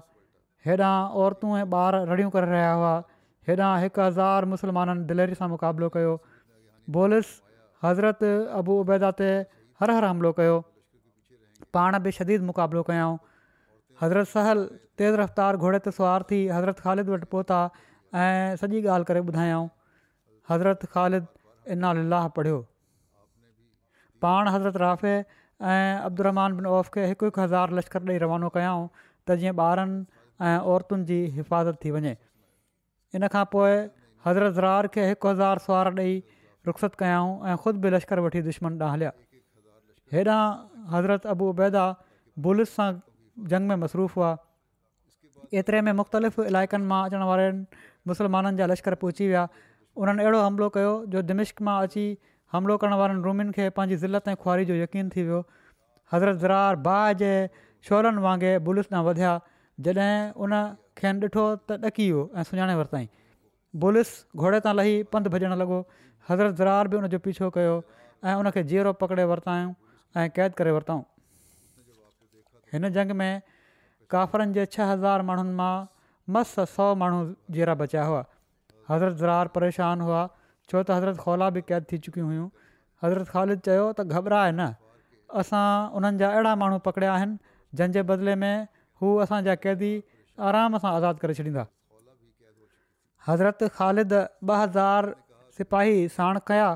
हेॾां 0.70 0.94
औरतूं 1.24 1.52
ऐं 1.59 1.66
ॿार 1.83 2.00
रड़ियूं 2.12 2.31
करे 2.38 2.48
रहिया 2.54 2.72
हुआ 2.81 2.94
हेॾां 3.50 3.72
हिकु 3.85 4.00
हज़ार 4.07 4.48
मुसलमाननि 4.54 5.07
दिलरी 5.12 5.38
सां 5.42 5.50
मुक़ाबिलो 5.57 5.90
कयो 5.98 6.14
बोलिस 6.98 7.37
हज़रत 7.84 8.22
अबू 8.60 8.76
उबैदा 8.84 9.10
ते 9.22 9.26
हर 9.82 9.90
हर 9.96 10.04
हमिलो 10.10 10.32
कयो 10.40 10.54
पाण 11.76 11.98
बि 12.06 12.12
शदीद 12.18 12.46
मुक़ाबिलो 12.50 12.82
कयाऊं 12.90 13.16
हज़रत 14.02 14.30
सहल 14.34 14.62
तेज़ 15.02 15.18
रफ़्तार 15.22 15.56
घोड़े 15.64 15.78
ते 15.86 15.90
सुवार 15.98 16.24
थी 16.32 16.40
हज़रत 16.56 16.80
ख़ालिद 16.86 17.10
वटि 17.14 17.28
पहुता 17.34 17.58
ऐं 18.24 18.56
सॼी 18.62 18.80
ॻाल्हि 18.94 19.08
करे 19.10 19.22
ॿुधायऊं 19.26 19.68
हज़रत 20.52 20.86
ख़ालिद 20.94 21.26
इना 21.76 22.22
पढ़ियो 22.38 22.58
पाण 24.26 24.48
हज़रत 24.56 24.80
राफ़े 24.84 25.14
ऐं 25.18 26.00
अब्दुरमान 26.10 26.56
बिन 26.60 26.66
औफ़ 26.78 26.90
खे 26.96 27.04
हिकु 27.12 27.28
हिकु 27.30 27.40
हज़ार 27.44 27.74
लश्कर 27.80 28.08
ॾेई 28.12 28.22
रवानो 28.26 28.48
कयाऊं 28.56 28.88
त 29.00 29.36
जीअं 29.42 29.52
ॿारनि 29.66 30.00
ऐं 30.48 30.72
औरतुनि 30.74 31.06
जी 31.12 31.18
हिफ़ाज़त 31.20 31.78
थी 31.84 31.90
वञे 31.98 32.14
इन 33.18 33.28
खां 33.36 33.44
पोइ 33.54 33.74
हज़रत 34.26 34.56
ज़रार 34.58 34.88
खे 34.98 35.06
हिकु 35.12 35.28
हज़ार 35.34 35.64
सुवारु 35.68 35.94
ॾेई 36.04 36.16
रुख़त 36.70 37.00
कयाऊं 37.00 37.31
ऐं 37.50 37.57
ख़ुदि 37.62 37.78
बि 37.85 37.88
लश्कर 37.96 38.18
वठी 38.26 38.40
दुश्मन 38.48 38.72
ॾांहुं 38.81 38.92
हलिया 38.96 39.12
हेॾां 40.12 40.40
हज़रत 40.94 41.26
अबू 41.35 41.44
उबैदा 41.54 41.85
बुलुस 42.46 42.70
सां 42.76 42.88
जंग 43.52 43.72
में 43.72 43.76
मसरूफ़ 43.85 44.12
हुआ 44.18 44.31
एतिरे 45.61 45.81
में 45.88 45.92
मुख़्तलिफ़ 46.00 46.40
इलाइक़नि 46.52 46.87
मां 46.92 47.00
अचण 47.09 47.22
वारनि 47.31 47.85
मुस्लमाननि 48.12 48.61
जा 48.62 48.66
लश्कर 48.72 48.96
पहुची 49.04 49.28
विया 49.31 49.44
उन्हनि 50.02 50.24
अहिड़ो 50.26 50.40
हमिलो 50.46 50.68
कयो 50.78 50.92
जो 51.16 51.22
दिमिश्क 51.33 51.66
मां 51.68 51.76
अची 51.88 52.07
हमिलो 52.57 52.76
करण 52.85 52.98
वारनि 53.02 53.22
रूमियुनि 53.28 53.57
खे 53.61 53.68
पंहिंजी 53.78 54.00
ज़िल 54.04 54.22
ताईं 54.28 54.40
खुआरी 54.44 54.68
जो 54.72 54.81
यकीन 54.83 55.09
थी 55.16 55.22
वियो 55.31 55.40
हज़रत 56.16 56.42
ज़रार 56.46 56.83
बाह 56.88 57.07
जे 57.24 57.33
शोरनि 57.90 58.26
वांगुरु 58.26 58.64
बुलिस 58.68 58.92
ॾांहुं 58.92 59.09
वधिया 59.11 59.33
जॾहिं 59.88 60.12
उनखेनि 60.46 61.28
ॾिठो 61.28 61.46
त 61.57 61.81
ॾकी 61.92 62.11
वियो 62.12 62.28
ऐं 62.38 62.46
सुञाणे 62.52 62.78
बुलिस 63.83 64.11
घोड़े 64.42 64.61
तां 64.66 64.72
लही 64.78 64.92
पंधु 65.14 65.31
भॼणु 65.33 65.57
लॻो 65.62 65.78
हज़रत 66.28 66.54
ज़रार 66.61 66.88
बि 66.92 66.96
उनजो 66.96 67.18
पीछो 67.24 67.50
कयो 67.57 67.74
ऐं 68.24 68.35
उनखे 68.42 68.62
जीरो 68.70 68.92
पकिड़े 69.00 69.24
वरिता 69.33 69.52
ऐं 70.16 70.28
क़ैद 70.37 70.54
करे 70.61 70.70
वरितऊं 70.76 71.00
हिन 72.72 72.88
जंग 72.96 73.11
में 73.20 73.42
काफ़रनि 74.11 74.52
जे 74.54 74.64
छह 74.72 74.90
हज़ार 74.92 75.22
माण्हुनि 75.28 75.52
मां 75.61 75.87
मस 76.33 76.54
सौ 76.72 76.94
माण्हू 77.02 77.20
जीरा 77.57 77.74
बचिया 77.85 78.04
हुआ 78.04 78.24
हज़रत 78.88 79.16
ज़रार 79.22 79.48
परेशान 79.57 80.00
हुआ 80.09 80.24
छो 80.70 80.81
त 80.83 80.90
हज़रत 80.96 81.16
खौला 81.28 81.50
बि 81.57 81.61
क़ैद 81.68 81.85
थी 81.92 81.98
चुकियूं 82.09 82.28
हुयूं 82.28 82.48
हज़रत 83.04 83.28
ख़ालिद 83.28 83.61
चयो 83.70 83.85
त 84.00 84.16
घबराए 84.20 84.50
न 84.57 84.72
असां 85.44 85.64
उन्हनि 86.00 86.20
जा 86.24 86.33
अहिड़ा 86.37 86.57
माण्हू 86.64 86.78
पकड़िया 86.90 87.12
आहिनि 87.14 87.38
जंहिंजे 87.78 88.02
बदिले 88.12 88.35
में 88.44 88.52
हू 89.02 89.16
असांजा 89.28 89.54
क़ैदी 89.66 89.92
आराम 90.52 90.78
सां 90.85 90.92
आज़ादु 91.00 91.24
करे 91.26 91.38
छॾींदा 91.42 91.66
हज़रत 93.26 93.62
ख़ालिद 93.62 94.12
ॿ 94.48 94.57
हज़ार 94.61 95.14
सिपाही 95.59 96.09
साण 96.16 96.38
कया 96.50 96.68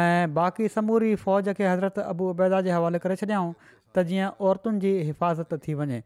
ऐं 0.00 0.32
बाक़ी 0.38 0.68
समूरी 0.76 1.14
फ़ौज 1.24 1.48
खे 1.60 1.66
हज़रत 1.70 1.98
अबू 2.06 2.28
अबैदा 2.34 2.60
जे 2.68 2.70
हवाले 2.76 2.98
करे 3.04 3.16
छॾियाऊं 3.22 3.52
त 3.66 4.04
जीअं 4.10 4.30
औरतुनि 4.50 4.80
जी 4.86 4.92
हिफ़ाज़त 5.08 5.58
थी 5.66 5.74
वञे 5.82 5.98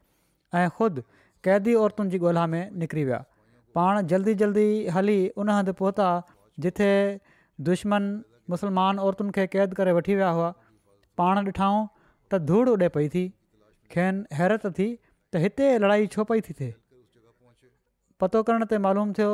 ऐं 0.61 0.65
ख़ुदि 0.77 1.03
क़ैदी 1.47 1.75
औरतुनि 1.85 2.13
जी 2.15 2.21
ॻोल्हा 2.27 2.45
में 2.53 2.61
निकिरी 2.83 3.05
विया 3.09 3.19
पाण 3.79 4.01
जल्दी 4.13 4.35
जल्दी 4.43 4.65
हली 4.97 5.17
उन 5.43 5.53
हंधि 5.55 5.77
पहुता 5.81 6.09
जिथे 6.65 6.91
दुश्मन 7.71 8.09
मुसलमान 8.55 9.03
औरतुनि 9.09 9.37
खे 9.39 9.47
क़ैद 9.57 9.77
करे 9.81 9.97
वठी 9.99 10.19
विया 10.21 10.29
हुआ 10.39 10.51
पाण 11.23 11.43
ॾिठाऊं 11.45 11.83
त 11.83 12.45
धूड़ 12.53 12.67
उॾे 12.77 12.93
पई 12.99 13.11
थी 13.17 13.27
खेनि 13.97 14.39
हैरत 14.41 14.69
थी 14.79 14.89
त 14.97 15.45
हिते 15.47 15.73
लड़ाई 15.85 16.11
छो 16.17 16.23
पई 16.33 16.45
थी 16.49 16.57
थिए 16.61 16.73
पतो 18.21 18.41
करण 18.49 18.63
ते 18.73 18.77
मालूम 18.87 19.11
थियो 19.19 19.31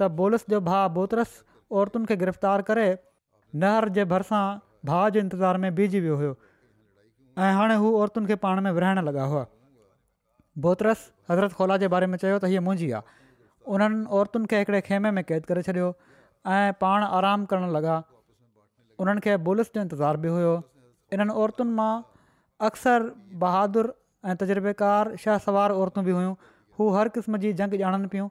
त 0.00 0.06
बोलिस 0.20 0.46
जो 0.54 0.58
भाउ 0.68 0.88
बोतरस 0.94 1.34
औरतुनि 1.80 2.06
खे 2.10 2.16
गिरफ़्तार 2.22 2.62
करे 2.70 2.86
नहर 3.64 3.88
जे 3.98 4.04
भरिसां 4.12 4.40
भाउ 4.90 5.12
जे 5.16 5.20
इंतज़ार 5.26 5.58
में 5.64 5.68
बीजी 5.80 6.00
वियो 6.06 6.16
हुयो 6.22 6.32
ऐं 7.44 7.50
हाणे 7.60 7.76
हू 7.84 7.92
औरतुनि 8.00 8.30
खे 8.32 8.36
पाण 8.46 8.62
में 8.66 8.70
विराइण 8.78 9.02
लॻा 9.08 9.26
हुआ 9.34 9.44
बोतरस 10.66 11.04
हज़रत 11.30 11.56
खोला 11.60 11.76
जे 11.84 11.92
बारे 11.94 12.10
में 12.14 12.18
चयो 12.24 12.38
त 12.42 12.50
हीअ 12.54 12.64
मुंहिंजी 12.68 12.90
आहे 12.98 13.16
उन्हनि 13.76 14.04
औरतुनि 14.20 14.50
खे 14.54 14.60
हिकिड़े 14.64 14.80
खेमे 14.90 15.14
में 15.18 15.22
क़ैद 15.30 15.46
करे 15.52 15.62
छॾियो 15.70 15.88
ऐं 16.56 16.70
पाण 16.82 17.08
आराम 17.20 17.46
करणु 17.52 17.70
लॻा 17.78 17.96
उन्हनि 19.04 19.24
खे 19.28 19.36
बोलिस 19.48 19.72
जो 19.78 19.86
इंतज़ारु 19.86 20.22
बि 20.26 20.34
हुयो 20.38 20.52
इन्हनि 21.18 21.38
औरतुनि 21.46 21.74
मां 21.80 21.90
अक्सर 22.70 23.08
बहादुरु 23.46 23.96
ऐं 24.30 24.36
तजुर्बेकार 24.44 25.14
शाह 25.24 25.42
सवार 25.48 25.74
औरतूं 25.80 26.04
बि 26.06 26.14
हुयूं 26.18 26.34
हू 26.80 26.88
हर 26.94 27.08
क़िस्म 27.16 27.36
जी 27.44 27.52
जंग 27.60 27.74
ॼाणनि 27.80 28.06
पियूं 28.12 28.28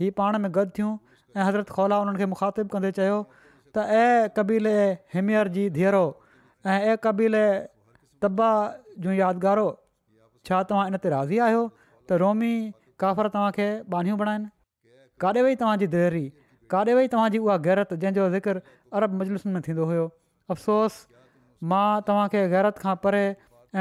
हीअ 0.00 0.10
पाण 0.16 0.36
में 0.44 0.48
गद 0.54 0.72
थियूं 0.78 0.90
ऐं 1.36 1.44
हज़रत 1.48 1.68
खौला 1.76 1.98
उन्हनि 2.04 2.18
खे 2.22 2.26
मुखातिबु 2.32 2.68
कंदे 2.74 2.90
चयो 2.98 3.20
त 3.76 3.84
ऐं 4.00 4.28
कबीले 4.38 4.74
हिमियर 5.14 5.48
जी 5.56 5.64
धीअरो 5.76 6.02
ऐं 6.74 6.96
कबीले 7.06 7.44
तब्बा 8.24 8.50
जूं 9.06 9.14
यादगारो 9.20 9.66
छा 10.50 10.60
तव्हां 10.72 10.84
इन 10.92 10.96
ते 11.06 11.12
राज़ी 11.16 11.38
आहियो 11.46 11.62
त 11.68 12.20
रोमी 12.24 12.52
काफ़र 13.04 13.28
तव्हांखे 13.36 13.68
बाहियूं 13.94 14.18
बणाइनि 14.24 14.52
काॾे 15.24 15.42
वई 15.48 15.56
तव्हांजी 15.62 15.88
देरि 15.96 16.24
काॾे 16.74 16.94
वई 16.98 17.10
तव्हांजी 17.14 17.38
उहा 17.46 17.56
गैरत 17.68 17.94
जंहिंजो 18.04 18.28
ज़िक्र 18.36 18.62
अरब 19.00 19.16
मजलूसनि 19.22 19.52
में 19.56 19.62
थींदो 19.68 19.88
हुयो 19.92 20.06
अफ़सोस 20.54 21.00
मां 21.72 21.84
तव्हांखे 22.10 22.44
गैरत 22.56 22.80
खां 22.84 22.94
परे 23.06 23.24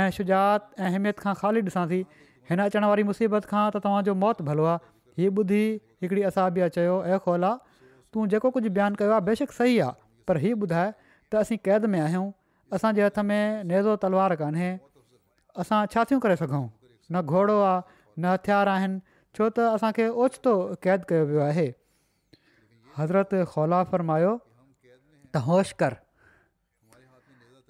ऐं 0.02 0.08
शुजात 0.20 0.72
ऐं 0.80 0.86
अहमियत 0.92 1.24
खां 1.26 1.34
ख़ाली 1.44 1.66
ॾिसां 1.72 1.86
थी 1.94 2.02
हिन 2.50 2.62
अचण 2.62 2.84
वारी 2.90 3.04
मुसीबत 3.10 3.48
खां 3.52 3.64
त 3.76 3.80
तव्हांजो 3.84 4.14
मौतु 4.24 4.44
भलो 4.48 4.64
आहे 4.72 5.22
हीअ 5.22 5.30
ॿुधी 5.40 5.64
हिकिड़ी 6.02 6.22
असां 6.30 6.48
बि 6.56 6.62
चयो 6.76 6.98
ऐं 7.14 7.18
खोला 7.26 7.52
तूं 8.14 8.26
जेको 8.34 8.50
कुझु 8.58 8.70
बयानु 8.78 9.00
कयो 9.02 9.12
आहे 9.16 9.24
बेशक 9.30 9.54
सही 9.60 9.78
आहे 9.86 9.98
पर 10.30 10.38
हीअ 10.44 10.60
ॿुधाए 10.64 10.92
त 11.34 11.42
असीं 11.42 11.58
क़ैद 11.68 11.86
में 11.94 12.00
आहियूं 12.02 12.28
असांजे 12.78 13.02
हथ 13.06 13.18
में 13.30 13.66
नेज़ो 13.72 13.96
तलवार 14.04 14.36
कोन्हे 14.42 14.70
असां 15.64 15.80
छा 15.96 16.04
थियूं 16.12 16.20
करे 16.28 16.36
सघूं 16.44 16.64
न 17.16 17.22
घोड़ो 17.34 17.58
आहे 17.72 17.82
न 18.22 18.38
हथियारु 18.38 18.72
आहिनि 18.76 19.00
छो 19.38 19.48
त 19.60 19.66
असांखे 19.80 20.08
ओचितो 20.26 20.56
क़ैद 20.86 21.10
कयो 21.12 21.26
वियो 21.32 21.42
आहे 21.50 21.66
हज़रत 23.00 23.36
खौला 23.56 23.82
फरमायो 23.96 24.36
त 25.38 25.46
होश 25.50 25.74
कर 25.84 25.98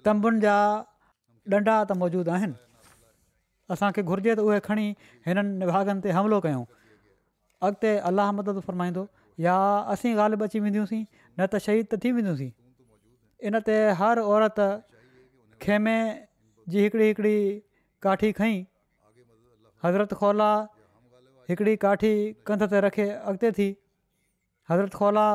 तंबुनि 0.08 0.44
जा 0.48 0.58
ॾंडा 1.52 1.74
त 1.88 1.94
मौजूदु 2.04 2.32
आहिनि 2.38 2.54
असांखे 3.70 4.02
घुरिजे 4.02 4.34
त 4.34 4.38
उहे 4.40 4.58
खणी 4.64 4.88
हिननि 5.26 5.66
भाॻनि 5.66 6.00
ते 6.04 6.10
हमिलो 6.16 6.40
कयूं 6.40 6.64
अॻिते 7.66 7.96
अलाह 8.10 8.30
मदद 8.38 8.58
फ़रमाईंदो 8.66 9.04
या 9.46 9.56
असीं 9.94 10.14
ॻाल्हि 10.16 10.36
बची 10.38 10.46
अची 10.48 10.60
वेंदियूंसीं 10.64 11.02
न 11.38 11.46
त 11.52 11.56
शहीद 11.66 11.86
त 11.92 11.98
थी 12.02 12.12
वेंदियूंसीं 12.16 12.50
इन 13.48 13.58
ते 13.66 13.76
हर 14.00 14.18
औरत 14.22 14.60
खेमे 15.60 15.96
जी 16.70 16.80
हिकिड़ी 16.82 17.06
हिकिड़ी 17.08 17.36
काठी 18.02 18.30
खईं 18.38 18.62
हज़रत 19.84 20.14
खोला 20.20 20.50
हिकिड़ी 21.48 21.76
काठी 21.84 22.12
कंध 22.46 22.62
ते 22.70 22.80
रखे 22.86 23.08
अॻिते 23.30 23.50
थी 23.58 23.68
हज़रत 24.70 24.94
खोला 25.00 25.26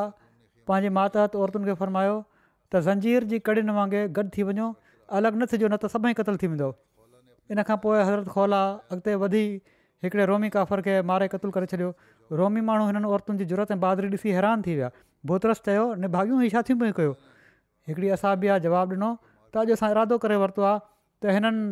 पंहिंजे 0.67 0.89
मातहत 0.97 1.35
औरतुनि 1.43 1.65
खे 1.71 1.75
फ़रमायो 1.83 2.15
त 2.73 2.81
ज़ंजीर 2.87 3.23
जी 3.33 3.39
कड़ीनि 3.49 3.75
वांगुरु 3.79 4.09
गॾु 4.17 4.27
थी 4.37 4.43
वञो 4.51 4.67
अलॻि 5.19 5.37
न 5.37 5.47
थीजो 5.53 5.67
न 5.71 5.75
त 5.85 5.91
सभई 5.95 6.13
क़तलु 6.19 6.41
थी 6.43 6.47
वेंदो 6.55 6.69
इनखां 7.53 7.77
पोइ 7.83 7.97
हज़रत 8.07 8.27
खोला 8.33 8.61
अॻिते 8.95 9.13
वधी 9.21 9.43
हिकिड़े 10.03 10.25
रोमी 10.31 10.49
काफ़र 10.55 10.81
खे 10.85 10.95
मारे 11.11 11.27
क़तलु 11.33 11.51
करे 11.57 11.65
छॾियो 11.73 11.89
रोमी 12.41 12.61
माण्हू 12.69 12.85
हिननि 12.91 13.07
औरतुनि 13.15 13.37
जी 13.39 13.45
ज़रूरत 13.53 13.71
ऐं 13.75 13.79
बादरी 13.85 14.07
ॾिसी 14.15 14.31
हैरान 14.37 14.61
थी 14.67 14.75
विया 14.79 14.89
बोतरस 15.31 15.59
चयो 15.67 15.83
निभागियूं 16.05 16.37
ई 16.43 16.49
छा 16.55 16.61
थियूं 16.69 16.79
पयूं 16.83 16.95
कयो 16.99 17.13
हिकिड़ी 17.91 18.13
असां 18.17 18.31
बि 18.43 18.51
आहे 18.55 18.63
जवाबु 18.67 18.95
ॾिनो 18.99 19.09
त 19.17 19.63
अॼु 19.65 19.75
असां 19.79 19.89
इरादो 19.95 20.19
करे 20.27 20.37
वरितो 20.45 20.65
आहे 20.69 20.79
त 20.79 21.35
हिननि 21.35 21.65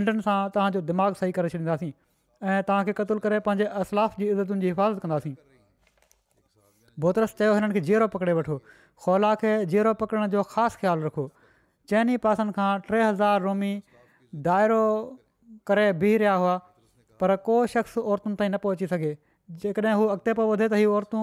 ॾंढनि 0.00 0.26
सां 0.26 0.36
तव्हांजो 0.58 0.82
दिमाग़ु 0.90 1.20
सही 1.22 1.36
करे 1.38 1.54
छॾींदासीं 1.54 1.92
ऐं 1.92 2.58
तव्हांखे 2.70 2.96
क़तलु 3.02 3.24
करे 3.28 3.40
पंहिंजे 3.50 3.70
असलाफ़ 3.82 4.18
जी 4.22 4.28
इज़तुनि 4.32 4.66
जी 4.66 4.68
हिफ़ाज़त 4.72 5.06
कंदासीं 5.06 5.34
बोतरस 7.06 7.38
चयो 7.44 7.54
हिननि 7.60 7.76
खे 7.78 7.82
ज़ेरो 7.92 8.08
पकिड़े 8.18 8.36
वठो 8.42 8.56
खोला 9.06 9.32
खे 9.46 9.52
ज़ेरो 9.64 9.96
पकड़ण 10.04 10.28
जो 10.36 10.44
ख़ासि 10.56 10.80
ख़्यालु 10.84 11.08
रखो 11.10 11.26
चइनि 11.92 12.18
पासनि 12.26 12.56
खां 12.58 12.70
टे 12.90 13.02
हज़ार 13.06 13.46
रोमी 13.48 13.72
दायरो 14.34 14.82
करे 15.66 15.92
बीह 16.00 16.16
रहिया 16.18 16.34
हुआ 16.34 16.56
पर 17.20 17.34
को 17.46 17.56
शख़्स 17.72 17.96
औरतुनि 17.98 18.36
ताईं 18.36 18.50
न 18.50 18.56
पहुची 18.62 18.86
सघे 18.86 19.16
जेकॾहिं 19.62 19.94
हू 19.96 20.06
अॻिते 20.14 20.32
पियो 20.34 20.48
वधे 20.52 20.68
त 20.68 20.74
हीअ 20.80 20.88
औरतूं 20.96 21.22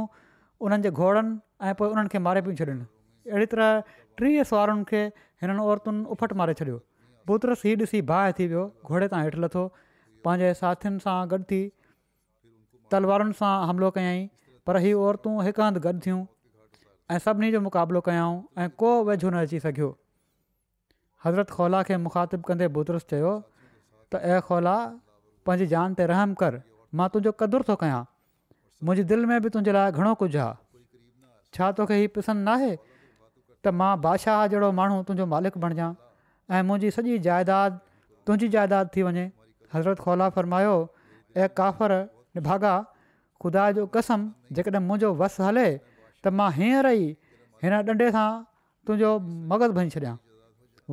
उन्हनि 0.65 0.83
जे 0.83 0.89
घोड़नि 0.91 1.35
ऐं 1.69 2.19
मारे 2.27 2.41
पियूं 2.45 2.55
छॾनि 2.59 2.83
अहिड़ी 3.31 3.45
तरह 3.49 3.81
टीह 4.21 4.43
सुवारुनि 4.49 4.83
खे 4.89 5.01
हिननि 5.41 5.61
औरतुनि 5.73 6.05
उफट 6.15 6.33
मारे 6.41 6.53
छॾियो 6.59 6.77
बूदरस 7.27 7.61
हीउ 7.65 7.77
ॾिसी 7.83 8.01
बाहि 8.13 8.31
थी 8.39 8.47
वियो 8.53 8.63
घोड़े 8.85 9.07
तां 9.13 9.21
हेठि 9.23 9.39
लथो 9.45 9.63
पंहिंजे 10.25 10.53
साथियुनि 10.61 10.99
सां 11.05 11.17
गॾु 11.33 11.39
थी 11.53 11.61
तलवारनि 12.91 13.33
सां 13.41 13.53
हमिलो 13.71 13.89
कयईं 13.97 14.27
पर 14.69 14.77
हीअ 14.85 14.95
औरतूं 15.09 15.33
हिकु 15.49 15.61
हंधि 15.67 15.83
गॾु 15.89 15.95
थियूं 16.07 16.21
ऐं 17.11 17.19
सभिनी 17.25 17.51
जो 17.57 17.61
मुक़ाबिलो 17.69 18.01
कयाऊं 18.09 18.37
ऐं 18.63 18.69
को 18.83 18.89
वेझो 19.09 19.29
न 19.35 19.43
अची 19.45 19.59
सघियो 19.65 19.89
हज़रत 21.25 21.49
खौला 21.55 21.81
खे 21.87 21.95
मुखातिबु 22.07 22.43
कंदे 22.49 22.67
बुदरुस 22.75 23.03
चयो 23.11 23.31
त 24.13 24.19
ऐं 24.33 24.39
खोला 24.47 24.75
पंहिंजी 25.47 25.65
जान 25.73 25.91
ते 25.99 26.07
रहम 26.11 26.33
कर 26.41 26.59
मां 26.99 27.07
तुंहिंजो 27.15 27.31
कदुरु 27.41 27.63
थो 27.69 27.75
कयां 27.81 28.01
मुंहिंजी 28.87 29.03
दिलि 29.11 29.25
में 29.31 29.35
बि 29.45 29.51
तुंहिंजे 29.55 29.73
लाइ 29.77 29.91
घणो 29.99 30.13
कुझु 30.23 30.39
आहे 30.43 30.53
छा 31.57 31.71
तोखे 31.79 31.97
हीउ 32.01 32.11
पसंदि 32.17 32.43
न 32.49 32.53
आहे 32.59 32.69
त 32.75 33.73
मां 33.81 33.89
बादशाह 34.07 34.43
जहिड़ो 34.53 34.69
माण्हू 34.79 35.01
तुंहिंजो 35.11 35.25
मालिक 35.35 35.57
बणिजां 35.65 35.89
ऐं 36.55 36.63
मुंहिंजी 36.71 36.91
सॼी 36.99 37.19
जाइदाद 37.27 37.79
तुंहिंजी 38.29 38.49
जाइदाद 38.55 38.95
थी 38.95 39.05
वञे 39.09 39.25
हज़रत 39.75 39.99
खौला 40.07 40.29
फरमायो 40.39 40.75
ऐं 41.41 41.49
काफ़र 41.59 41.97
निभागा 42.39 42.73
ख़ुदा 43.43 43.67
जो 43.81 43.85
कसम 43.97 44.25
जेकॾहिं 44.55 44.83
मुंहिंजो 44.87 45.09
वसि 45.25 45.43
हले 45.49 45.67
त 46.23 46.35
मां 46.39 46.49
हींअर 46.61 46.89
ई 46.93 47.05
हिन 47.67 47.77
ॾंडे 47.83 48.09
सां 48.17 48.27
तुंहिंजो 48.89 49.13
भञी 49.53 49.87
छॾियां 49.99 50.15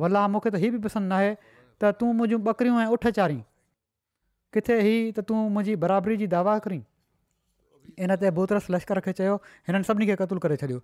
वलाह 0.03 0.27
मूंखे 0.33 0.49
त 0.49 0.61
हीअ 0.63 0.71
बि 0.75 0.79
पसंदि 0.85 1.09
न 1.11 1.17
आहे 1.19 1.29
त 1.35 1.81
त 1.81 1.91
तूं 2.01 2.09
मुंहिंजूं 2.19 2.39
ॿकिरियूं 2.55 2.79
ऐं 2.83 2.95
उठ 2.97 3.07
चाढ़ीं 3.19 3.39
किथे 4.57 4.77
ही 4.87 4.95
त 4.95 5.17
त 5.17 5.19
त 5.21 5.27
तूं 5.31 5.39
मुंहिंजी 5.57 5.75
बराबरी 5.85 6.17
जी 6.23 6.29
दावा 6.33 6.55
करी 6.67 6.79
इन 8.07 8.15
ते 8.25 8.31
बूतरस 8.39 8.69
लश्कर 8.75 9.03
खे 9.07 9.13
चयो 9.21 9.35
हिननि 9.69 9.89
सभिनी 9.91 10.09
खे 10.11 10.17
क़तूल 10.23 10.41
करे 10.47 10.57
छॾियो 10.63 10.79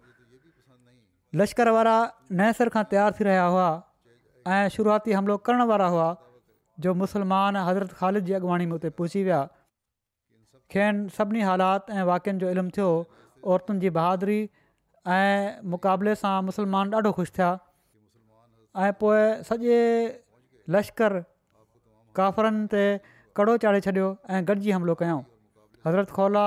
लश्कर 1.42 1.74
वारा 1.78 1.96
नए 2.42 2.56
सर 2.62 2.74
खां 2.78 2.84
तयारु 2.94 3.18
थी 3.20 3.28
रहिया 3.30 3.44
हुआ 3.56 3.68
ऐं 4.56 4.62
शुरूआती 4.78 5.16
हमिलो 5.18 5.38
करण 5.50 5.66
वारा 5.74 5.90
हुआ 5.96 6.08
जो 6.86 6.94
मुसलमान 7.02 7.60
हज़रत 7.68 7.92
ख़ालिद 8.00 8.28
जी 8.30 8.36
अॻुवाणी 8.40 8.66
में 8.72 8.76
उते 8.80 8.90
पहुची 9.02 9.24
विया 9.28 9.42
खेनि 10.76 11.16
सभिनी 11.20 11.44
हालात 11.50 11.94
ऐं 12.00 12.06
वाक्यनि 12.10 12.44
जो 12.44 12.52
इल्मु 12.56 12.76
थियो 12.78 12.90
औरतुनि 13.56 13.84
जी 13.86 13.92
बहादुरी 14.00 14.38
ऐं 15.18 15.62
मुक़ाबले 15.76 16.16
सां 16.24 16.34
मुसलमान 16.50 16.98
ॾाढो 17.00 17.12
ख़ुशि 17.20 17.34
थिया 17.38 17.50
ऐं 18.76 18.92
पोइ 19.00 19.18
सॼे 19.48 19.78
लश्कर 20.74 21.14
काफ़रनि 22.18 22.66
ते 22.74 22.80
कड़ो 23.38 23.54
चाढ़े 23.64 23.80
छॾियो 23.88 24.06
ऐं 24.30 24.42
गॾिजी 24.48 24.72
हमिलो 24.76 24.94
कयूं 25.02 25.20
हज़रत 25.86 26.10
खौला 26.18 26.46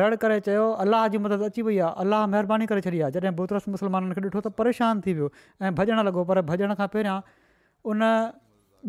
रड़ 0.00 0.14
करे 0.22 0.38
चयो 0.46 0.62
अलाह 0.84 1.06
जी 1.14 1.18
मदद 1.26 1.42
अची 1.48 1.62
वई 1.68 1.78
आहे 1.86 2.04
अलाह 2.04 2.26
महिरबानी 2.34 2.66
करे 2.72 2.80
छॾी 2.86 3.00
आहे 3.06 3.10
जॾहिं 3.16 3.34
बुतरस 3.40 3.66
मुसलमाननि 3.74 4.14
खे 4.18 4.22
ॾिठो 4.28 4.42
त 4.46 4.52
परेशान 4.60 5.00
थी 5.06 5.14
वियो 5.20 5.30
ऐं 5.70 5.74
भॼणु 5.80 6.02
लॻो 6.10 6.24
पर 6.30 6.40
भॼण 6.52 6.74
खां 6.82 6.88
पहिरियां 6.92 7.16
उन 7.94 8.04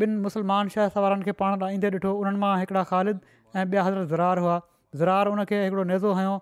ॿिनि 0.02 0.18
मुस्लमान 0.28 0.70
शह 0.78 0.92
सवारनि 0.98 1.28
खे 1.30 1.36
पाण 1.42 1.66
ईंदे 1.70 1.92
ॾिठो 1.98 2.12
उन्हनि 2.26 2.40
मां 2.46 2.52
हिकिड़ा 2.66 2.84
ख़ालिद 2.92 3.24
ऐं 3.24 3.66
ॿिया 3.66 3.88
हज़रत 3.90 4.08
ज़रार 4.14 4.44
हुआ 4.46 4.60
ज़रार 5.04 5.34
उन 5.34 5.46
नेज़ो 5.94 6.14
हयों 6.22 6.38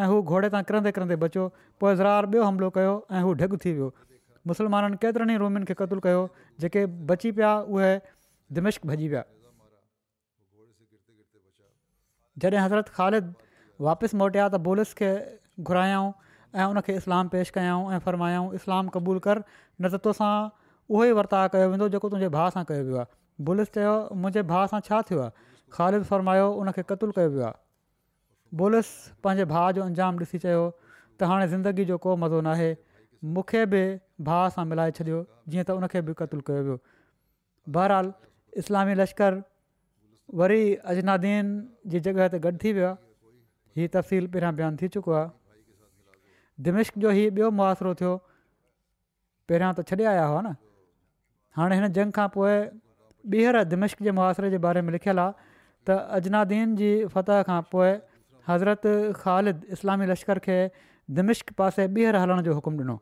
ऐं 0.00 0.10
घोड़े 0.20 0.52
तां 0.56 0.62
किरंदे 0.72 0.92
किरंदे 1.00 1.18
बचो 1.26 1.48
पोइ 1.84 1.94
ज़रार 2.02 2.30
ॿियो 2.36 2.50
हमिलो 2.52 2.70
कयो 2.80 2.94
ऐं 3.22 3.56
थी 3.66 3.72
वियो 3.80 3.90
मुस्लमाननि 4.50 4.98
केतिरनि 5.04 5.32
ई 5.36 5.40
रोमियुनि 5.44 5.68
खे 5.70 5.74
क़तलु 5.80 6.02
कयो 6.08 6.20
जेके 6.64 6.84
बची 7.12 7.30
पिया 7.40 7.50
उहे 7.74 7.90
दिमिश्क 8.58 8.86
भॼी 8.90 9.08
विया 9.14 9.24
जॾहिं 12.44 12.60
हज़रत 12.66 12.94
ख़ालिद 12.96 13.34
वापसि 13.88 14.20
मोटिया 14.22 14.46
त 14.52 14.62
बोलिस 14.68 14.94
खे 15.02 15.10
घुरायऊं 15.66 16.08
ऐं 16.62 16.66
उनखे 16.74 16.96
इस्लाम 17.02 17.32
पेश 17.36 17.54
कयाऊं 17.58 17.92
ऐं 17.94 18.00
फ़र्मायाऊं 18.08 18.54
इस्लाम 18.60 18.88
क़बूलु 18.96 19.22
कर 19.28 19.42
न 19.50 19.90
त 19.92 20.02
तोसां 20.08 20.30
उहो 20.94 21.04
ई 21.04 21.18
वर्ताउ 21.20 21.50
कयो 21.56 21.66
वेंदो 21.76 21.88
जेको 21.96 22.10
तुंहिंजे 22.16 22.32
भाउ 22.40 22.54
सां 22.56 22.64
कयो 22.72 22.86
वियो 22.90 22.98
आहे 23.04 23.14
बुलिस 23.48 23.74
चयो 23.78 23.94
मुंहिंजे 24.24 24.46
भाउ 24.54 24.70
सां 24.74 24.80
छा 24.90 25.00
थियो 25.10 25.24
आहे 25.26 25.48
ख़ालिद 25.78 26.08
फ़रमायो 26.12 26.46
उनखे 26.62 26.86
क़तलुलु 26.92 27.16
कयो 27.20 27.34
वियो 27.36 27.48
आहे 27.50 28.56
बोलिस 28.62 28.94
पंहिंजे 29.28 29.50
भाउ 29.54 29.76
जो 29.80 29.86
अंजाम 29.92 30.24
ॾिसी 30.26 30.42
चयो 30.46 30.64
त 30.82 31.32
हाणे 31.32 31.48
ज़िंदगी 31.56 31.90
जो 31.92 32.02
को 32.06 32.16
मज़ो 32.24 32.44
मूंखे 33.24 33.64
बि 33.72 33.80
भाउ 34.26 34.48
सां 34.56 34.64
मिलाए 34.72 34.90
छॾियो 34.98 35.20
जीअं 35.52 35.64
त 35.64 35.70
उनखे 35.80 36.00
बि 36.08 36.14
क़तलु 36.18 36.42
कयो 36.50 36.62
वियो 36.66 36.76
बहरहालु 37.76 38.12
इस्लामी 38.62 38.94
लश्कर 39.02 39.40
वरी 40.42 40.62
अजनादीन 40.92 41.50
जी 41.94 42.00
जॻहि 42.06 42.28
ते 42.34 42.38
गॾु 42.46 42.52
थी 42.64 42.72
वियो 42.78 42.86
आहे 42.92 43.80
हीअ 43.80 43.88
तफ़सील 43.96 44.26
पहिरियां 44.34 44.54
बयानु 44.60 44.76
थी 44.82 44.88
चुको 44.98 45.12
आहे 45.18 45.28
दिमिश्क 46.68 46.98
जो 47.06 47.10
हीउ 47.18 47.30
ॿियो 47.40 47.50
मुआसिरो 47.62 47.94
थियो 48.02 48.14
पहिरियां 49.50 49.70
त 49.78 49.86
छॾे 49.90 50.04
आया 50.14 50.24
हुआ 50.30 50.40
न 50.48 50.54
हाणे 51.60 51.80
हिन 51.82 51.92
जंग 52.00 52.18
खां 52.20 52.28
पोइ 52.38 52.54
ॿीहर 53.34 53.62
दिमिश्क 53.74 54.02
जे 54.08 54.14
मुआसिरे 54.22 54.50
जे 54.50 54.58
बारे 54.68 54.82
में 54.88 54.92
लिखियलु 54.98 55.22
आहे 55.26 55.48
त 55.90 55.98
अजनादीन 56.20 56.76
जी 56.82 56.92
फतह 57.16 57.42
खां 57.50 57.60
पोइ 57.74 57.94
हज़रत 58.50 58.92
ख़ालिद 59.22 59.64
इस्लामी 59.76 60.06
लश्कर 60.12 60.38
खे 60.46 60.58
दिमिश्क 61.16 61.52
पासे 61.58 61.86
ॿीहर 61.94 62.16
हलण 62.16 62.40
जो 62.46 62.54
हुकुम 62.54 62.74
ॾिनो 62.78 62.96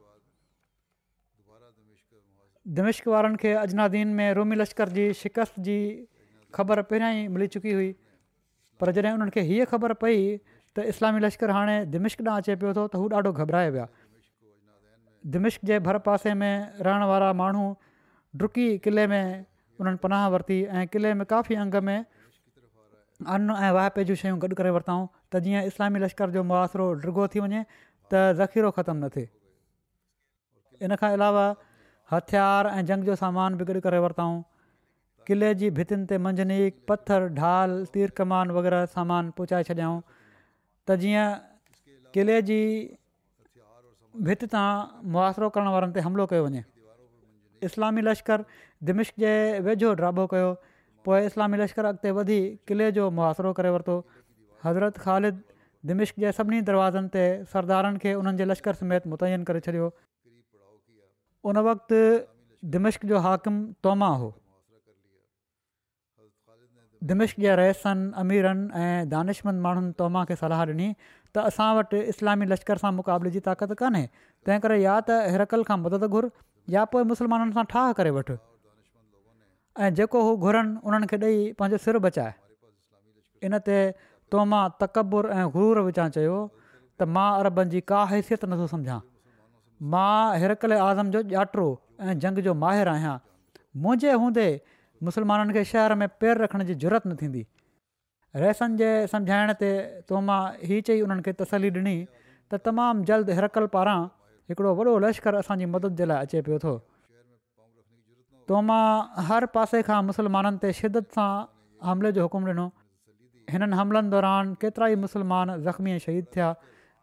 दिमिश्क 2.78 3.06
वारनि 3.08 3.36
खे 3.42 3.52
अजनादीन 3.66 4.08
में 4.18 4.28
रोमी 4.34 4.56
लश्कर 4.56 4.88
जी 4.98 5.06
शिकस्त 5.22 5.58
जी 5.68 5.78
ख़बर 6.54 6.82
पहिरियां 6.90 7.12
ई 7.16 7.26
मिली 7.36 7.46
चुकी 7.54 7.72
हुई 7.78 7.88
पर 8.80 8.90
जॾहिं 8.98 9.12
उन्हनि 9.18 9.30
खे 9.36 9.42
हीअ 9.50 9.64
ख़बर 9.72 9.92
पई 10.02 10.18
त 10.76 10.86
इस्लामी 10.92 11.20
लश्कर 11.24 11.50
हाणे 11.56 11.76
दिमिश्क 11.96 12.22
ॾांहुं 12.26 12.42
अचे 12.42 12.54
पियो 12.62 12.72
थो 12.78 12.84
त 12.94 13.02
हू 13.02 13.08
ॾाढो 13.20 13.32
घबराए 13.44 13.70
विया 13.76 13.86
दिमिश्क 15.36 15.64
जे 15.72 15.78
भर 15.88 15.98
पासे 16.08 16.34
में 16.42 16.54
रहण 16.88 17.06
वारा 17.12 17.32
माण्हू 17.42 17.66
डुकी 18.42 18.66
किले 18.86 19.06
में 19.14 19.22
उन्हनि 19.24 19.96
पनाह 20.04 20.28
वरिती 20.36 20.60
ऐं 20.80 20.86
किले 20.94 21.14
में 21.22 21.26
काफ़ी 21.34 21.54
अंग 21.64 21.74
में 21.90 21.98
अन 23.36 23.50
ऐं 23.66 23.72
वाइपे 23.80 24.04
जूं 24.10 24.20
शयूं 24.22 24.38
गॾु 24.46 24.54
करे 24.62 24.70
वरिताऊं 24.78 25.04
त 25.32 25.42
जीअं 25.48 25.66
इस्लामी 25.72 26.02
लश्कर 26.06 26.36
जो 26.38 26.42
मुआासिरो 26.52 26.86
डिगो 27.04 27.28
थी 27.34 27.40
वञे 27.46 27.64
त 28.12 28.38
ज़खीरो 28.40 28.70
ख़तमु 28.78 29.00
न 29.04 29.04
थिए 29.14 29.28
इन 30.86 30.94
खां 31.00 31.10
अलावा 31.18 31.46
हथियार 32.12 32.66
ऐं 32.74 32.84
जंग 32.90 33.04
जो 33.10 33.14
सामान 33.22 33.56
बिगड़ी 33.62 33.80
करे 33.86 33.98
वरितऊं 34.04 34.34
क़िले 35.28 35.48
जी 35.62 35.70
भितियुनि 35.78 36.06
ते 36.12 36.18
मंझनी 36.26 36.58
पथर 36.90 37.26
ढाल 37.38 37.72
तीर 37.94 38.10
कमान 38.20 38.50
वग़ैरह 38.58 38.84
सामान 38.96 39.30
पहुचाए 39.38 39.66
छॾियाऊं 39.70 39.98
त 40.10 40.98
जीअं 41.02 41.28
क़िले 42.16 42.36
जी 42.50 42.60
भिति 44.28 44.46
तां 44.54 44.68
मुआासिरो 45.16 45.48
करण 45.58 45.68
वारनि 45.76 45.92
ते 45.98 46.04
हमिलो 46.06 46.26
कयो 46.34 46.44
वञे 46.48 46.62
इस्लामी 47.70 48.02
लश्कर 48.06 48.44
दिमिश 48.90 49.12
जे 49.24 49.32
वेझो 49.66 49.90
ड्राबो 50.02 50.28
कयो 50.34 50.50
पोइ 51.08 51.26
इस्लामी 51.32 51.58
लश्कर 51.64 51.84
अॻिते 51.90 52.10
वधी 52.20 52.38
किले 52.70 52.92
जो 53.00 53.10
मुआसिरो 53.18 53.52
करे 53.58 53.70
वरितो 53.74 53.96
हज़रत 54.64 54.96
ख़ालिद 55.04 55.42
दिमिश्क 55.88 56.18
जे 56.22 56.31
सभिनी 56.37 56.61
दरवाज़नि 56.68 57.09
ते 57.14 57.22
सरदारनि 57.55 57.99
खे 58.03 58.12
उन्हनि 58.20 58.38
जे 58.38 58.44
लश्कर 58.51 58.75
समेत 58.83 59.07
मुतयन 59.12 59.42
करे 59.51 59.61
छॾियो 59.66 59.88
उन 61.51 61.59
वक़्ति 61.68 62.01
दिमिश्क 62.76 63.05
जो 63.12 63.18
हाकिम 63.26 63.59
तोमा 63.87 64.09
हो 64.22 64.28
दिमिश्क 67.11 67.39
जे 67.45 67.55
रहसनि 67.61 68.07
अमीरनि 68.24 68.64
ऐं 68.82 69.09
दानिशमंद 69.14 69.61
माण्हुनि 69.68 69.93
तोमा 70.03 70.24
खे 70.30 70.37
सलाह 70.43 70.62
ॾिनी 70.72 70.89
त 71.34 71.45
असां 71.53 71.68
वटि 71.78 72.01
इस्लामी 72.14 72.49
लश्कर 72.55 72.82
सां 72.84 72.93
मुक़ाबले 72.99 73.30
जी 73.37 73.45
ताक़त 73.51 73.76
कोन्हे 73.82 74.03
तंहिं 74.47 74.61
करे 74.66 74.78
या 74.87 74.95
त 75.11 75.18
हिरकल 75.34 75.62
खां 75.70 75.76
मदद 75.84 76.09
घुर 76.11 76.30
या 76.78 76.84
पोइ 76.97 77.05
मुस्लमाननि 77.12 77.57
सां 77.61 77.64
ठाह 77.76 77.93
करे 78.01 78.14
वठु 78.18 78.39
ऐं 79.87 79.93
जेको 80.03 80.18
हू 80.30 80.37
घुरनि 80.49 80.76
उन्हनि 80.84 81.07
खे 81.14 81.22
ॾेई 81.28 81.47
पंहिंजो 81.62 81.80
सिर 81.89 82.03
बचाए 82.11 82.34
इन 83.47 83.59
ते 83.70 83.78
तो 84.33 84.45
मां 84.53 84.62
तकबुर 84.83 85.29
ऐं 85.39 85.49
गुरूर 85.57 85.81
विचां 85.89 86.07
चयो 86.16 86.37
त 86.68 87.09
मां 87.16 87.27
अरबनि 87.43 87.72
जी 87.74 87.83
का 87.93 88.03
हैसियत 88.12 88.45
नथो 88.53 88.68
सम्झां 88.72 88.99
मां 89.95 90.14
हिरकल 90.45 90.77
आज़म 90.87 91.11
जो 91.16 91.22
ॼाटिरो 91.35 91.66
ऐं 92.07 92.14
जंग 92.24 92.41
जो 92.49 92.55
माहिर 92.64 92.89
आहियां 92.95 93.12
मुंहिंजे 93.85 94.14
हूंदे 94.24 94.47
मुसलमाननि 95.09 95.57
खे 95.59 95.64
शहर 95.72 95.95
में 96.03 96.09
पेर 96.24 96.43
रखण 96.45 96.66
जी 96.70 96.74
ज़रूरत 96.85 97.07
न 97.07 97.16
थींदी 97.22 97.45
रैसन 98.47 98.77
जे 98.83 98.91
सम्झाइण 99.14 99.53
ते 99.64 99.72
तो 100.12 100.20
मां 100.31 100.41
ही 100.70 100.81
चई 100.91 101.05
उन्हनि 101.09 101.27
खे 101.29 101.35
तसली 101.43 101.70
ॾिनी 101.81 101.97
त 102.31 102.61
तमामु 102.68 103.09
जल्द 103.12 103.31
हिरकल 103.41 103.68
पारां 103.77 103.99
हिकिड़ो 104.53 104.72
वॾो 104.81 104.97
लश्कर 105.07 105.39
असांजी 105.43 105.68
मदद 105.77 106.01
जे 106.01 106.09
लाइ 106.12 106.27
अचे 106.29 106.43
पियो 106.49 106.59
थो 106.64 106.74
तोमां 108.51 108.83
हर 109.31 109.47
पासे 109.57 109.83
खां 109.91 110.01
मुसलमाननि 110.09 110.61
ते 110.66 110.72
शिदत 110.81 111.16
सां 111.18 111.29
हमले 111.91 112.12
जो 112.20 112.27
हुकुमु 112.29 112.53
ॾिनो 112.57 112.66
हिननि 113.53 113.76
हमलनि 113.80 114.09
दौरान 114.14 114.47
केतिरा 114.62 114.86
ई 114.92 114.97
मुस्लमान 115.05 115.49
ज़ख़्मीअ 115.64 115.99
शहीद 116.07 116.24
थिया 116.34 116.49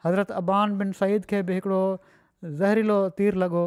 हज़रत 0.05 0.31
अबान 0.43 0.77
बिन 0.79 0.91
सईद 0.99 1.21
खे 1.31 1.39
बि 1.49 1.53
हिकिड़ो 1.59 1.83
ज़हरीलो 2.59 2.97
तीर 3.19 3.35
लॻो 3.43 3.63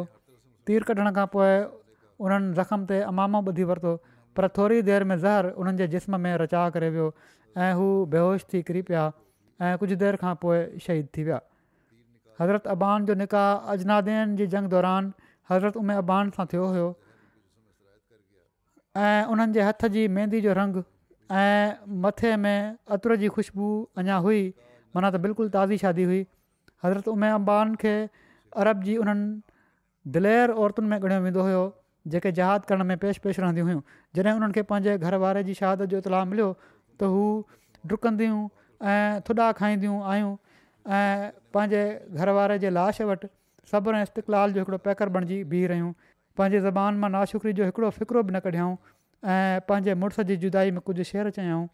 तीर 0.69 0.83
कढण 0.89 1.11
खां 1.17 1.27
पोइ 1.35 1.53
उन्हनि 1.53 2.53
ज़ख़्म 2.59 2.85
ते 2.91 2.99
अमामो 3.11 3.39
ॿुधी 3.49 3.63
वरितो 3.71 3.93
पर 4.39 4.47
थोरी 4.57 4.81
देरि 4.89 5.05
में 5.11 5.17
ज़हर 5.23 5.49
उन्हनि 5.63 5.77
जे 5.81 5.87
जिस्म 5.95 6.19
में 6.25 6.35
रचा 6.41 6.63
करे 6.75 6.89
वियो 6.97 7.07
ऐं 7.67 7.71
हू 7.79 7.87
बेहोश 8.15 8.45
थी 8.53 8.61
किरी 8.69 8.81
पिया 8.89 9.05
ऐं 9.67 9.71
कुझु 9.83 9.95
देरि 10.05 10.21
खां 10.25 10.33
पोइ 10.45 10.59
शहीद 10.87 11.09
थी 11.17 11.23
विया 11.29 11.39
हज़रत 12.41 12.67
अबान 12.75 13.05
जो 13.11 13.15
निकाह 13.23 13.73
अजनादेन 13.75 14.35
जी 14.41 14.47
जंग 14.57 14.69
दौरान 14.75 15.09
हज़रत 15.53 15.77
उमे 15.85 15.97
अबान 16.05 16.29
सां 16.37 16.45
थियो 16.53 16.67
हुयो 16.75 16.87
ऐं 19.07 19.33
उन्हनि 19.37 19.65
हथ 19.69 19.89
जी 19.97 20.05
मेंदी 20.19 20.41
जो 20.47 20.53
रंगु 20.61 20.85
ऐं 21.31 21.71
मथे 22.05 22.35
में 22.37 22.75
अतुर 22.91 23.15
जी 23.17 23.27
ख़ुशबू 23.29 23.67
अञा 23.97 24.15
हुई 24.25 24.41
माना 24.95 25.09
त 25.11 25.15
बिल्कुलु 25.27 25.49
ताज़ी 25.55 25.77
शादी 25.77 26.03
हुई 26.03 26.25
हज़रत 26.83 27.07
उमे 27.07 27.29
अम्बान 27.39 27.75
खे 27.81 27.93
अरब 28.63 28.83
जी 28.83 28.95
उन्हनि 29.03 30.11
दिलेर 30.11 30.51
औरतुनि 30.55 30.87
में 30.87 30.97
ॻणियो 30.99 31.19
वेंदो 31.23 31.41
हुयो 31.43 31.63
जेके 32.15 32.31
जहाद 32.39 32.65
करण 32.65 32.83
में 32.91 32.97
पेश 32.97 33.17
पेश 33.25 33.39
रहंदियूं 33.39 33.67
हुयूं 33.67 33.81
जॾहिं 34.15 34.33
उन्हनि 34.35 34.53
खे 34.53 34.61
पंहिंजे 34.71 34.97
घर 34.97 35.15
वारे 35.23 35.43
जी 35.43 35.53
शहदत 35.61 35.89
जो 35.93 35.97
इतलाउ 36.07 36.25
मिलियो 36.33 36.49
त 37.01 37.11
हू 37.15 37.23
डुकंदियूं 37.91 38.41
ऐं 38.91 39.19
थुदा 39.29 39.51
खाईंदियूं 39.61 39.99
आहियूं 40.15 40.33
ऐं 40.99 41.31
पंहिंजे 41.57 41.83
घर 42.21 42.29
वारे 42.39 42.57
जे 42.65 42.69
लाश 42.79 43.01
वटि 43.11 43.29
सब्र 43.71 43.95
ऐं 44.01 44.07
इस्तक़लाल 44.09 44.53
जो 44.57 44.61
हिकिड़ो 44.67 44.77
पैकरु 44.87 45.11
बणिजी 45.19 45.43
बीह 45.53 45.67
रहियूं 45.75 45.91
पंहिंजे 46.39 46.59
ज़बान 46.69 47.03
मां 47.03 47.09
नाशुक्री 47.19 47.53
जो 47.61 47.67
हिकिड़ो 47.71 47.89
फ़िक्रो 47.99 48.23
बि 48.29 48.33
न 48.37 48.39
कढियऊं 48.47 48.75
ऐं 49.25 49.59
पंहिंजे 49.69 49.93
मुड़ुस 49.95 50.19
जी 50.29 50.35
जुदाई 50.37 50.71
में 50.71 50.79
कुझु 50.85 51.03
शेर 51.03 51.29
चयाऊं 51.35 51.67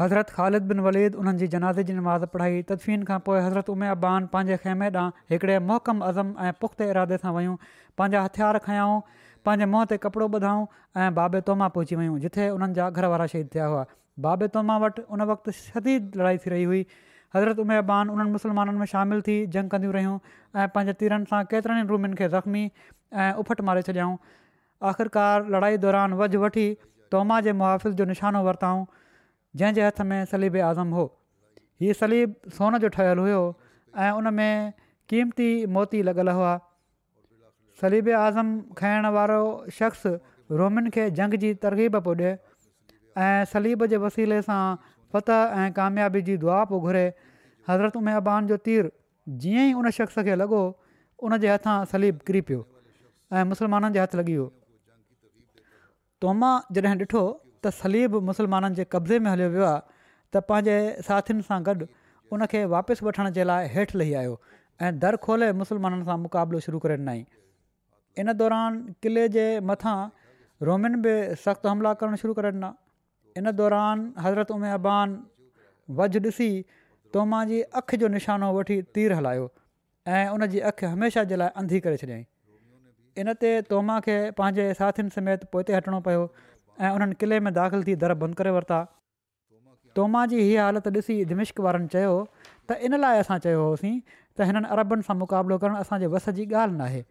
हज़रत 0.00 0.30
ख़ालिद 0.30 0.62
बिन 0.70 0.80
वलीद 0.86 1.14
उन्हनि 1.22 1.38
जी 1.38 1.46
जनाज़े 1.54 1.82
जी 1.90 1.92
नमाज़ 1.94 2.24
पढ़ाई 2.34 2.62
तदफ़ीन 2.70 3.04
खां 3.10 3.18
पोइ 3.28 3.40
हज़रत 3.40 3.68
उमे 3.70 3.88
अबान 3.94 4.26
पंहिंजे 4.32 4.56
ख़ैमे 4.64 4.88
ॾांहुं 4.90 5.12
हिकिड़े 5.32 5.58
मोहकम 5.68 6.00
अज़म 6.08 6.34
ऐं 6.48 6.52
पुख़्ते 6.64 6.88
इरादे 6.94 7.16
सां 7.24 7.32
वयूं 7.36 7.54
पंहिंजा 8.02 8.22
हथियार 8.26 8.58
खयऊं 8.66 8.98
पंहिंजे 9.46 9.66
मुंहं 9.74 9.86
ते 9.94 9.98
कपिड़ो 10.06 10.28
ॿुधाऊं 10.40 10.66
ऐं 10.96 11.14
बाबे 11.20 11.40
तोमा 11.50 11.68
पहुची 11.76 11.98
वियूं 12.02 12.18
जिथे 12.26 12.48
उन्हनि 12.56 12.74
जा 12.80 12.88
घर 12.98 13.08
वारा 13.14 13.26
शहीद 13.36 13.52
थिया 13.54 13.66
हुआ 13.74 13.84
बाबे 14.26 14.48
तोमा 14.58 14.78
वटि 14.86 15.04
उन 15.16 15.28
वक़्तु 15.32 15.56
शदीद 15.62 16.16
लड़ाई 16.22 16.42
थी 16.46 16.50
रही 16.56 16.64
हुई 16.72 16.84
हज़रत 17.36 17.58
उमे 17.66 17.78
उमिरान 17.84 18.14
उन्हनि 18.16 18.30
मुस्लमाननि 18.38 18.78
में 18.84 18.88
शामिलु 18.96 19.22
थी 19.32 19.36
जंग 19.58 19.70
कंदियूं 19.76 19.92
रहियूं 20.00 20.18
ऐं 20.20 20.68
पंहिंजे 20.76 20.96
तीरनि 21.04 21.30
सां 21.34 21.42
केतिरनि 21.54 21.86
रूमनि 21.94 22.20
खे 22.22 22.28
ज़ख़्मी 22.36 22.64
ऐं 23.24 23.32
उफट 23.44 23.60
मारे 23.70 23.82
छॾियाऊं 23.90 24.16
आख़िरकार 24.90 25.48
लड़ाई 25.54 25.76
दौरान 25.84 26.12
वज 26.20 26.34
वठी 26.44 26.66
तोमा 27.10 27.40
जे 27.46 27.52
मुहाफ़िज़ 27.60 27.94
जो 27.96 28.04
निशानो 28.10 28.42
वरिताऊं 28.44 28.84
जंहिं 29.60 29.82
हथ 29.86 30.00
में 30.10 30.24
सलीब 30.32 30.56
आज़म 30.70 30.88
हो 30.98 31.04
हीअ 31.80 31.92
सलीब 31.98 32.34
सोन 32.58 32.78
जो 32.84 32.88
ठहियलु 32.96 33.22
हुयो 33.26 33.42
ऐं 34.06 34.10
उन 34.20 34.32
में 34.34 34.72
क़ीमती 35.08 35.48
मोती 35.76 36.02
लॻियल 36.08 36.28
हुआ 36.38 36.54
सलीब 37.82 38.08
आज़म 38.22 38.48
खयणु 38.78 39.12
वारो 39.18 39.38
शख़्स 39.78 40.02
रोमिन 40.60 40.88
खे 40.96 41.08
जंग 41.20 41.34
जी 41.44 41.52
तरक़ीब 41.66 41.96
पियो 42.06 42.14
ॾिए 42.22 42.32
ऐं 43.26 43.44
सलीब 43.52 43.84
जे 43.92 43.96
वसीले 44.06 44.40
सां 44.48 44.60
फत 45.14 45.30
ऐं 45.36 45.68
कामयाबी 45.78 46.22
जी 46.30 46.36
दुआ 46.46 46.58
पियो 46.72 46.80
घुरे 46.88 47.04
हज़रत 47.68 47.96
उमे 48.02 48.12
अबान 48.22 48.46
जो 48.52 48.56
तीर 48.70 48.90
जीअं 49.44 49.66
ई 49.70 49.74
उन 49.82 49.90
शख़्स 50.00 50.18
खे 50.30 50.34
लॻो 50.42 50.62
उन 51.28 51.38
जे 51.46 51.52
हथां 51.54 51.76
सलीबु 51.94 52.28
किरी 52.30 52.40
पियो 52.50 52.62
ऐं 53.36 53.44
मुस्लमाननि 53.52 53.92
जे 53.98 54.04
हथु 54.06 54.22
लॻी 54.22 54.28
वियो 54.36 54.48
तोमा 56.22 56.50
जॾहिं 56.76 56.94
ॾिठो 56.98 57.20
त 57.64 57.70
सलीब 57.82 58.14
मुसलमाननि 58.30 58.76
जे 58.80 58.84
कब्ज़े 58.94 59.18
में 59.22 59.30
हलियो 59.30 59.48
वियो 59.54 59.64
आहे 59.68 59.80
त 60.34 60.42
पंहिंजे 60.50 60.76
साथियुनि 61.06 61.42
सां 61.48 61.58
गॾु 61.68 61.86
उनखे 62.36 62.60
वापसि 62.74 63.04
वठण 63.06 63.30
जे 63.38 63.46
लाइ 63.50 63.68
हेठि 63.76 63.98
लही 64.02 64.14
आयो 64.20 64.36
ऐं 64.86 64.90
दर 65.04 65.16
खोले 65.26 65.48
मुसलमाननि 65.62 66.04
सां 66.10 66.18
मुक़ाबिलो 66.26 66.60
शुरू 66.68 66.82
करे 66.86 66.98
ॾिनई 67.08 67.24
इन 68.24 68.32
दौरान 68.44 68.78
क़िले 69.04 69.26
जे 69.38 69.46
मथां 69.72 69.96
रोमिन 70.70 70.98
बि 71.06 71.14
सख़्तु 71.46 71.72
हमला 71.74 71.94
करणु 72.02 72.22
शुरू 72.24 72.38
करे 72.40 72.54
ॾिना 72.58 72.70
इन 73.42 73.56
दौरान 73.62 74.06
हज़रत 74.26 74.54
उमे 74.58 74.72
अबान 74.80 75.18
वज 76.02 76.22
ॾिसी 76.28 76.50
तोमा 77.16 77.44
जी 77.54 77.60
अखि 77.82 78.02
जो 78.04 78.14
निशानो 78.18 78.52
वठी 78.60 78.80
तीर 78.98 79.18
हलायो 79.22 79.50
ऐं 80.18 80.24
उन 80.36 80.46
जी 80.54 80.66
अखि 80.72 80.94
हमेशह 80.94 81.32
जे 81.32 81.42
लाइ 81.44 81.58
अंधी 81.62 81.80
करे 81.86 82.00
छॾियईं 82.04 82.24
इन 83.20 83.32
ते 83.42 83.48
तोमा 83.70 83.96
खे 84.04 84.14
पंहिंजे 84.38 84.64
साथियुनि 84.76 85.10
समेत 85.14 85.42
पोइ 85.54 85.60
हिते 85.62 85.74
हटणो 85.76 85.98
पियो 86.06 86.20
ऐं 86.80 86.90
उन्हनि 86.98 87.14
किले 87.22 87.40
में 87.46 87.50
दाख़िलु 87.58 87.84
थी 87.88 87.94
दर 88.04 88.14
बंदि 88.22 88.34
करे 88.38 88.50
वरिता 88.56 88.78
तोमा 89.98 90.22
जी 90.32 90.38
हीअ 90.40 90.62
हालति 90.66 90.90
ॾिसी 90.98 91.16
दिमिश्क 91.32 91.60
वारनि 91.66 91.88
चयो 91.96 92.14
त 92.70 92.78
इन 92.88 92.98
लाइ 93.02 93.18
असां 93.24 93.38
चयो 93.46 93.58
हुओसीं 93.64 93.92
त 94.08 94.48
हिननि 94.50 94.72
अरबनि 94.76 95.06
सां 95.10 95.16
मुक़ाबिलो 95.24 95.58
करणु 95.64 95.82
असांजे 95.84 96.10
वस 96.16 96.28
जी 96.40 96.46
ॻाल्हि 96.52 96.78
न 96.78 96.86
आहे 96.86 97.02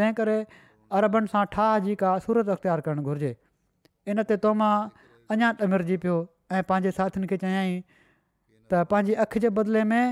तंहिं 0.00 0.16
करे 0.20 0.36
अरबनि 1.02 1.32
सां 1.36 1.44
ठाह 1.54 1.70
जी 1.86 1.94
का 2.02 2.16
सूरत 2.26 2.50
अख़्तियारु 2.56 2.86
करणु 2.90 3.06
घुरिजे 3.12 3.32
इन 4.14 4.22
ते 4.32 4.40
तोमा 4.48 4.72
अञा 5.36 5.52
त 5.62 5.70
मरिजी 5.74 6.00
पियो 6.06 6.18
ऐं 6.52 6.66
पंहिंजे 6.72 6.96
साथियुनि 7.00 7.32
खे 7.34 7.40
चयाईं 7.46 7.80
त 7.94 8.84
पंहिंजी 8.94 9.18
अखि 9.26 9.44
जे 9.46 9.54
बदिले 9.60 9.86
में 9.94 10.02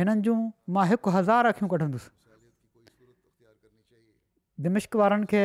हिननि 0.00 0.20
जूं 0.28 0.38
मां 0.78 0.86
हज़ार 0.96 1.54
अख़ियूं 1.54 1.72
कढंदुसि 1.76 2.10
दिमिश्क 4.60 4.96
वारनि 5.00 5.26
खे 5.32 5.42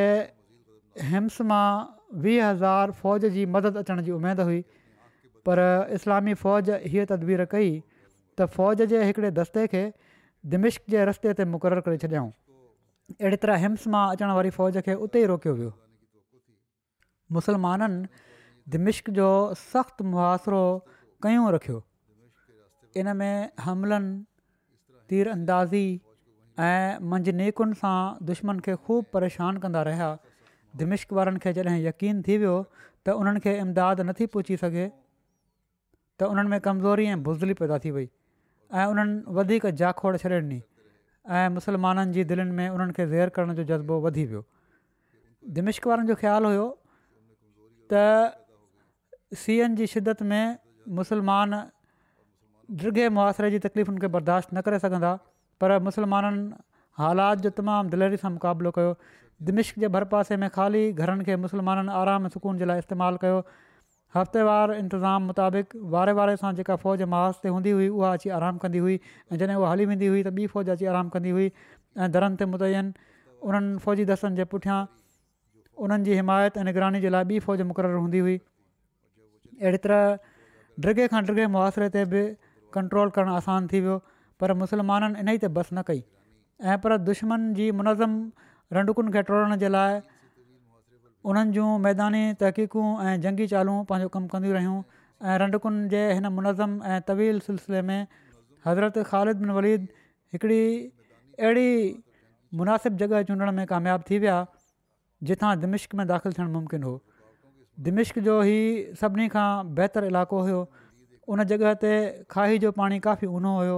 हिम्स 1.11 1.41
मां 1.41 1.67
वीह 2.23 2.47
हज़ार 2.49 2.91
फ़ौज 3.01 3.25
जी 3.35 3.45
मदद 3.55 3.77
अचण 3.77 4.01
जी 4.07 4.11
उमेदु 4.11 4.43
हुई 4.49 4.61
पर 5.47 5.63
इस्लामी 5.99 6.33
फ़ौज 6.41 6.69
हीअ 6.93 7.05
तदबीर 7.11 7.45
कई 7.53 7.69
त 7.71 8.45
फ़ौज 8.55 8.81
जे 8.93 9.03
हिकिड़े 9.03 9.31
दस्ते 9.39 9.67
खे 9.73 9.83
दिमिश्क 10.55 10.95
जे 10.95 11.05
रस्ते 11.11 11.33
ते 11.39 11.45
मुक़ररु 11.53 11.85
करे 11.87 11.97
छॾियाऊं 12.03 12.31
अहिड़ी 13.23 13.37
तरह 13.45 13.63
हिम्स 13.65 13.87
मां 13.95 14.03
अचणु 14.17 14.33
वारी 14.39 14.53
फ़ौज 14.57 14.81
खे 14.87 14.95
उते 15.07 15.21
ई 15.23 15.29
रोकियो 15.33 15.53
वियो 15.61 15.71
मुसलमाननि 17.37 18.25
दिमिश्क 18.75 19.15
जो 19.21 19.29
सख़्तु 19.63 20.09
मुहासिरो 20.15 20.63
कयूं 21.27 21.47
रखियो 21.57 21.79
इन 23.03 23.15
में 23.21 23.51
हमलनि 23.67 25.07
तीर 25.09 25.27
अंदाज़ी 25.37 25.85
ऐं 26.65 26.97
मंझि 27.09 27.31
नीकुनि 27.39 27.75
सां 27.79 27.97
दुश्मन 28.27 28.59
खे 28.67 28.75
ख़ूबु 28.75 29.05
परेशान 29.15 29.57
कंदा 29.65 29.81
रहिया 29.87 30.05
दमिश्क 30.81 31.11
वारनि 31.17 31.41
खे 31.43 31.51
जॾहिं 31.57 31.81
यकीन 31.87 32.21
थी 32.27 32.37
वियो 32.43 32.53
त 32.73 33.17
उन्हनि 33.23 33.41
खे 33.43 33.53
इमदाद 33.65 34.01
नथी 34.07 34.27
पहुची 34.35 34.57
सघे 34.61 34.85
त 34.87 36.31
उन्हनि 36.33 36.49
में 36.53 36.61
कमज़ोरी 36.69 37.05
ऐं 37.13 37.19
बुज़ली 37.27 37.53
पैदा 37.61 37.77
थी 37.85 37.91
वई 37.97 38.07
ऐं 38.81 38.87
उन्हनि 38.95 39.35
वधीक 39.39 39.69
झाखोड़ 39.71 40.15
छॾे 40.23 40.33
ॾिनी 40.39 40.59
ऐं 41.41 41.45
मुस्लमाननि 41.59 42.11
जी 42.17 42.23
दिलनि 42.33 42.53
में 42.61 42.67
उन्हनि 42.73 42.93
खे 43.01 43.05
ज़ेर 43.13 43.29
करण 43.37 43.53
जो 43.61 43.69
जज़्बो 43.75 44.01
वधी 44.09 44.25
वियो 44.33 44.41
दिमिशक 45.59 45.85
वारनि 45.93 46.07
जो 46.13 46.19
ख़्यालु 46.25 46.47
हुयो 46.55 46.67
त 47.93 49.39
सी 49.45 49.61
एन 49.69 49.77
जी 49.81 49.85
शिदत 49.95 50.25
में 50.33 50.43
मुसलमान 51.01 51.51
दर्गे 52.81 53.05
मुआरे 53.15 53.53
जी 53.57 53.65
तकलीफ़ुनि 53.71 53.99
खे 54.05 54.15
बर्दाश्त 54.19 54.53
न 54.53 54.63
करे 54.67 54.79
सघंदा 54.89 55.13
पर 55.61 55.77
मुस्लमाननि 55.89 56.41
हालात 57.01 57.45
जो 57.45 57.49
तमामु 57.59 57.89
दिलरी 57.95 58.17
सां 58.23 58.31
मुक़ाबिलो 58.33 58.71
कयो 58.77 58.91
दिमिश्क 59.49 59.79
जे 59.83 59.87
भरपासे 59.95 60.37
में 60.43 60.49
ख़ाली 60.57 60.81
घरनि 61.03 61.25
खे 61.29 61.35
मुसलमाननि 61.45 61.93
आराम 62.01 62.27
सुकून 62.35 62.57
जे 62.61 62.65
लाइ 62.71 62.83
इस्तेमालु 62.83 63.17
कयो 63.23 63.39
हफ़्तेवार 64.15 64.73
इंतिज़ाम 64.81 65.27
मुताबिक़ 65.31 65.77
वारे 65.95 66.13
वारे 66.19 66.35
सां 66.43 66.53
जेका 66.59 66.75
फ़ौज 66.83 67.01
महाज़ 67.15 67.39
मुआे 67.39 67.53
हूंदी 67.57 67.73
हुई 67.77 67.87
उहा 67.97 68.11
अची 68.19 68.29
आराम 68.37 68.57
कंदी 68.65 68.81
हुई 68.85 68.95
ऐं 68.97 69.37
जॾहिं 69.43 69.57
उहा 69.63 69.71
हली 69.71 69.85
वेंदी 69.91 70.07
हुई 70.13 70.23
त 70.27 70.33
ॿी 70.41 70.47
फ़ौज 70.53 70.69
अची 70.77 70.89
आराम 70.93 71.09
कंदी 71.15 71.35
हुई 71.37 71.47
ऐं 72.05 72.11
दरनि 72.17 72.39
ते 72.43 72.49
मुतयन 72.53 72.91
उन्हनि 73.49 73.73
फ़ौजी 73.85 74.05
दस्तनि 74.11 74.39
जे 74.41 74.47
पुठियां 74.53 74.79
उन्हनि 75.87 76.09
जी 76.09 76.19
हिमायत 76.21 76.57
ऐं 76.61 76.67
निगरानी 76.71 77.03
जे 77.07 77.13
लाइ 77.17 77.27
ॿी 77.33 77.39
फ़ौज 77.47 77.67
मुक़ररु 77.73 78.01
हूंदी 78.05 78.23
हुई 78.27 78.37
अहिड़ी 79.63 79.85
तरह 79.87 80.33
ड्रगे 80.85 81.07
खां 81.15 81.23
ड्रगे 81.31 81.47
मुआे 81.57 81.89
ते 81.97 82.05
बि 82.15 82.25
कंट्रोल 82.79 83.15
करणु 83.19 83.35
आसान 83.41 83.67
थी 83.73 83.81
वियो 83.87 83.99
पर 84.41 84.53
मुस्लमाननि 84.61 85.17
इन 85.21 85.29
ई 85.29 85.38
ते 85.43 85.47
बस 85.55 85.69
न 85.73 85.81
कई 85.88 86.01
ऐं 86.69 86.77
पर 86.83 86.97
दुश्मन 87.09 87.41
जी 87.59 87.65
मुनज़म 87.79 88.11
रंडकुनि 88.77 89.09
खे 89.15 89.21
टोड़ण 89.29 89.55
जे 89.63 89.69
लाइ 89.75 89.93
उन्हनि 91.31 91.51
जूं 91.57 91.67
मैदानी 91.85 92.23
तहक़ीक़ूं 92.41 92.88
ऐं 93.05 93.13
जंगी 93.25 93.45
चालूं 93.53 93.77
पंहिंजो 93.91 94.09
कमु 94.15 94.27
कंदियूं 94.33 94.55
रहियूं 94.57 94.77
ऐं 95.29 95.35
रंडकुनि 95.43 95.88
जे 95.95 96.01
हिन 96.13 96.25
मुनज़म 96.35 96.71
ऐं 96.93 96.99
तवील 97.09 97.39
सिलसिले 97.47 97.81
में 97.89 97.99
हज़रत 98.67 98.97
ख़ालिद 99.11 99.38
बिन 99.43 99.51
वलीद 99.57 99.81
हिकिड़ी 100.33 100.61
अहिड़ी 101.41 101.69
मुनासिबु 102.61 102.97
जॻह 103.03 103.21
चूंडण 103.31 103.51
में 103.59 103.65
कामयाबु 103.73 104.03
थी 104.09 104.19
विया 104.25 104.38
जिथां 105.29 105.51
दिमिश्क 105.65 105.95
में 105.99 106.05
दाख़िलु 106.15 106.33
थियणु 106.39 106.51
मुमकिन 106.57 106.83
हो 106.89 106.93
दिमिश्क 107.89 108.19
जो 108.29 108.38
ई 108.53 108.57
सभिनी 109.03 109.27
खां 109.35 109.49
बहितरु 109.81 110.13
इलाइक़ो 110.13 110.39
हुयो 110.47 110.61
उन 111.35 111.43
जॻह 111.53 111.73
ते 111.85 111.91
खाई 112.35 112.63
जो 112.65 112.71
पाणी 112.81 112.99
काफ़ी 113.09 113.33
ऊनो 113.41 113.53
हुयो 113.61 113.77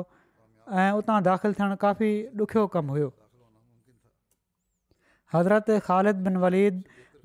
ऐं 0.77 0.91
उतां 0.97 1.21
दाख़िलु 1.25 1.53
थियणु 1.59 1.75
काफ़ी 1.81 2.07
ॾुखियो 2.41 2.65
कमु 2.75 2.93
हुयो 2.93 3.07
हज़रत 5.33 5.69
ख़ालिद 5.87 6.21
बन 6.27 6.35
वलीद 6.43 6.75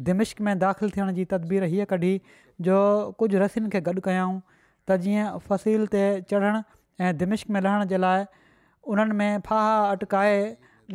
दिमिश्क 0.08 0.40
में 0.48 0.52
दाख़िलु 0.58 0.90
थियण 0.96 1.12
जी 1.18 1.24
तदबीर 1.32 1.64
हीअ 1.72 1.84
कढी 1.90 2.12
जो 2.68 2.78
कुझु 3.18 3.38
रसियुनि 3.42 3.70
खे 3.74 3.80
गॾु 3.90 3.94
कयऊं 4.06 4.38
त 4.88 4.96
जीअं 5.04 5.38
फ़सील 5.50 5.84
ते 5.96 6.04
चढ़णु 6.32 6.62
ऐं 7.04 7.12
दिमिश्क 7.24 7.52
में 7.56 7.60
लहण 7.66 7.84
जे 7.92 8.00
लाइ 8.06 8.24
उन्हनि 8.94 9.18
में 9.20 9.40
फ़ाहा 9.50 9.76
अटकाए 9.96 10.40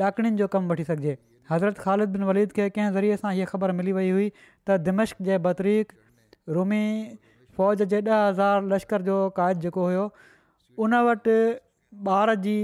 ॾाकणियुनि 0.02 0.42
जो 0.44 0.48
कमु 0.58 0.74
वठी 0.74 0.88
सघिजे 0.90 1.16
हज़रत 1.54 1.80
ख़ालिद 1.86 2.18
बिन 2.18 2.24
वलीद 2.34 2.58
खे 2.60 2.70
कंहिं 2.74 2.98
ज़रिए 3.00 3.22
सां 3.24 3.34
हीअ 3.40 3.50
ख़बर 3.56 3.72
मिली 3.82 3.96
वई 4.00 4.10
हुई 4.18 4.28
त 4.68 4.82
दिमिश्क 4.90 5.22
जे 5.32 5.38
बदरीक़ 5.48 5.96
रूमी 6.60 6.84
फ़ौज 7.58 7.86
जे 7.96 8.02
ॾह 8.04 8.28
हज़ार 8.28 8.68
लश्कर 8.76 9.08
जो 9.12 9.20
क़ाइद 9.42 9.66
जेको 9.68 9.86
हुयो 9.90 10.10
उन 10.86 10.96
वटि 11.10 11.38
ॿार 12.08 12.34
जी 12.46 12.56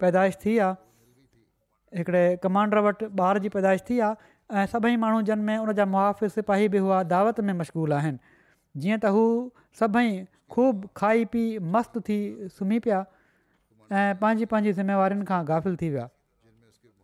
पैदाइश 0.00 0.36
थी 0.44 0.56
आहे 0.58 1.98
हिकिड़े 1.98 2.24
कमांडर 2.42 2.78
वटि 2.86 3.06
ॿार 3.20 3.38
जी 3.44 3.48
पैदाइश 3.56 3.80
थी 3.90 3.98
आहे 4.00 4.34
ऐं 4.62 4.66
सभई 4.74 4.96
माण्हू 5.02 5.34
में 5.46 5.56
उन 5.58 5.72
जा 5.80 6.12
सिपाही 6.34 6.68
बि 6.74 6.78
हुआ 6.86 7.02
दावत 7.12 7.40
में 7.46 7.52
मशगूल 7.60 7.92
आहिनि 7.98 8.18
जीअं 8.82 8.98
त 9.04 9.10
हू 9.16 9.24
सभई 9.80 10.10
ख़ूब 10.54 10.88
खाई 10.96 11.24
पी 11.32 11.42
मस्तु 11.74 12.00
थी 12.08 12.18
सुम्ही 12.58 12.78
पिया 12.84 13.00
ऐं 13.92 14.14
पंहिंजी 14.20 14.44
पंहिंजी 14.52 15.24
खां 15.30 15.40
गाफ़िल 15.48 15.76
थी 15.80 15.88
विया 15.94 16.08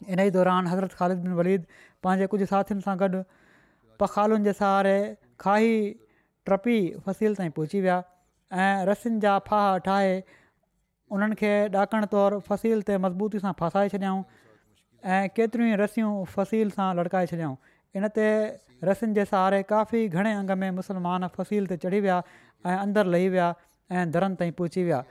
इन 0.09 0.21
ई 0.21 0.31
दौरान 0.37 0.67
हज़रत 0.67 0.93
ख़ालिद 1.01 1.19
बिन 1.25 1.33
वलीद 1.41 1.65
पंहिंजे 2.05 2.27
कुझु 2.35 2.47
साथियुनि 2.53 2.83
सां 2.85 2.97
गॾु 3.03 3.23
पखालुनि 4.01 4.45
जे 4.45 4.53
सहारे 4.61 4.95
खाई 5.47 5.75
ट्रपी 6.47 6.77
फसील 7.09 7.35
ताईं 7.41 7.51
पहुची 7.59 7.81
विया 7.87 7.99
ऐं 8.67 8.87
रसियुनि 8.93 9.21
जा 9.27 9.35
उन्हनि 11.17 11.37
खे 11.41 11.49
ॾाकण 11.79 12.05
तौरु 12.13 12.39
फ़सील 12.51 12.83
ते 12.91 12.97
मज़बूती 13.07 13.41
सां 13.45 13.53
फसाए 13.63 13.89
छॾियाऊं 13.95 14.21
ऐं 15.17 15.27
केतिरियूं 15.39 15.73
ई 15.73 15.81
रसियूं 15.81 16.13
फ़सील 16.37 16.71
सां 16.77 16.87
लड़काए 17.01 17.27
छॾियऊं 17.33 17.57
इन 18.01 18.09
ते 18.19 18.29
रसियुनि 18.91 19.17
जे 19.19 19.27
सहारे 19.33 19.59
काफ़ी 19.73 20.21
घणे 20.21 20.33
अंग 20.43 20.57
में 20.63 20.79
मुसलमान 20.79 21.29
फ़सील 21.37 21.69
ते 21.73 21.79
चढ़ी 21.85 22.01
विया 22.07 22.17
ऐं 22.39 22.77
अंदरु 22.85 23.13
लही 23.17 23.29
विया 23.37 23.51
ऐं 23.97 24.17
दरनि 24.17 24.41
ताईं 24.45 24.55
पहुची 24.63 24.87
विया 24.89 25.03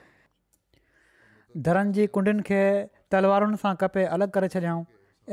दरनि 1.69 1.95
जी 1.99 2.07
कुंडियुनि 2.17 2.47
खे 2.49 2.63
तलवारुनि 3.15 3.61
सां 3.67 3.73
कपे 3.85 4.07
अलॻि 4.17 4.31
करे 4.39 4.51
छॾियऊं 4.57 4.83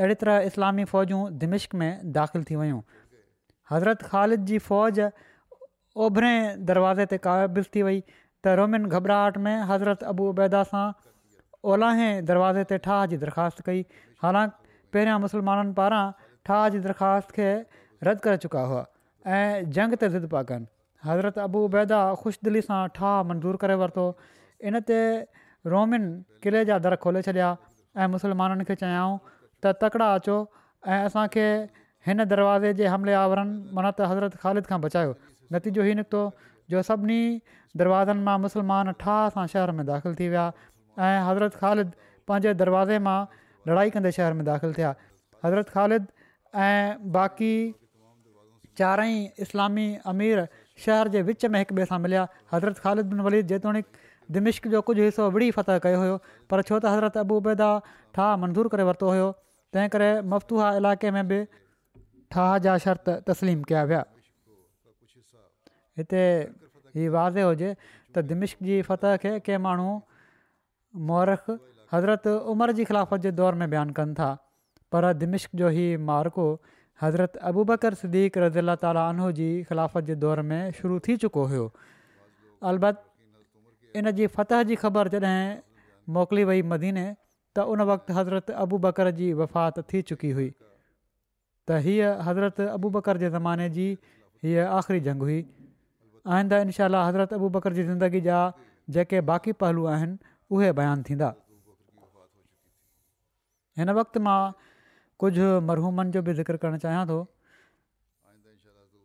अहिड़ी 0.02 0.20
तरह 0.24 0.50
इस्लामी 0.52 0.86
फ़ौजूं 0.94 1.22
दिमिश्क 1.46 1.82
में 1.84 2.12
दाख़िलु 2.20 2.48
थी 2.52 2.60
वियूं 2.62 2.82
हज़रत 3.74 4.08
ख़ालिद 4.12 4.48
जी 4.52 4.60
फ़ौज 4.68 5.02
ओभिरे 6.08 6.34
दरवाज़े 6.72 7.08
ते 7.14 7.20
क़ाबिज़ु 7.28 7.70
थी 7.76 7.86
वई 7.90 8.00
त 8.44 8.54
रोमिन 8.60 8.86
घबराहट 8.96 9.38
में 9.44 9.66
हज़रत 9.70 10.02
अबू 10.14 10.26
उबैदा 10.32 10.58
सां 10.72 10.82
ओलाहे 11.74 12.08
दरवाज़े 12.30 12.64
ते 12.72 12.78
ठाह 12.86 13.00
जी 13.12 13.16
दरख़्वास्त 13.24 13.64
कई 13.68 13.80
हालांकि 14.24 14.56
पहिरियां 14.96 15.18
मुसलमाननि 15.24 15.74
पारां 15.78 16.04
ठाह 16.50 16.68
जी 16.74 16.82
दरख़्वास्त 16.86 17.36
खे 17.38 17.48
रद्द 18.10 18.24
करे 18.26 18.38
चुका 18.44 18.62
हुआ 18.72 18.84
ऐं 19.38 19.72
जंग 19.78 19.98
ते 20.02 20.10
ज़िद 20.14 20.30
पिया 20.34 20.42
कनि 20.52 20.68
हज़रत 21.08 21.42
अबू 21.46 21.64
उबैदा 21.70 22.00
ख़ुशि 22.22 22.40
दिली 22.50 22.62
सां 22.68 22.80
ठाह 23.00 23.16
मंज़ूरु 23.32 23.62
करे 23.64 23.78
वरितो 23.84 24.06
इन 24.70 24.82
ते 24.92 25.00
रोमिन 25.74 26.08
किले 26.46 26.64
जा 26.72 26.78
दर 26.86 26.96
खोले 27.06 27.22
छॾिया 27.30 27.48
ऐं 27.98 28.08
मुसलमाननि 28.16 28.68
खे 28.70 28.78
चयाऊं 28.84 29.18
त 29.32 29.72
तकिड़ा 29.84 30.12
अचो 30.22 30.38
ऐं 30.92 31.00
असांखे 31.10 31.48
हिन 32.10 32.24
दरवाज़े 32.34 32.72
जे 32.82 32.94
हमले 32.94 33.18
आवरनि 33.24 33.58
माना 33.80 33.92
त 33.98 34.12
हज़रत 34.14 34.40
ख़ालिद 34.44 34.70
खां 34.72 34.80
बचायो 34.86 35.16
नतीजो 35.56 35.88
हीउ 35.88 35.96
निकितो 36.02 36.22
जो 36.70 36.82
सभिनी 36.86 37.20
दरवाज़नि 37.76 38.22
मां 38.24 38.36
मुसलमान 38.40 38.92
ठाह 39.04 39.28
सां 39.36 39.46
शहर 39.54 39.70
में 39.78 39.84
दाख़िलु 39.90 40.14
थी 40.20 40.28
विया 40.32 40.42
ऐं 41.06 41.20
हज़रत 41.28 41.54
ख़ालिद 41.64 41.92
पंहिंजे 42.28 42.52
दरवाज़े 42.62 42.98
मां 43.08 43.18
लड़ाई 43.70 43.90
कंदे 43.96 44.12
शहर 44.18 44.36
में 44.40 44.44
दाख़िलु 44.48 44.72
थिया 44.78 44.90
हज़रत 45.44 45.68
ख़ालिद 45.76 46.06
ऐं 46.64 47.10
बाक़ी 47.18 47.52
चारई 48.80 49.16
इस्लामी 49.46 49.86
अमीर 50.14 50.46
शहर 50.84 51.08
जे 51.16 51.22
विच 51.30 51.46
में 51.54 51.58
हिक 51.58 51.72
ॿिए 51.78 51.86
सां 51.92 51.98
मिलिया 52.06 52.26
हज़रत 52.52 52.78
ख़ालिद 52.84 53.08
बिन 53.14 53.20
वलीद 53.28 53.46
जेतोणीकि 53.54 54.06
दिमिश्क 54.36 54.68
जो 54.76 54.82
कुझु 54.90 55.02
हिसो 55.02 55.28
विड़ी 55.36 55.50
फतह 55.58 55.78
कयो 55.86 56.00
हुयो 56.04 56.20
पर 56.52 56.62
छो 56.70 56.78
त 56.84 56.94
हज़रत 56.94 57.16
अबूबेदा 57.24 57.70
ठाह 58.18 58.36
मंज़ूरु 58.44 58.72
करे 58.76 58.86
वरितो 58.90 59.12
हुयो 59.14 59.28
तंहिं 59.76 59.88
करे 59.96 60.10
मफ़्तूहा 60.34 60.68
इलाइक़े 60.82 61.14
में 61.16 61.24
बि 61.32 61.40
ठाह 62.36 62.52
जा 62.68 62.76
शर्त 62.86 63.16
तस्लीम 63.32 63.64
कया 63.72 63.82
विया 63.92 64.04
हिते 65.98 66.22
हीउ 66.96 67.12
वाज़े 67.12 67.42
हुजे 67.50 67.70
त 67.82 68.26
दिमिश 68.32 68.54
जी 68.68 68.76
फतह 68.90 69.16
खे 69.24 69.32
कंहिं 69.48 69.62
माण्हू 69.66 69.90
मौरख 71.10 71.46
हज़रत 71.94 72.26
उमर 72.54 72.72
जी 72.78 72.84
ख़िलाफ़त 72.90 73.26
जे 73.26 73.30
दौरु 73.40 73.60
में 73.62 73.68
बयानु 73.74 73.96
कनि 73.98 74.14
था 74.20 74.30
पर 74.94 75.08
दिमिश्क 75.22 75.60
जो 75.62 75.70
हीउ 75.78 75.98
मारको 76.10 76.46
हज़रत 77.02 77.36
अबू 77.50 77.64
बकर 77.70 77.98
सदीक़ 78.02 78.38
रज़ीला 78.44 78.76
तालहो 78.84 79.30
जी 79.40 79.48
ख़िलाफ़त 79.70 80.10
जे 80.12 80.16
दौर 80.26 80.42
में 80.52 80.60
शुरू 80.78 80.98
थी 81.08 81.16
चुको 81.24 81.44
हुयो 81.54 81.66
अलत 82.72 83.04
इन 84.02 84.10
जी 84.20 84.26
फतह 84.38 84.62
जी 84.70 84.80
ख़बर 84.86 85.12
जॾहिं 85.16 85.42
मोकिली 86.16 86.44
वई 86.52 86.62
मदीने 86.76 87.06
त 87.10 87.68
उन 87.74 87.86
वक़्तु 87.92 88.18
हज़रत 88.20 88.56
अबू 88.64 88.78
बकर 88.88 89.10
जी 89.20 89.32
वफ़ात 89.42 89.84
थी 89.92 90.02
चुकी 90.12 90.30
हुई 90.40 90.48
त 90.48 91.84
हीअ 91.88 92.10
हज़रत 92.30 92.66
अबू 92.74 92.90
बकर 92.98 93.22
जे 93.24 93.30
ज़माने 93.38 93.68
जी 93.78 93.86
हीअ 94.44 94.66
आख़िरी 94.80 95.00
जंगु 95.10 95.28
हुई 95.30 95.40
आहिनि 96.32 96.48
त 96.52 96.52
इनशा 96.66 96.86
हज़रत 97.08 97.32
अबू 97.38 97.48
बकर 97.56 97.72
जी 97.76 97.82
ज़िंदगी 97.90 98.20
जा 98.28 98.38
जेके 98.96 99.20
बाक़ी 99.30 99.52
पहलू 99.62 99.84
आहिनि 99.96 100.18
उहे 100.56 100.70
बयानु 100.80 101.02
थींदा 101.08 101.30
हिन 103.80 103.90
वक़्तु 104.00 104.20
मां 104.28 104.40
कुझु 105.22 105.46
मरहूमनि 105.68 106.10
जो 106.16 106.20
बि 106.28 106.32
ज़िक्र 106.40 106.56
करणु 106.64 106.78
चाहियां 106.84 107.04
थो 107.10 107.18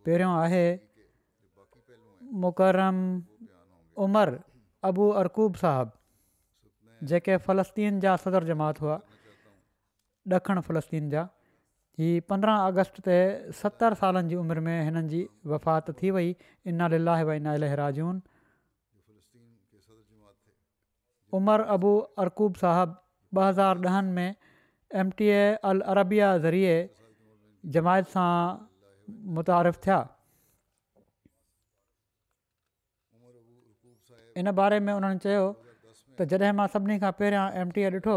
पहिरियों 0.07 0.33
आहे 0.43 0.65
मुकरम 2.43 2.97
उमरि 4.05 4.37
अबू 4.91 5.09
अरकूब 5.21 5.61
साहबु 5.63 7.05
जेके 7.11 7.37
फ़लस्तीन 7.45 7.99
जा 8.07 8.17
सदर 8.27 8.51
जमात 8.53 8.81
हुआ 8.85 8.99
ॾखणु 10.35 10.61
हीअ 11.99 12.21
पंद्रहं 12.29 12.59
अगस्त 12.69 12.95
ते 13.07 13.17
सतरि 13.61 13.95
सालनि 14.01 14.29
जी 14.31 14.35
उमिरि 14.43 14.61
में 14.67 14.77
हिननि 14.85 15.07
जी 15.09 15.19
वफ़ात 15.51 15.91
थी 15.99 16.09
वई 16.15 16.29
इनाला 16.71 17.15
भाईना 17.29 17.53
इलराजून 17.57 18.15
उमर 21.39 21.61
अबू 21.75 21.91
अरकूब 22.23 22.57
साहिबु 22.63 23.41
ॿ 23.41 23.45
हज़ार 23.49 23.85
ॾहनि 23.85 24.11
में 24.17 24.35
एम 25.03 25.09
टी 25.19 25.25
ए 25.27 25.45
अल 25.69 25.79
अरबिया 25.93 26.27
ज़रिए 26.45 26.73
जमायत 27.77 28.11
सां 28.17 28.27
मुतारिफ़ु 29.37 29.79
थिया 29.87 29.97
इन 34.41 34.51
बारे 34.61 34.77
में 34.85 34.93
उन्हनि 34.99 35.19
चयो 35.27 35.47
त 36.13 36.29
जॾहिं 36.33 36.55
मां 36.61 36.67
सभिनी 36.75 37.01
खां 37.05 37.11
पहिरियां 37.21 37.47
एम 37.63 37.73
टी 37.77 37.89
ए 37.89 37.99
ॾिठो 37.99 38.15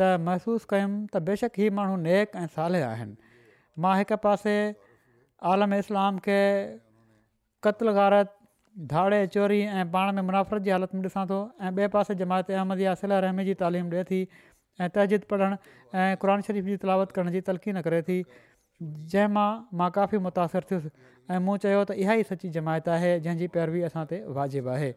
त 0.00 0.16
महसूसु 0.28 0.66
कयुमि 0.72 0.96
त 1.12 1.22
बेशक 1.28 1.52
ई 1.66 1.74
माण्हू 1.78 1.96
नेक 2.06 2.36
ऐं 2.42 2.46
साले 2.56 2.82
आहिनि 2.88 3.30
मां 3.84 3.92
हिकु 3.98 4.18
पासे 4.24 4.54
आलम 5.52 5.74
इस्लाम 5.76 6.18
खे 6.26 6.38
क़तल 7.66 7.92
गारत 8.00 8.32
धाड़े 8.92 9.20
चोरी 9.36 9.60
ऐं 9.80 9.86
पाण 9.96 10.18
में 10.18 10.22
मुनाफ़रत 10.28 10.68
जी 10.68 10.74
हालति 10.76 10.96
में 11.00 11.04
ॾिसां 11.08 11.24
थो 11.32 11.38
ऐं 11.64 11.72
ॿिए 11.80 11.88
पासे 11.96 12.14
जमायत 12.24 12.50
अहमद 12.58 12.84
या 12.86 12.94
सिल 13.02 13.16
रहमे 13.26 13.44
जी 13.50 13.54
तालीम 13.64 13.90
ॾिए 13.94 14.04
थी 14.12 14.20
ऐं 14.26 14.88
तहज़ीद 14.98 15.26
पढ़णु 15.32 15.56
ऐं 16.04 16.10
क़ुर 16.24 16.34
शरीफ़ 16.50 16.68
जी 16.72 16.76
तिलावत 16.84 17.16
करण 17.18 17.30
जी 17.38 17.44
तलक़ीन 17.50 17.80
करे 17.88 18.02
थी 18.10 18.18
जंहिं 19.16 19.28
मां 19.82 19.88
काफ़ी 19.98 20.18
मुतासिर 20.28 20.68
थियुसि 20.70 20.90
ऐं 21.34 21.42
मूं 21.48 21.56
चयो 21.66 21.82
त 21.90 21.96
इहा 22.06 22.18
ई 22.22 22.28
सची 22.32 22.50
जमायत 22.58 22.90
आहे 23.00 23.14
जंहिंजी 23.26 23.48
पैरवी 23.58 23.84
असां 23.90 24.04
ते 24.12 24.20
वाजिबु 24.40 24.72
आहे 24.78 24.90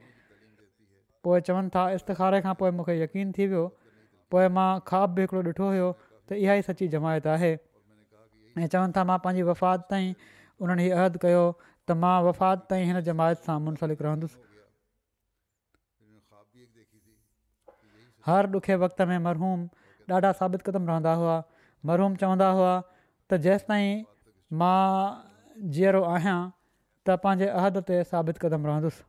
पोइ 1.28 1.42
चवनि 1.52 1.70
था 1.76 1.86
इस्तिखारे 2.00 2.42
खां 2.48 2.58
पोइ 2.64 2.76
मूंखे 2.80 2.98
यकीन 3.04 3.32
थी 3.38 3.48
वियो 3.54 3.64
पोइ 4.34 4.48
मां 4.58 4.70
ख़्वाब 4.90 5.16
बि 5.18 5.22
हिकिड़ो 5.26 5.42
ॾिठो 5.52 5.68
हुयो 5.74 5.88
त 5.96 6.38
इहा 6.42 6.54
ई 6.62 6.66
सची 6.70 6.88
जमायत 6.96 7.28
आहे 7.36 7.52
ऐं 7.58 8.68
चवनि 8.76 8.96
था 8.98 9.04
मां 9.12 9.18
पंहिंजी 9.26 9.46
वफ़ात 9.50 9.88
ताईं 9.94 10.14
उन्हनि 10.14 10.86
ई 10.86 10.90
अहद 10.98 11.18
कयो 11.26 11.44
त 11.64 11.98
मां 12.04 12.14
वफ़ात 12.30 12.68
ताईं 12.74 12.86
हिन 12.92 13.02
जमायत 13.10 13.44
सां 13.50 13.58
मुनसलिक 13.68 14.06
रहंदुसि 14.08 14.46
हर 18.28 18.50
ॾुखे 18.60 18.76
वक़्त 18.86 19.02
में 19.12 19.18
मरहूम 19.26 19.60
ॾाढा 20.14 20.32
साबित 20.38 20.62
क़दम 20.70 20.88
रहंदा 20.94 21.14
हुआ 21.24 21.36
मरहूम 21.90 22.16
चवंदा 22.24 22.50
हुआ 22.60 22.72
त 22.84 23.42
जेसिताईं 23.48 24.06
मां 24.62 24.86
जीअरो 25.78 26.02
आहियां 26.14 26.38
त 26.52 27.20
पंहिंजे 27.26 27.50
अहद 27.62 27.78
ते 27.92 28.00
साबित 28.14 28.42
क़दम 28.46 28.66
रहंदुसि 28.72 29.08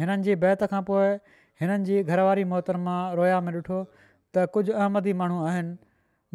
हिननि 0.00 0.22
जी 0.26 0.34
बैत 0.42 0.64
खां 0.74 0.82
हिननि 1.60 1.84
जी 1.88 1.96
घरवारी 2.10 2.44
मोहतरमा 2.50 2.96
रोया 3.20 3.38
में 3.46 3.52
ॾिठो 3.60 3.78
त 4.36 4.44
कुझु 4.54 4.72
अहमदी 4.72 5.12
माण्हू 5.22 5.38
आहिनि 5.50 5.72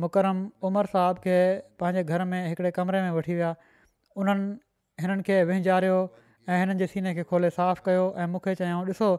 मुकरम 0.04 0.38
उमर 0.70 0.86
साहब 0.94 1.22
खे 1.26 1.38
पंहिंजे 1.82 2.04
घर 2.14 2.24
में 2.34 2.42
हिकिड़े 2.48 2.72
कमरे 2.78 3.02
में 3.06 3.10
वठी 3.18 3.34
विया 3.40 3.52
उन्हनि 4.24 5.06
हिननि 5.06 5.24
खे 5.30 5.38
विञारियो 5.52 5.98
ऐं 6.50 6.58
हिननि 6.62 6.76
जे 6.82 6.88
सीने 6.94 7.12
खे 7.20 7.24
खोले 7.34 7.50
साफ़ 7.58 7.80
कयो 7.90 8.06
ऐं 8.22 8.28
मूंखे 8.36 8.54
चयाऊं 8.62 8.84
ॾिसो 8.94 9.10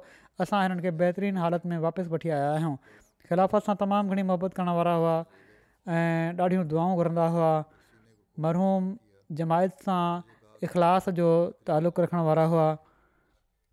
असां 0.45 0.61
हिननि 0.67 0.81
खे 0.87 0.91
बहितरीनु 1.03 1.41
हालति 1.47 1.67
में 1.73 1.77
वापसि 1.89 2.09
वठी 2.15 2.31
आया 2.39 2.51
आहियूं 2.55 2.75
ख़िलाफ़त 3.31 3.63
सां 3.71 3.75
तमामु 3.85 4.13
घणी 4.17 4.23
मोहबत 4.33 4.55
करण 4.61 4.71
वारा 4.81 4.95
हुआ 5.01 5.15
ऐं 5.99 6.39
ॾाढियूं 6.47 6.67
दुआऊं 6.75 6.95
घुरंदा 7.03 7.27
हुआ 7.37 7.53
मरहूम 8.47 8.83
जमायत 9.41 9.75
सां 9.91 10.03
इख़लास 10.69 11.11
जो 11.23 11.29
तालुक़ु 11.71 11.99
रखण 12.07 12.23
वारा 12.31 12.45
हुआ 12.55 12.69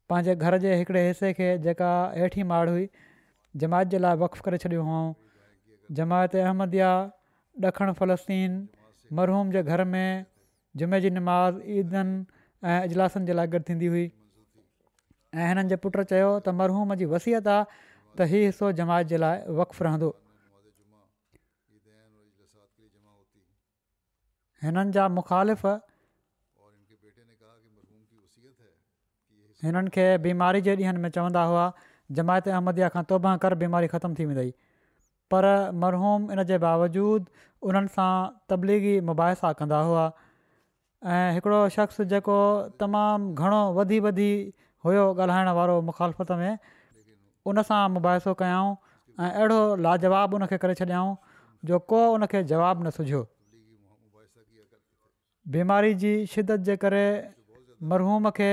पंहिंजे 0.09 0.35
घर 0.43 0.57
जे 0.63 0.73
हिकड़े 0.81 1.07
हिसे 1.07 1.31
खे 1.39 1.49
जेका 1.65 1.91
हेठी 2.21 2.43
माड़ 2.51 2.67
हुई 2.69 2.87
जमायत 3.63 3.87
जे 3.95 3.99
लाइ 4.05 4.17
वफ़ु 4.23 4.41
करे 4.47 4.57
छॾियो 4.63 4.83
हुओ 4.87 5.03
जमायत 6.01 6.35
अहमद 6.45 6.75
ॾखणु 7.69 7.93
फ़लस्तीन 8.01 8.53
मरहूम 9.19 9.49
जे 9.55 9.61
घर 9.63 9.83
में 9.93 10.05
जुमे 10.81 10.99
जी 11.05 11.09
निमाज़ 11.19 11.59
ईदनि 11.81 12.15
ऐं 12.71 12.77
इजलासनि 12.89 13.25
जे 13.29 13.33
लाइ 13.39 13.47
गॾु 13.55 13.59
थींदी 13.69 13.89
हुई 13.95 14.05
ऐं 14.09 15.47
हिननि 15.51 15.67
जे 15.73 15.77
पुटु 15.85 16.05
चयो 16.13 16.29
त 16.47 16.55
मरहूम 16.61 16.95
जी 17.03 17.09
वसियत 17.15 17.49
आहे 17.55 17.63
त 17.71 18.29
इहो 18.31 18.43
हिसो 18.45 18.71
जमायत 18.81 19.11
जे 19.13 19.19
लाइ 19.25 19.43
वक्फ़ु 19.61 19.85
रहंदो 19.87 20.09
हिननि 24.67 24.97
जा 24.97 25.07
मुख़ालिफ़ 25.21 25.65
हिननि 29.65 29.89
खे 29.95 30.05
बीमारी 30.23 30.61
जे 30.65 30.71
ॾींहंनि 30.75 30.99
में 31.03 31.09
चवंदा 31.17 31.43
हुआ 31.49 31.65
जमायत 32.19 32.47
अहमदिया 32.53 32.87
खां 32.95 33.03
तोबा 33.11 33.35
कर 33.43 33.53
बीमारी 33.63 33.87
ख़तमु 33.93 34.17
थी 34.19 34.25
वेंदी 34.31 34.51
पर 35.33 35.47
मरहूम 35.83 36.31
इन 36.35 36.43
जे 36.49 36.57
बावजूदि 36.63 37.47
उन्हनि 37.71 37.93
सां 37.97 38.09
तबलीगी 38.53 38.95
मुबसा 39.11 39.51
कंदा 39.61 39.79
हुआ 39.91 40.03
ऐं 41.13 41.23
हिकिड़ो 41.37 41.61
शख़्स 41.77 42.03
जेको 42.15 42.37
तमामु 42.83 43.31
घणो 43.45 43.61
वधी 43.79 44.01
वधी 44.07 44.29
हुयो 44.87 45.05
ॻाल्हाइण 45.27 45.49
वारो 45.59 45.77
मुखालफ़त 45.87 46.37
में 46.43 47.47
उनसां 47.51 47.79
मुबहिसो 47.95 48.33
कयाऊं 48.43 48.75
ऐं 49.23 49.31
अहिड़ो 49.31 49.63
लाजवाबु 49.87 50.39
उनखे 50.41 50.57
करे 50.67 50.75
छॾियाऊं 50.83 51.17
जो 51.71 51.79
को 51.93 52.01
उनखे 52.19 52.43
जवाबु 52.53 52.83
न 52.85 52.93
सिझो 52.99 53.23
बीमारी 55.57 55.93
जी 56.05 56.13
शिदत 56.37 56.65
जे 56.71 56.77
करे 56.87 57.03
मरहूम 57.93 58.31
खे 58.39 58.51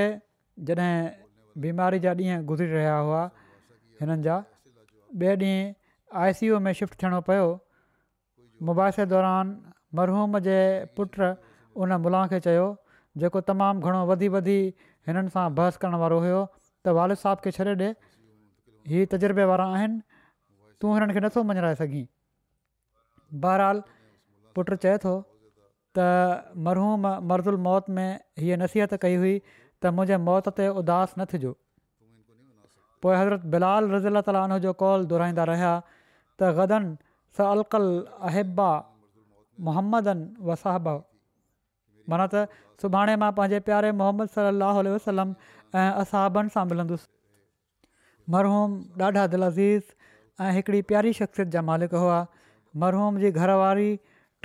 जॾहिं 0.68 1.60
बीमारी 1.60 1.98
जा 2.00 2.12
ॾींहं 2.14 2.44
गुज़री 2.46 2.66
रहिया 2.70 2.96
हुआ 2.96 3.22
हिननि 4.00 4.22
जा 4.22 4.36
ॿिए 5.20 5.28
ॾींहुं 5.28 6.20
आई 6.24 6.32
सी 6.40 6.46
यू 6.46 6.58
में 6.66 6.72
शिफ्ट 6.80 7.00
थियणो 7.02 7.20
पियो 7.28 7.48
मुबसे 8.68 9.06
दौरान 9.12 9.56
मरहूम 10.00 10.38
जे 10.46 10.58
पुट 10.96 11.20
उन 11.84 11.92
मुला 12.06 12.26
खे 12.32 12.40
चयो 12.46 12.66
जेको 13.22 13.40
तमामु 13.50 13.80
घणो 13.88 14.00
वधी 14.12 14.28
ॿधी 14.38 14.58
हिननि 15.08 15.32
सां 15.36 15.44
बहस 15.58 15.80
करण 15.84 15.96
वारो 16.04 16.18
हुयो 16.26 16.40
त 16.86 16.96
वारिद 16.98 17.20
साहिब 17.22 17.44
खे 17.46 17.50
छॾे 17.58 17.74
ॾिए 18.92 19.06
तजुर्बे 19.14 19.44
वारा 19.52 19.64
आहिनि 19.76 19.98
तूं 20.80 20.92
हिननि 20.98 21.16
खे 21.16 21.20
नथो 21.26 21.42
मञणाए 21.52 21.74
सघीं 21.80 22.04
बहरहाल 23.44 23.82
पुट 24.58 24.72
चए 24.84 24.96
थो 25.06 25.14
त 25.98 26.06
मरहूम 26.68 27.06
मर्दुल 27.32 27.56
मौत 27.66 27.90
में 27.98 28.06
हीअ 28.44 28.56
नसीहत 28.64 28.94
कई 29.06 29.16
हुई 29.24 29.34
त 29.82 29.92
मुंहिंजे 29.98 30.16
मौत 30.28 30.48
ते 30.60 30.64
उदास 30.82 31.12
न 31.18 31.26
थिजो 31.34 31.52
पोइ 33.04 33.14
हज़रत 33.18 33.44
बिलाल 33.52 33.90
रज़ीला 33.92 34.22
ताली 34.26 34.58
जो 34.64 34.72
कौल 34.82 35.06
दुहिराईंदा 35.12 35.44
रहिया 35.50 35.70
त 35.84 36.50
ग़दन 36.58 36.88
स 37.38 37.46
अलकल 37.52 37.86
अहिबा 38.30 38.68
मुहम्मदन 39.68 40.24
वसहबा 40.50 40.94
माना 42.12 42.26
त 42.34 42.44
सुभाणे 42.84 43.14
मां 43.24 43.30
पंहिंजे 43.40 43.62
प्यारे 43.70 43.92
मोहम्मद 44.02 44.34
सलाहु 44.36 44.84
वसलम 44.96 45.32
ऐं 45.80 45.88
असाबनि 46.02 46.54
सां 46.58 46.66
मिलंदुसि 46.74 47.08
मरहूम 48.36 48.76
ॾाढा 49.06 49.26
दिलज़ीज़ 49.34 50.44
ऐं 50.46 50.52
हिकिड़ी 50.58 50.82
प्यारी 50.92 51.12
शख़्सियत 51.22 51.54
जा 51.56 51.62
मालिक 51.72 51.98
हुआ 52.02 52.18
मरहूम 52.84 53.18
जी 53.24 53.32
घरवारी 53.42 53.88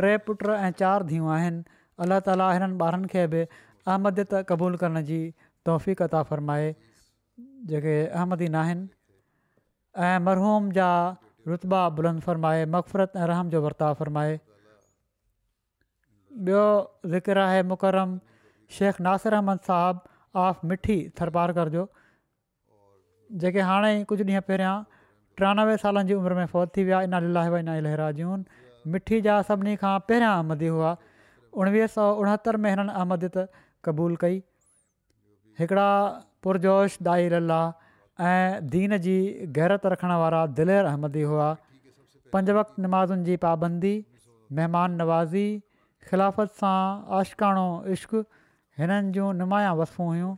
टे 0.02 0.16
पुट 0.28 0.50
ऐं 0.58 0.72
चारि 0.84 1.10
धीअं 1.14 1.30
आहिनि 1.40 1.80
अलाह 2.06 2.24
ताली 2.30 2.50
हिननि 2.58 2.80
ॿारनि 2.88 3.12
खे 3.16 3.26
बि 3.36 3.44
अहमदत 3.94 4.34
قبول 4.52 4.76
करण 4.84 5.02
जी 5.10 5.20
तौफ़ी 5.70 5.96
عطا 6.08 6.22
फ़रमाए 6.32 6.70
जेके 7.72 7.94
अहमदी 8.08 8.48
न 8.50 8.62
आहिनि 8.62 8.88
ऐं 10.06 10.24
मरहूम 10.30 10.70
जा 10.78 10.88
रुतबा 11.50 11.82
बुलंद 12.00 12.22
फ़रमाए 12.28 12.66
मक़फ़रत 12.76 13.12
ऐं 13.24 13.28
रहम 13.34 13.54
जो 13.56 13.62
वर्ता 13.68 13.92
फ़रमाए 14.02 14.40
ॿियो 16.48 16.64
ज़िक्र 17.14 17.40
आहे 17.50 17.62
मुरम 17.72 18.16
शेख 18.78 19.02
नासिर 19.08 19.36
अहमद 19.40 19.62
साहबु 19.68 20.42
ऑफ 20.46 20.66
मिठी 20.72 20.96
थरपारकर 21.22 21.70
जो 21.76 21.84
जेके 23.44 23.66
हाणे 23.68 23.92
ई 24.00 24.04
कुझु 24.14 24.26
ॾींहं 24.32 24.44
पहिरियां 24.50 24.76
टियानवे 25.42 25.76
सालनि 25.84 26.10
जी 26.14 26.16
उमिरि 26.24 26.36
में 26.40 26.50
फौत 26.56 26.72
थी 26.78 26.84
विया 26.90 27.00
इन 27.10 27.16
लीलाहना 27.28 27.78
लहरा 27.90 28.10
जून 28.22 28.44
मिठी 28.96 29.22
जा 29.30 29.38
सभिनी 29.52 29.76
खां 29.86 29.94
पहिरियां 30.10 30.34
अहमदी 30.42 30.68
हुआ 30.78 30.92
उणिवीह 31.64 31.88
सौ 31.96 32.08
उणहतरि 32.26 32.62
में 32.66 32.70
हिननि 32.74 32.96
अहमदियत 33.02 33.40
क़बूल 33.86 34.16
कई 34.26 34.38
हिकिड़ा 35.60 35.88
पुरजोश 36.44 36.98
दाईला 37.08 37.60
ऐं 38.32 38.68
दीन 38.74 38.98
जी 39.06 39.18
गैरत 39.58 39.86
रखण 39.94 40.14
वारा 40.24 40.42
दिलेर 40.60 40.90
अहमदी 40.92 41.22
हुआ 41.32 41.48
पंज 42.36 42.50
वक़्तु 42.60 42.82
निमाज़ुनि 42.86 43.24
जी 43.30 43.38
पाबंदी 43.46 43.92
महिमान 44.60 44.98
नवाज़ी 45.02 45.46
ख़िलाफ़त 46.10 46.58
सां 46.62 46.78
आशकाणो 47.20 47.66
इश्क़ 47.98 48.16
हिननि 48.82 49.12
जूं 49.18 49.28
नुमाया 49.42 49.74
वसू 49.82 50.10
हुयूं 50.10 50.32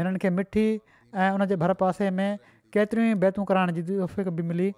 हिननि 0.00 0.22
खे 0.24 0.30
मिठी 0.38 0.66
ऐं 0.70 1.28
हुनजे 1.36 1.58
भर 1.64 1.74
पासे 1.84 2.10
में 2.18 2.28
केतिरियूं 2.76 3.12
ई 3.16 3.20
बैतूं 3.24 3.44
कराइण 3.52 3.74
जी 3.80 4.00
उफ़क़ 4.08 4.28
बि 4.40 4.46
मिली 4.52 4.68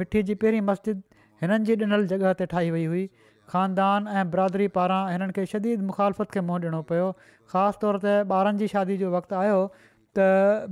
मिठी 0.00 0.22
जी 0.30 0.34
पहिरीं 0.44 0.64
मस्जिद 0.70 1.02
हिननि 1.42 1.70
जी 1.70 1.76
ॾिनल 1.82 2.06
जॻह 2.14 2.32
ते 2.42 2.48
ठाही 2.54 2.74
वई 2.76 2.84
हुई 2.94 3.04
ख़ानदान 3.52 4.06
ऐं 4.18 4.28
बिरादरी 4.34 4.66
पारां 4.76 5.00
हिननि 5.14 5.34
खे 5.38 5.44
शदीद 5.48 5.82
मुखालफ़त 5.88 6.30
खे 6.36 6.42
मुंहुं 6.50 6.60
ॾियणो 6.66 6.78
पियो 6.90 7.08
ख़ासि 7.54 7.80
तौर 7.82 7.98
ते 8.04 8.14
ॿारनि 8.36 8.58
जी 8.62 8.68
शादी 8.74 8.96
जो 9.02 9.10
वक़्तु 9.14 9.36
आयो 9.40 9.58
त 10.18 10.28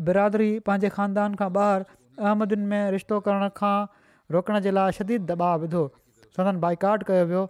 बिरादरी 0.07 0.49
पंहिंजे 0.69 0.91
ख़ानदान 0.95 1.35
खां 1.43 1.51
ॿाहिरि 1.59 1.87
अहमदियुनि 2.23 2.69
में 2.71 2.91
रिश्तो 2.97 3.19
करण 3.27 3.53
खां 3.61 3.75
रोकण 4.37 4.61
जे 4.69 4.73
लाइ 4.79 4.97
शदीद 5.01 5.29
दॿाव 5.31 5.67
विधो 5.67 5.83
सदन 6.39 6.63
बाईकाट 6.67 7.05
कयो 7.11 7.27
वियो 7.33 7.45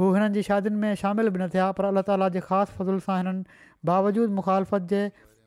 हू 0.00 0.10
हिननि 0.18 0.38
जी 0.38 0.44
शादियुनि 0.50 0.82
में 0.86 1.00
शामिल 1.04 1.34
बि 1.36 1.42
न 1.44 1.48
थिया 1.54 1.70
पर 1.80 1.90
अलाह 1.92 2.06
ताला 2.10 2.28
जे 2.38 2.40
ख़ासि 2.48 2.78
फज़ल 2.80 2.98
सां 3.08 3.20
हिननि 3.20 3.68
बावजूद 3.92 4.38
मुखालफ़त 4.40 4.90
जे 4.94 5.04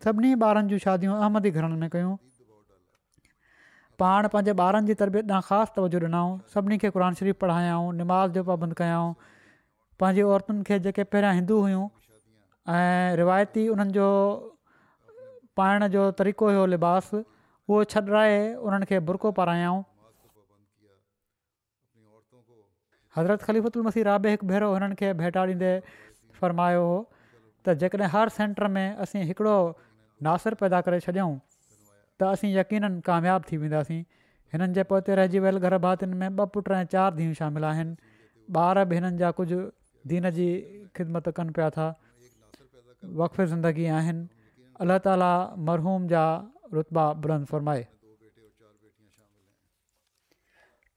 सभिनी 0.07 0.34
ॿारनि 0.51 0.73
जूं 0.75 0.84
शादियूं 0.88 1.19
अहमदी 1.21 1.53
घरनि 1.59 1.82
में 1.86 1.93
कयूं 1.97 2.15
पाण 4.01 4.27
पंहिंजे 4.33 4.53
ॿारनि 4.63 4.87
जी 4.87 4.93
तरबियत 5.01 5.29
ॾांहुं 5.31 5.45
ख़ासि 5.49 5.71
तवजो 5.75 5.99
ॾिनऊं 6.01 6.35
सभिनी 6.55 6.77
खे 6.81 6.89
क़ुर 6.97 7.03
शरीफ़ 7.19 7.37
पढ़ायाऊं 7.43 7.87
निमाज़ 8.01 8.37
पाबंदु 8.49 8.75
कयाऊं 8.81 9.07
पंहिंजी 10.03 10.25
औरतुनि 10.33 10.65
खे 10.67 10.77
जेके 10.87 11.05
पहिरियां 11.13 11.33
हिंदू 11.39 11.57
हुयूं 11.67 11.87
ऐं 12.73 13.15
रिवायती 13.21 13.63
उन्हनि 13.75 13.95
जो 13.97 14.09
पाइण 15.61 15.87
जो 15.95 16.03
तरीक़ो 16.19 16.49
हुयो 16.49 16.65
लिबास 16.75 17.09
उहो 17.21 17.79
छॾाए 17.95 18.37
उन्हनि 18.67 18.89
खे 18.93 18.99
बुरको 19.09 19.31
पारायऊं 19.41 19.81
हज़रत 23.17 23.49
ख़लीफ़ुल 23.49 23.89
मसीह 23.89 24.07
राबे 24.11 24.35
हिकु 24.37 24.51
भेरो 24.53 24.69
हिननि 24.77 24.99
खे 25.01 25.13
भेटा 25.25 25.47
फ़रमायो 26.41 26.87
हो 26.91 26.95
त 27.69 28.07
हर 28.17 28.35
सेंटर 28.39 28.71
में 28.79 28.85
असीं 28.85 29.25
हिकिड़ो 29.33 29.57
नासिर 30.29 30.61
पैदा 30.63 30.85
करे 30.85 30.99
छॾियऊं 31.09 31.35
त 32.20 32.24
असीं 32.34 32.51
यकीन 32.57 32.86
कामयाबु 33.07 33.47
थी 33.49 33.57
वेंदासीं 33.61 34.01
हिननि 34.53 34.74
जे 34.76 34.84
पोते 34.91 35.15
रहिजी 35.20 35.39
वियल 35.45 35.57
गरभातियुनि 35.65 36.15
में 36.22 36.30
ॿ 36.30 36.45
पुट 36.53 36.68
ऐं 36.76 36.86
चारि 36.93 37.13
धीअ 37.18 37.34
शामिल 37.41 37.63
आहिनि 37.72 37.95
ॿार 38.61 38.78
बि 38.89 38.95
हिननि 38.97 39.18
जा 39.22 39.30
कुझु 39.39 39.59
दीन 40.11 40.30
जी 40.38 40.47
ख़िदमत 40.97 41.30
कनि 41.38 41.51
पिया 41.57 41.70
था 41.78 41.88
वक़फ़ 43.22 43.45
ज़िंदगी 43.53 43.86
आहिनि 43.99 44.28
अलाह 44.86 44.97
ताला 45.07 45.30
मरहूम 45.70 46.07
जा 46.13 46.24
रुतबा 46.78 47.05
बुलंद 47.26 47.45
फ़रमाए 47.53 47.86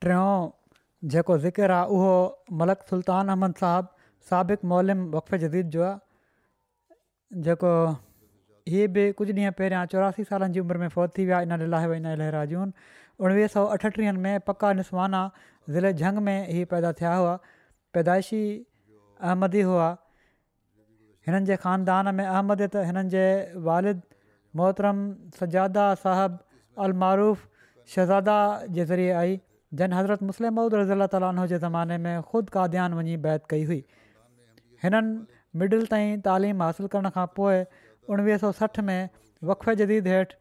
टियों 0.02 0.34
जेको 1.16 1.38
ज़िकिर 1.46 1.70
आहे 1.78 1.96
उहो 1.98 2.14
मलक 2.62 2.86
सुल्तान 2.92 3.34
अहमद 3.36 3.54
साहबु 3.64 4.06
साबिक़ु 4.30 4.68
मोलिम 4.74 5.04
वक़फ़े 5.18 5.38
जदीद 5.44 5.70
जो 5.76 5.82
आहे 5.88 7.42
जेको 7.48 7.74
हीअ 8.70 8.88
बि 8.96 9.02
कुझु 9.18 9.32
ॾींहं 9.36 9.52
पहिरियां 9.60 9.84
चौरासी 9.92 10.24
सालनि 10.30 10.54
जी 10.56 10.60
उमिरि 10.64 10.78
में 10.82 10.88
फौत 10.96 11.12
थी 11.18 11.24
विया 11.30 11.38
इन 11.46 11.54
लाहे 11.74 11.86
वञा 11.92 12.12
लहराजून 12.22 12.72
उणिवीह 13.26 13.46
सौ 13.54 13.64
अठटीहनि 13.76 14.20
में 14.26 14.44
पका 14.50 14.72
निस्वाना 14.80 15.22
ज़िले 15.76 15.92
झंग 16.02 16.18
में 16.26 16.38
हीअ 16.50 16.66
पैदा 16.74 16.92
थिया 17.00 17.14
हुआ 17.22 17.32
पैदाइशी 17.96 18.42
अहमदी 19.30 19.62
हुआ 19.70 19.88
हिननि 21.28 21.44
जे 21.50 21.56
ख़ानदान 21.64 22.14
में 22.20 22.24
अहमद 22.26 22.62
त 22.74 22.84
हिननि 22.90 23.10
जे 23.16 23.24
वालिद 23.70 24.00
मोहतरम 24.60 25.02
सजादा 25.40 25.88
साहिब 26.04 26.38
अलमारूफ़ 26.86 27.42
शहज़ादा 27.94 28.38
जे 28.78 28.84
ज़रिए 28.92 29.12
आई 29.24 29.36
जन 29.82 29.92
हज़रत 30.00 30.22
मुस्लिम 30.30 30.54
महूद 30.60 30.74
रज़ीला 30.82 31.10
तालमाने 31.18 31.98
में 32.06 32.14
ख़ुदि 32.32 32.54
काद्यान 32.58 32.94
वञी 33.02 33.18
बैत 33.28 33.50
कई 33.52 33.66
हुई 33.72 33.82
हिननि 34.84 35.12
मिडिल 35.60 35.86
ताईं 35.92 36.24
तइलीम 36.28 36.62
हासिलु 36.68 36.88
करण 36.96 37.10
खां 37.18 37.26
उणिवीह 38.14 38.36
सठि 38.60 38.82
में 38.90 39.00
वक़फ़े 39.50 39.74
जदीद 39.80 40.06
हेठि 40.12 40.34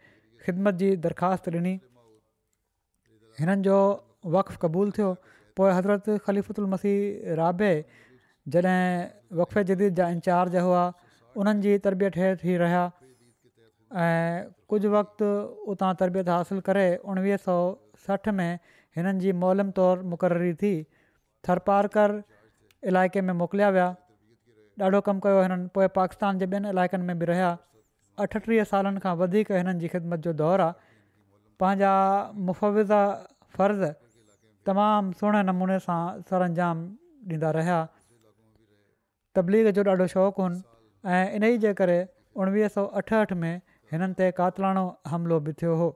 ख़िदमत 0.46 0.78
जी 0.84 0.88
दरख़्वास्त 1.06 1.50
ॾिनी 1.58 1.74
हिननि 3.42 3.64
जो 3.68 3.76
वक़ु 4.36 4.54
क़बूलु 4.64 4.92
थियो 4.98 5.10
पोइ 5.60 5.70
हज़रत 5.78 6.08
ख़लीफ़ुतु 6.28 6.60
उल 6.64 6.68
मसीह 6.74 7.36
राबे 7.42 7.72
जॾहिं 8.56 8.82
वक़फ़े 9.42 9.64
जदीद 9.72 9.94
जा 10.02 10.08
इंचार्ज 10.16 10.56
हुआ 10.70 10.84
उन्हनि 11.44 11.62
जी 11.68 11.74
तरबियत 11.90 12.18
हेठि 12.24 12.48
ई 12.54 12.58
रहिया 12.64 12.84
ऐं 14.08 14.50
कुझु 14.74 14.90
वक़्तु 14.98 15.30
उतां 15.76 15.92
तरबियत 16.02 16.34
हासिलु 16.36 16.66
करे 16.72 16.88
उणिवीह 17.14 17.40
सौ 17.48 17.58
सठि 18.08 18.36
में 18.42 18.52
हिननि 18.98 19.26
जी 19.28 19.36
मोलम 19.46 19.72
तौरु 19.82 20.10
मुक़ररी 20.16 20.54
थी 20.66 20.74
थरपारकर 21.50 22.18
इलाइक़े 22.94 23.26
में 23.30 23.34
मोकिलिया 23.44 23.70
विया 23.78 23.88
ॾाढो 24.88 25.00
कमु 25.06 25.20
कयो 25.26 25.40
हिननि 25.46 25.66
पोइ 25.76 25.88
पाकिस्तान 26.00 26.38
जे 26.42 26.46
ॿियनि 26.48 26.70
इलाइक़नि 26.74 27.04
में 27.08 27.18
बि 27.22 27.26
रहिया 27.32 27.48
अठटीह 28.26 28.64
सालनि 28.72 29.00
खां 29.06 29.14
वधीक 29.22 29.52
हिननि 29.60 29.74
जी 29.82 29.88
ख़िदमत 29.96 30.20
जो 30.28 30.34
दौरु 30.42 30.64
आहे 30.68 30.74
पंहिंजा 31.64 31.92
मुफ़विज़ा 32.48 33.02
फ़र्ज़ 33.58 33.84
तमामु 34.70 35.18
सुहिणे 35.22 35.42
नमूने 35.50 35.80
सां 35.88 36.00
सर 36.32 36.48
अंजाम 36.48 36.86
ॾींदा 37.36 37.52
रहिया 37.60 37.80
तबलीग 39.40 39.70
जो 39.80 39.86
ॾाढो 39.94 40.08
शौक़ुन 40.16 40.58
ऐं 41.14 41.24
इन 41.40 41.50
ई 41.52 41.58
जे 41.66 41.74
करे 41.82 42.00
सौ 42.78 42.88
में 43.44 43.54
हिननि 43.92 44.14
ते 44.22 44.32
कातलाणो 44.42 44.86
हमिलो 45.14 45.40
बि 45.50 45.56
थियो 45.64 45.76
हुओ 45.80 45.94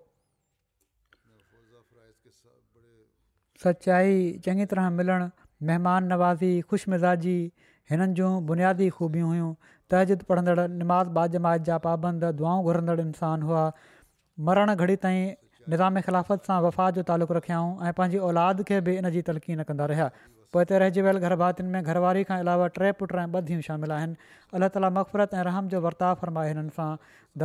सचाई 3.64 4.16
चङी 4.46 4.66
तरह 4.72 4.90
मिलणु 5.00 5.28
महिमान 5.70 6.08
नवाज़ी 6.14 6.54
ख़ुशि 6.72 6.92
मिज़ाजी 6.94 7.36
हिननि 7.94 8.14
जूं 8.18 8.30
बुनियादी 8.50 8.86
ख़ूबियूं 8.98 9.28
हुयूं 9.32 9.50
तहज़िद 9.94 10.22
पढ़ंदड़ 10.30 10.68
निमाज़ 10.82 11.08
बाद 11.16 11.32
जमाइत 11.38 11.64
जा 11.72 11.78
पाबंद 11.88 12.24
दुआऊं 12.42 12.64
घुरंदड़ 12.70 13.00
इंसान 13.10 13.42
हुआ 13.50 13.64
मरण 14.48 14.70
घड़ी 14.76 14.96
ताईं 15.02 15.26
निज़ाम 15.74 16.02
ख़िलाफ़त 16.06 16.48
सां 16.50 16.56
वफ़ा 16.66 16.88
जो 16.98 17.02
तालुक़ु 17.10 17.34
रखिया 17.38 17.58
हुओ 17.64 17.90
ऐं 17.90 17.94
पंहिंजी 18.00 18.18
औलाद 18.30 18.64
खे 18.70 18.80
बि 18.88 18.96
इन 19.02 19.10
जी 19.18 19.22
तलक़ीन 19.28 19.60
न 19.60 19.64
कंदा 19.72 19.86
रहिया 19.92 20.08
पोइ 20.54 20.64
हिते 20.66 20.80
रहिजी 20.84 21.02
वियल 21.08 21.20
घर 21.28 21.36
भातियुनि 21.42 21.72
में 21.76 21.92
घरवारी 21.94 22.26
खां 22.30 22.38
अलावा 22.46 22.68
टे 22.78 22.92
पुट 23.02 23.14
ऐं 23.24 23.26
ॿधियूं 23.42 23.62
शामिलु 23.68 23.96
आहिनि 23.98 24.30
अलाह 24.60 24.72
ताला 24.78 24.90
मक़फ़रत 24.98 25.38
ऐं 25.42 25.44
रहम 25.50 25.70
जो 25.76 25.82
वर्ता 25.88 26.10
फ़रमाए 26.24 26.52
हिननि 26.54 26.74
सां 26.78 26.88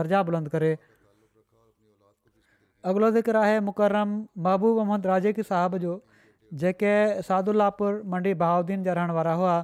दर्जा 0.01 0.22
बुलंद 0.30 0.51
करे 0.57 0.70
अॻिलो 2.92 3.11
ज़िक्र 3.18 3.42
आहे 3.44 3.59
मुक़करम 3.68 4.16
महबूब 4.49 4.80
मोहम्मद 4.80 5.11
राजे 5.12 5.32
की 5.40 5.46
साहब 5.53 5.76
जो 5.86 5.94
जेके 6.64 6.92
सादुल्लापुर 7.30 8.01
मंडी 8.16 8.34
बहाउद्दीन 8.44 8.84
जा 8.90 8.96
रहण 9.01 9.14
वारा 9.20 9.36
हुआ 9.42 9.57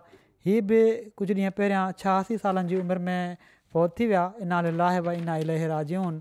हीअ 0.46 0.62
बि 0.70 0.78
कुझु 1.18 1.34
ॾींहं 1.40 1.52
पहिरियां 1.58 1.82
छहासी 2.00 2.36
सालनि 2.40 2.68
जी 2.70 2.76
उमिरि 2.80 3.00
में 3.04 3.36
फ़ौत 3.74 3.94
थी 3.98 4.06
विया 4.08 4.24
इना 4.46 4.56
लाह 4.80 4.96
व 5.04 5.12
इना 5.18 5.36
इलाही 5.44 5.66
राजून 5.72 6.18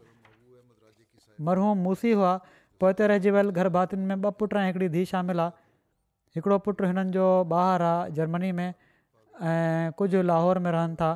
मरहूम 1.48 1.82
मूसी 1.88 2.12
हुआ 2.20 2.32
पोइते 2.84 3.08
रहिजी 3.12 3.32
वियल 3.38 3.50
घर 3.58 3.70
भातियुनि 3.78 4.06
में 4.12 4.16
ॿ 4.16 4.38
पुट 4.42 4.54
ऐं 4.62 4.64
हिकिड़ी 4.68 4.88
धीउ 4.94 5.10
शामिल 5.12 5.40
आहे 5.46 6.38
हिकिड़ो 6.40 6.58
पुटु 6.68 6.86
हिननि 6.92 7.12
जो 7.18 7.26
ॿाहिरि 7.56 7.90
आहे 7.90 8.14
जर्मनी 8.20 8.52
में 8.60 8.68
ऐं 8.70 9.92
कुझु 10.02 10.22
लाहौर 10.32 10.60
में 10.68 10.70
रहनि 10.78 10.96
था 11.02 11.10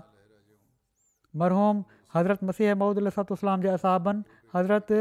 मरहूम 1.44 1.84
हज़रत 2.16 2.44
मसीह 2.50 2.76
महूद 2.84 3.00
अलसलाम 3.06 3.62
जे 3.68 3.70
असाबनि 3.78 4.24
हज़रत 4.58 4.92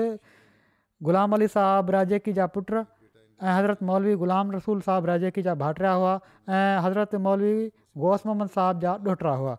ग़ुलाम 1.08 1.32
अली 1.40 1.48
साहब 1.58 1.90
राजेकी 1.96 2.32
जा 2.38 2.46
पुट 2.58 2.70
ऐं 2.82 3.54
हज़रत 3.58 3.82
मौलवी 3.92 4.14
ग़ुलाम 4.24 4.52
रसूल 4.58 4.80
साहब 4.90 5.06
राजेकी 5.12 5.42
जा 5.48 5.54
भाटिया 5.64 5.90
हुआ 6.02 6.12
ऐं 6.60 6.62
हज़रत 6.86 7.14
मौलवी 7.26 7.56
गोस 8.04 8.24
मोहम्मद 8.28 8.50
साहिब 8.54 8.80
जा 8.84 8.94
ॾोटरा 9.10 9.34
हुआ 9.42 9.52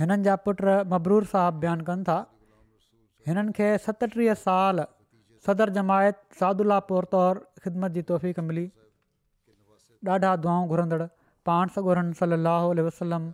हिननि 0.00 0.22
जा 0.28 0.32
पुट 0.48 0.64
मबरूर 0.94 1.28
साहबु 1.32 1.60
बयानु 1.66 1.86
कनि 1.90 2.06
था 2.08 2.16
हिननि 3.28 3.54
खे 3.60 3.68
सतटीह 3.86 4.34
साल 4.42 4.84
सदर 5.48 5.72
जमायत 5.78 6.20
सादुला 6.40 6.78
पौर 6.90 7.08
तौरु 7.16 7.62
ख़िदमत 7.66 7.96
जी 7.98 8.02
तौफ़ीक़ 8.12 8.52
मिली 8.52 8.66
ॾाढा 10.14 10.34
दुआऊं 10.44 10.68
घुरंदड़ु 10.76 11.06
पाण 11.50 11.72
सॻुरनि 11.76 12.18
सलाहु 12.20 12.76
वसलम 12.90 13.26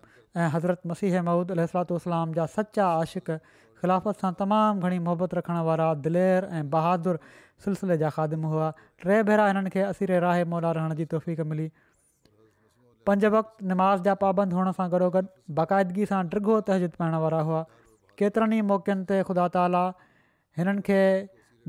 ऐं 0.42 0.48
हज़रत 0.56 0.86
मसीह 0.92 1.16
महूदुसलातलाम 1.28 2.32
जा 2.40 2.46
सचा 2.56 2.86
आशिक़ु 3.04 3.36
ख़िलाफ़त 3.82 4.24
सां 4.24 4.32
तमामु 4.42 4.86
घणी 4.88 4.98
मोहबत 5.08 5.34
रखण 5.40 5.60
वारा 5.70 5.90
दिलेर 6.08 6.48
ऐं 6.60 6.64
बहादुरु 6.76 7.22
सिलसिले 7.66 7.98
जा 8.04 8.10
खादमु 8.18 8.52
हुआ 8.54 8.68
टे 9.04 9.22
भेरा 9.30 9.46
हिननि 9.50 9.72
खे 9.76 9.82
असीरे 9.92 10.20
राहे 10.26 10.44
मोला 10.54 10.72
रहण 10.80 10.96
जी 11.02 11.08
तौफ़ 11.14 11.30
मिली 11.54 11.68
पंज 13.06 13.24
वक़्ति 13.34 13.64
नमाज़ 13.66 14.02
जा 14.02 14.14
पाबंद 14.22 14.52
हुअण 14.52 14.70
सां 14.72 14.88
गॾोगॾु 14.90 15.22
बाक़ाइदगी 15.58 16.04
सां 16.10 16.20
ड्रिगो 16.32 16.58
तहज़ीद 16.66 16.92
पाइण 16.98 17.14
वारा 17.22 17.40
हुआ 17.48 17.62
केतिरनि 18.18 18.58
ई 18.62 18.66
मौक़नि 18.70 19.04
ते 19.10 19.18
ख़ुदा 19.30 19.46
ताला 19.56 19.82
हिननि 20.60 20.82
खे 20.88 21.00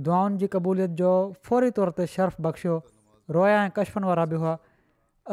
दुआउनि 0.08 0.38
जी 0.44 0.48
क़बूलियत 0.56 0.92
जो 1.02 1.14
फौरी 1.50 1.72
तौर 1.80 1.92
ते 2.00 2.06
शर्फ़ 2.16 2.42
बख़्शियो 2.48 2.76
रोया 3.38 3.64
ऐं 3.66 3.72
कशफन 3.80 4.04
वारा 4.12 4.26
बि 4.34 4.42
हुआ 4.44 4.54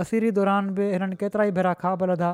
असीरी 0.05 0.31
दौरान 0.41 0.71
बि 0.79 0.87
हिननि 0.95 1.21
केतिरा 1.25 1.45
ई 1.53 1.57
भेरा 1.61 1.75
खाॿ 1.85 1.95
लधा 2.13 2.33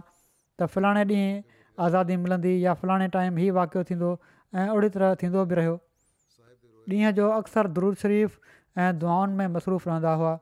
त 0.60 0.70
फलाणे 0.76 1.02
ॾींहुं 1.10 1.42
आज़ादी 1.86 2.16
मिलंदी 2.26 2.54
या 2.66 2.74
फलाणे 2.82 3.06
टाइम 3.18 3.38
ई 3.46 3.50
वाक़ियो 3.60 3.84
थींदो 3.90 4.10
ऐं 4.60 4.68
ओड़ी 4.76 4.88
तरह 4.98 5.14
थींदो 5.24 5.44
बि 5.52 5.60
रहियो 5.62 5.74
ॾींहं 6.94 7.12
जो 7.18 7.30
अक्सर 7.40 7.66
द्रूजशरीफ़ 7.80 8.38
ऐं 8.86 8.88
दुआउनि 9.02 9.36
में 9.42 9.46
मसरूफ़ 9.58 9.88
रहंदा 9.88 10.14
हुआ 10.22 10.32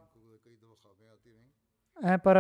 ऐं 2.12 2.18
पर 2.28 2.38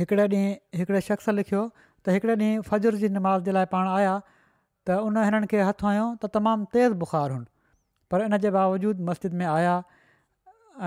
हिकिड़े 0.00 0.22
ॾींहुं 0.22 0.80
हिकिड़े 0.80 1.00
शख़्स 1.06 1.28
लिखियो 1.38 1.60
त 1.78 2.16
हिकिड़े 2.16 2.34
ॾींहुं 2.42 2.62
फजुर 2.68 2.94
जी 3.02 3.08
नमाज़ 3.16 3.42
जे 3.48 3.52
लाइ 3.56 3.66
पाण 3.74 3.88
आया 3.96 4.12
त 4.88 4.96
उन 5.08 5.16
हिननि 5.24 5.48
खे 5.52 5.60
हथ 5.70 5.84
आहियो 5.90 6.06
त 6.24 6.30
तमामु 6.36 6.68
तेज़ 6.76 6.96
बुख़ार 7.02 7.34
हुन 7.36 7.44
पर 8.12 8.24
इन 8.28 8.36
जे 8.44 8.52
बावजूद 8.56 9.04
मस्जिद 9.10 9.36
में 9.42 9.46
आया 9.56 9.74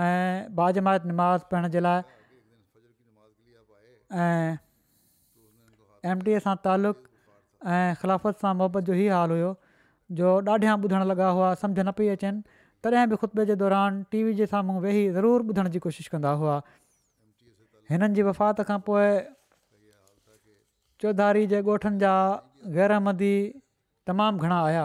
ऐं 0.06 0.54
बाजमाद 0.58 1.06
नमाज़ 1.12 1.46
पढ़ण 1.52 1.70
जे 1.76 1.82
लाइ 1.86 2.02
ऐं 4.26 4.56
एमटीअ 6.14 6.42
सां 6.46 6.56
तालुक़ 6.68 7.08
ऐं 7.78 7.88
ख़िलाफ़त 8.02 8.46
सां 8.46 8.54
मुहबत 8.62 8.90
जो 8.90 8.94
इहे 9.00 9.08
हाल 9.18 9.36
हुयो 9.36 9.52
जो 10.18 10.34
ॾाढियां 10.54 10.74
ॿुधणु 10.86 11.06
लॻा 11.12 11.28
हुआ 11.38 11.52
सम्झि 11.62 11.82
न 11.86 11.94
पई 12.00 12.10
अचनि 12.16 12.64
तॾहिं 12.86 13.08
बि 13.12 13.16
ख़ुतबे 13.22 13.46
जे 13.50 13.54
दौरान 13.66 14.02
टीवी 14.14 14.24
वी 14.30 14.34
जे 14.40 14.46
साम्हूं 14.54 14.80
वेही 14.86 15.04
ज़रूरु 15.18 15.46
ॿुधण 15.52 15.70
जी 15.76 15.78
कोशिशि 15.86 16.12
कंदा 16.16 16.32
हुआ 16.42 16.60
हिननि 17.90 18.08
जी 18.16 18.22
वफ़ात 18.28 18.60
खां 18.70 18.78
पोइ 18.88 19.06
चौधारी 21.04 21.46
जे 21.52 21.60
ॻोठनि 21.70 21.98
जा 22.02 22.12
गैरहमदी 22.76 23.32
तमामु 24.10 24.44
घणा 24.46 24.58
आया 24.68 24.84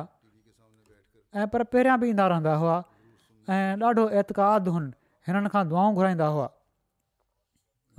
ऐं 1.41 1.45
पर 1.53 1.63
पहिरियां 1.73 1.99
बि 2.01 2.09
ईंदा 2.15 2.25
रहंदा 2.33 2.55
हुआ 2.63 2.77
ऐं 2.79 3.77
ॾाढो 3.89 4.05
एतिक़ाद 4.21 4.67
हुन 4.77 4.89
हिननि 5.29 5.51
खां 5.55 5.61
दुआऊं 5.71 5.93
घुराईंदा 6.01 6.27
हुआ 6.37 6.47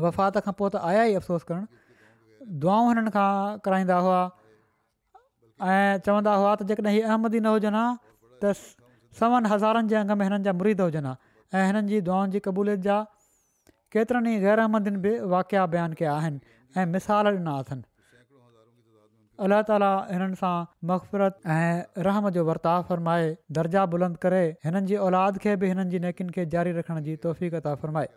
वफ़ात 0.07 0.39
खां 0.49 0.55
पोइ 0.61 0.71
त 0.77 0.85
आया 0.91 1.07
ई 1.15 1.19
अफ़सोस 1.23 1.49
करणु 1.53 2.53
दुआऊं 2.65 2.91
हिननि 2.91 3.15
खां 3.17 3.29
कराईंदा 3.69 4.01
हुआ 4.09 4.21
ऐं 4.27 6.03
चवंदा 6.09 6.37
हुआ 6.43 6.53
त 6.59 6.69
जेकॾहिं 6.73 6.95
हीअ 6.99 7.09
अहमदी 7.15 7.41
न 7.45 7.55
हुजनि 7.57 7.81
हा 7.81 7.87
त 8.45 8.55
सवन 9.23 9.49
हज़ारनि 9.55 9.93
जे 9.95 9.99
अंग 10.03 10.17
में 10.21 10.27
हिननि 10.29 10.49
जा 10.49 10.55
मुरीद 10.61 10.85
हुजनि 10.87 11.11
हा 11.11 11.15
ऐं 11.55 11.65
हिननि 11.71 12.03
जी 12.37 12.45
क़बूलियत 12.49 12.85
जा 12.89 12.99
केतिरनि 13.95 14.33
ई 14.35 14.41
गैरामदिन 14.43 14.99
बि 15.05 15.13
वाक़िया 15.31 15.63
बयानु 15.71 15.97
कया 16.01 16.11
आहिनि 16.19 16.39
ऐं 16.81 16.85
मिसाल 16.91 17.29
ॾिना 17.31 17.55
अथनि 17.63 17.83
अलाह 19.47 19.63
ताला 19.71 19.89
हिननि 20.13 20.39
सां 20.43 20.53
मक़फ़रतु 20.93 21.51
ऐं 21.57 22.05
रहम 22.09 22.31
जो 22.39 22.45
वर्ताव 22.53 22.87
फ़र्माए 22.93 23.27
दर्जा 23.61 23.85
बुलंद 23.97 24.17
करे 24.27 24.43
हिननि 24.69 24.85
जी 24.93 25.01
औलाद 25.11 25.43
खे 25.47 25.57
बि 25.65 25.75
हिननि 25.75 25.91
जी 25.97 26.05
नेकियुनि 26.09 26.39
खे 26.39 26.47
जारी 26.57 26.77
रखण 26.81 27.03
जी 27.09 27.17
तौफ़ीक़ता 27.27 27.75
फ़र्माए 27.87 28.13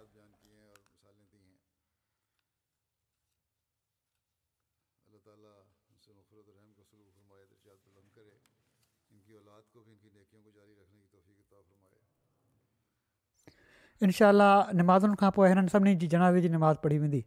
इनशा 14.05 14.29
नमाज़ुनि 14.79 15.15
खां 15.19 15.29
पोइ 15.35 15.45
हिननि 15.49 15.69
सभिनी 15.73 15.91
जी 16.01 16.07
जनाज़े 16.13 16.39
जी 16.45 16.49
नमाज़ 16.55 16.77
पढ़ी 16.83 16.97
वेंदी 17.03 17.21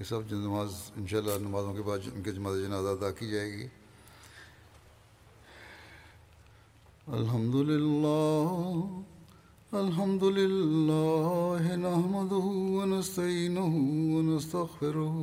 ये 0.00 0.04
सब 0.10 0.20
जो 0.30 0.36
नमाज 0.46 0.70
इंशाल्लाह 1.02 1.36
नमाजों 1.46 1.72
के 1.78 1.82
बाद 1.88 1.98
इनके 2.16 2.30
जमात 2.38 2.54
जनाजा 2.66 2.90
अदा 2.96 3.10
की 3.18 3.26
जाएगी 3.34 3.66
अल्हम्दुलिल्लाह 7.18 8.48
अल्हम्दुलिल्लाह 9.82 11.64
नहमदुहु 11.84 12.52
व 12.76 12.78
नस्तईनुहु 12.94 13.78
व 14.12 14.14
नस्तगफिरुहु 14.30 15.22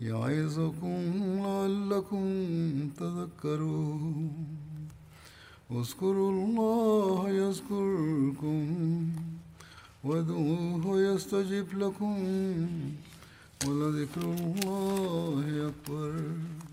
يعظكم 0.00 1.02
لعلكم 1.44 2.28
تک 2.96 3.42
اذكروا 5.72 6.30
الله 6.34 7.30
يذكركم 7.42 8.62
وادعوه 10.04 11.00
يستجب 11.00 11.66
لكم 11.82 12.16
ولذكر 13.66 14.22
الله 14.22 15.68
أكبر 15.70 16.69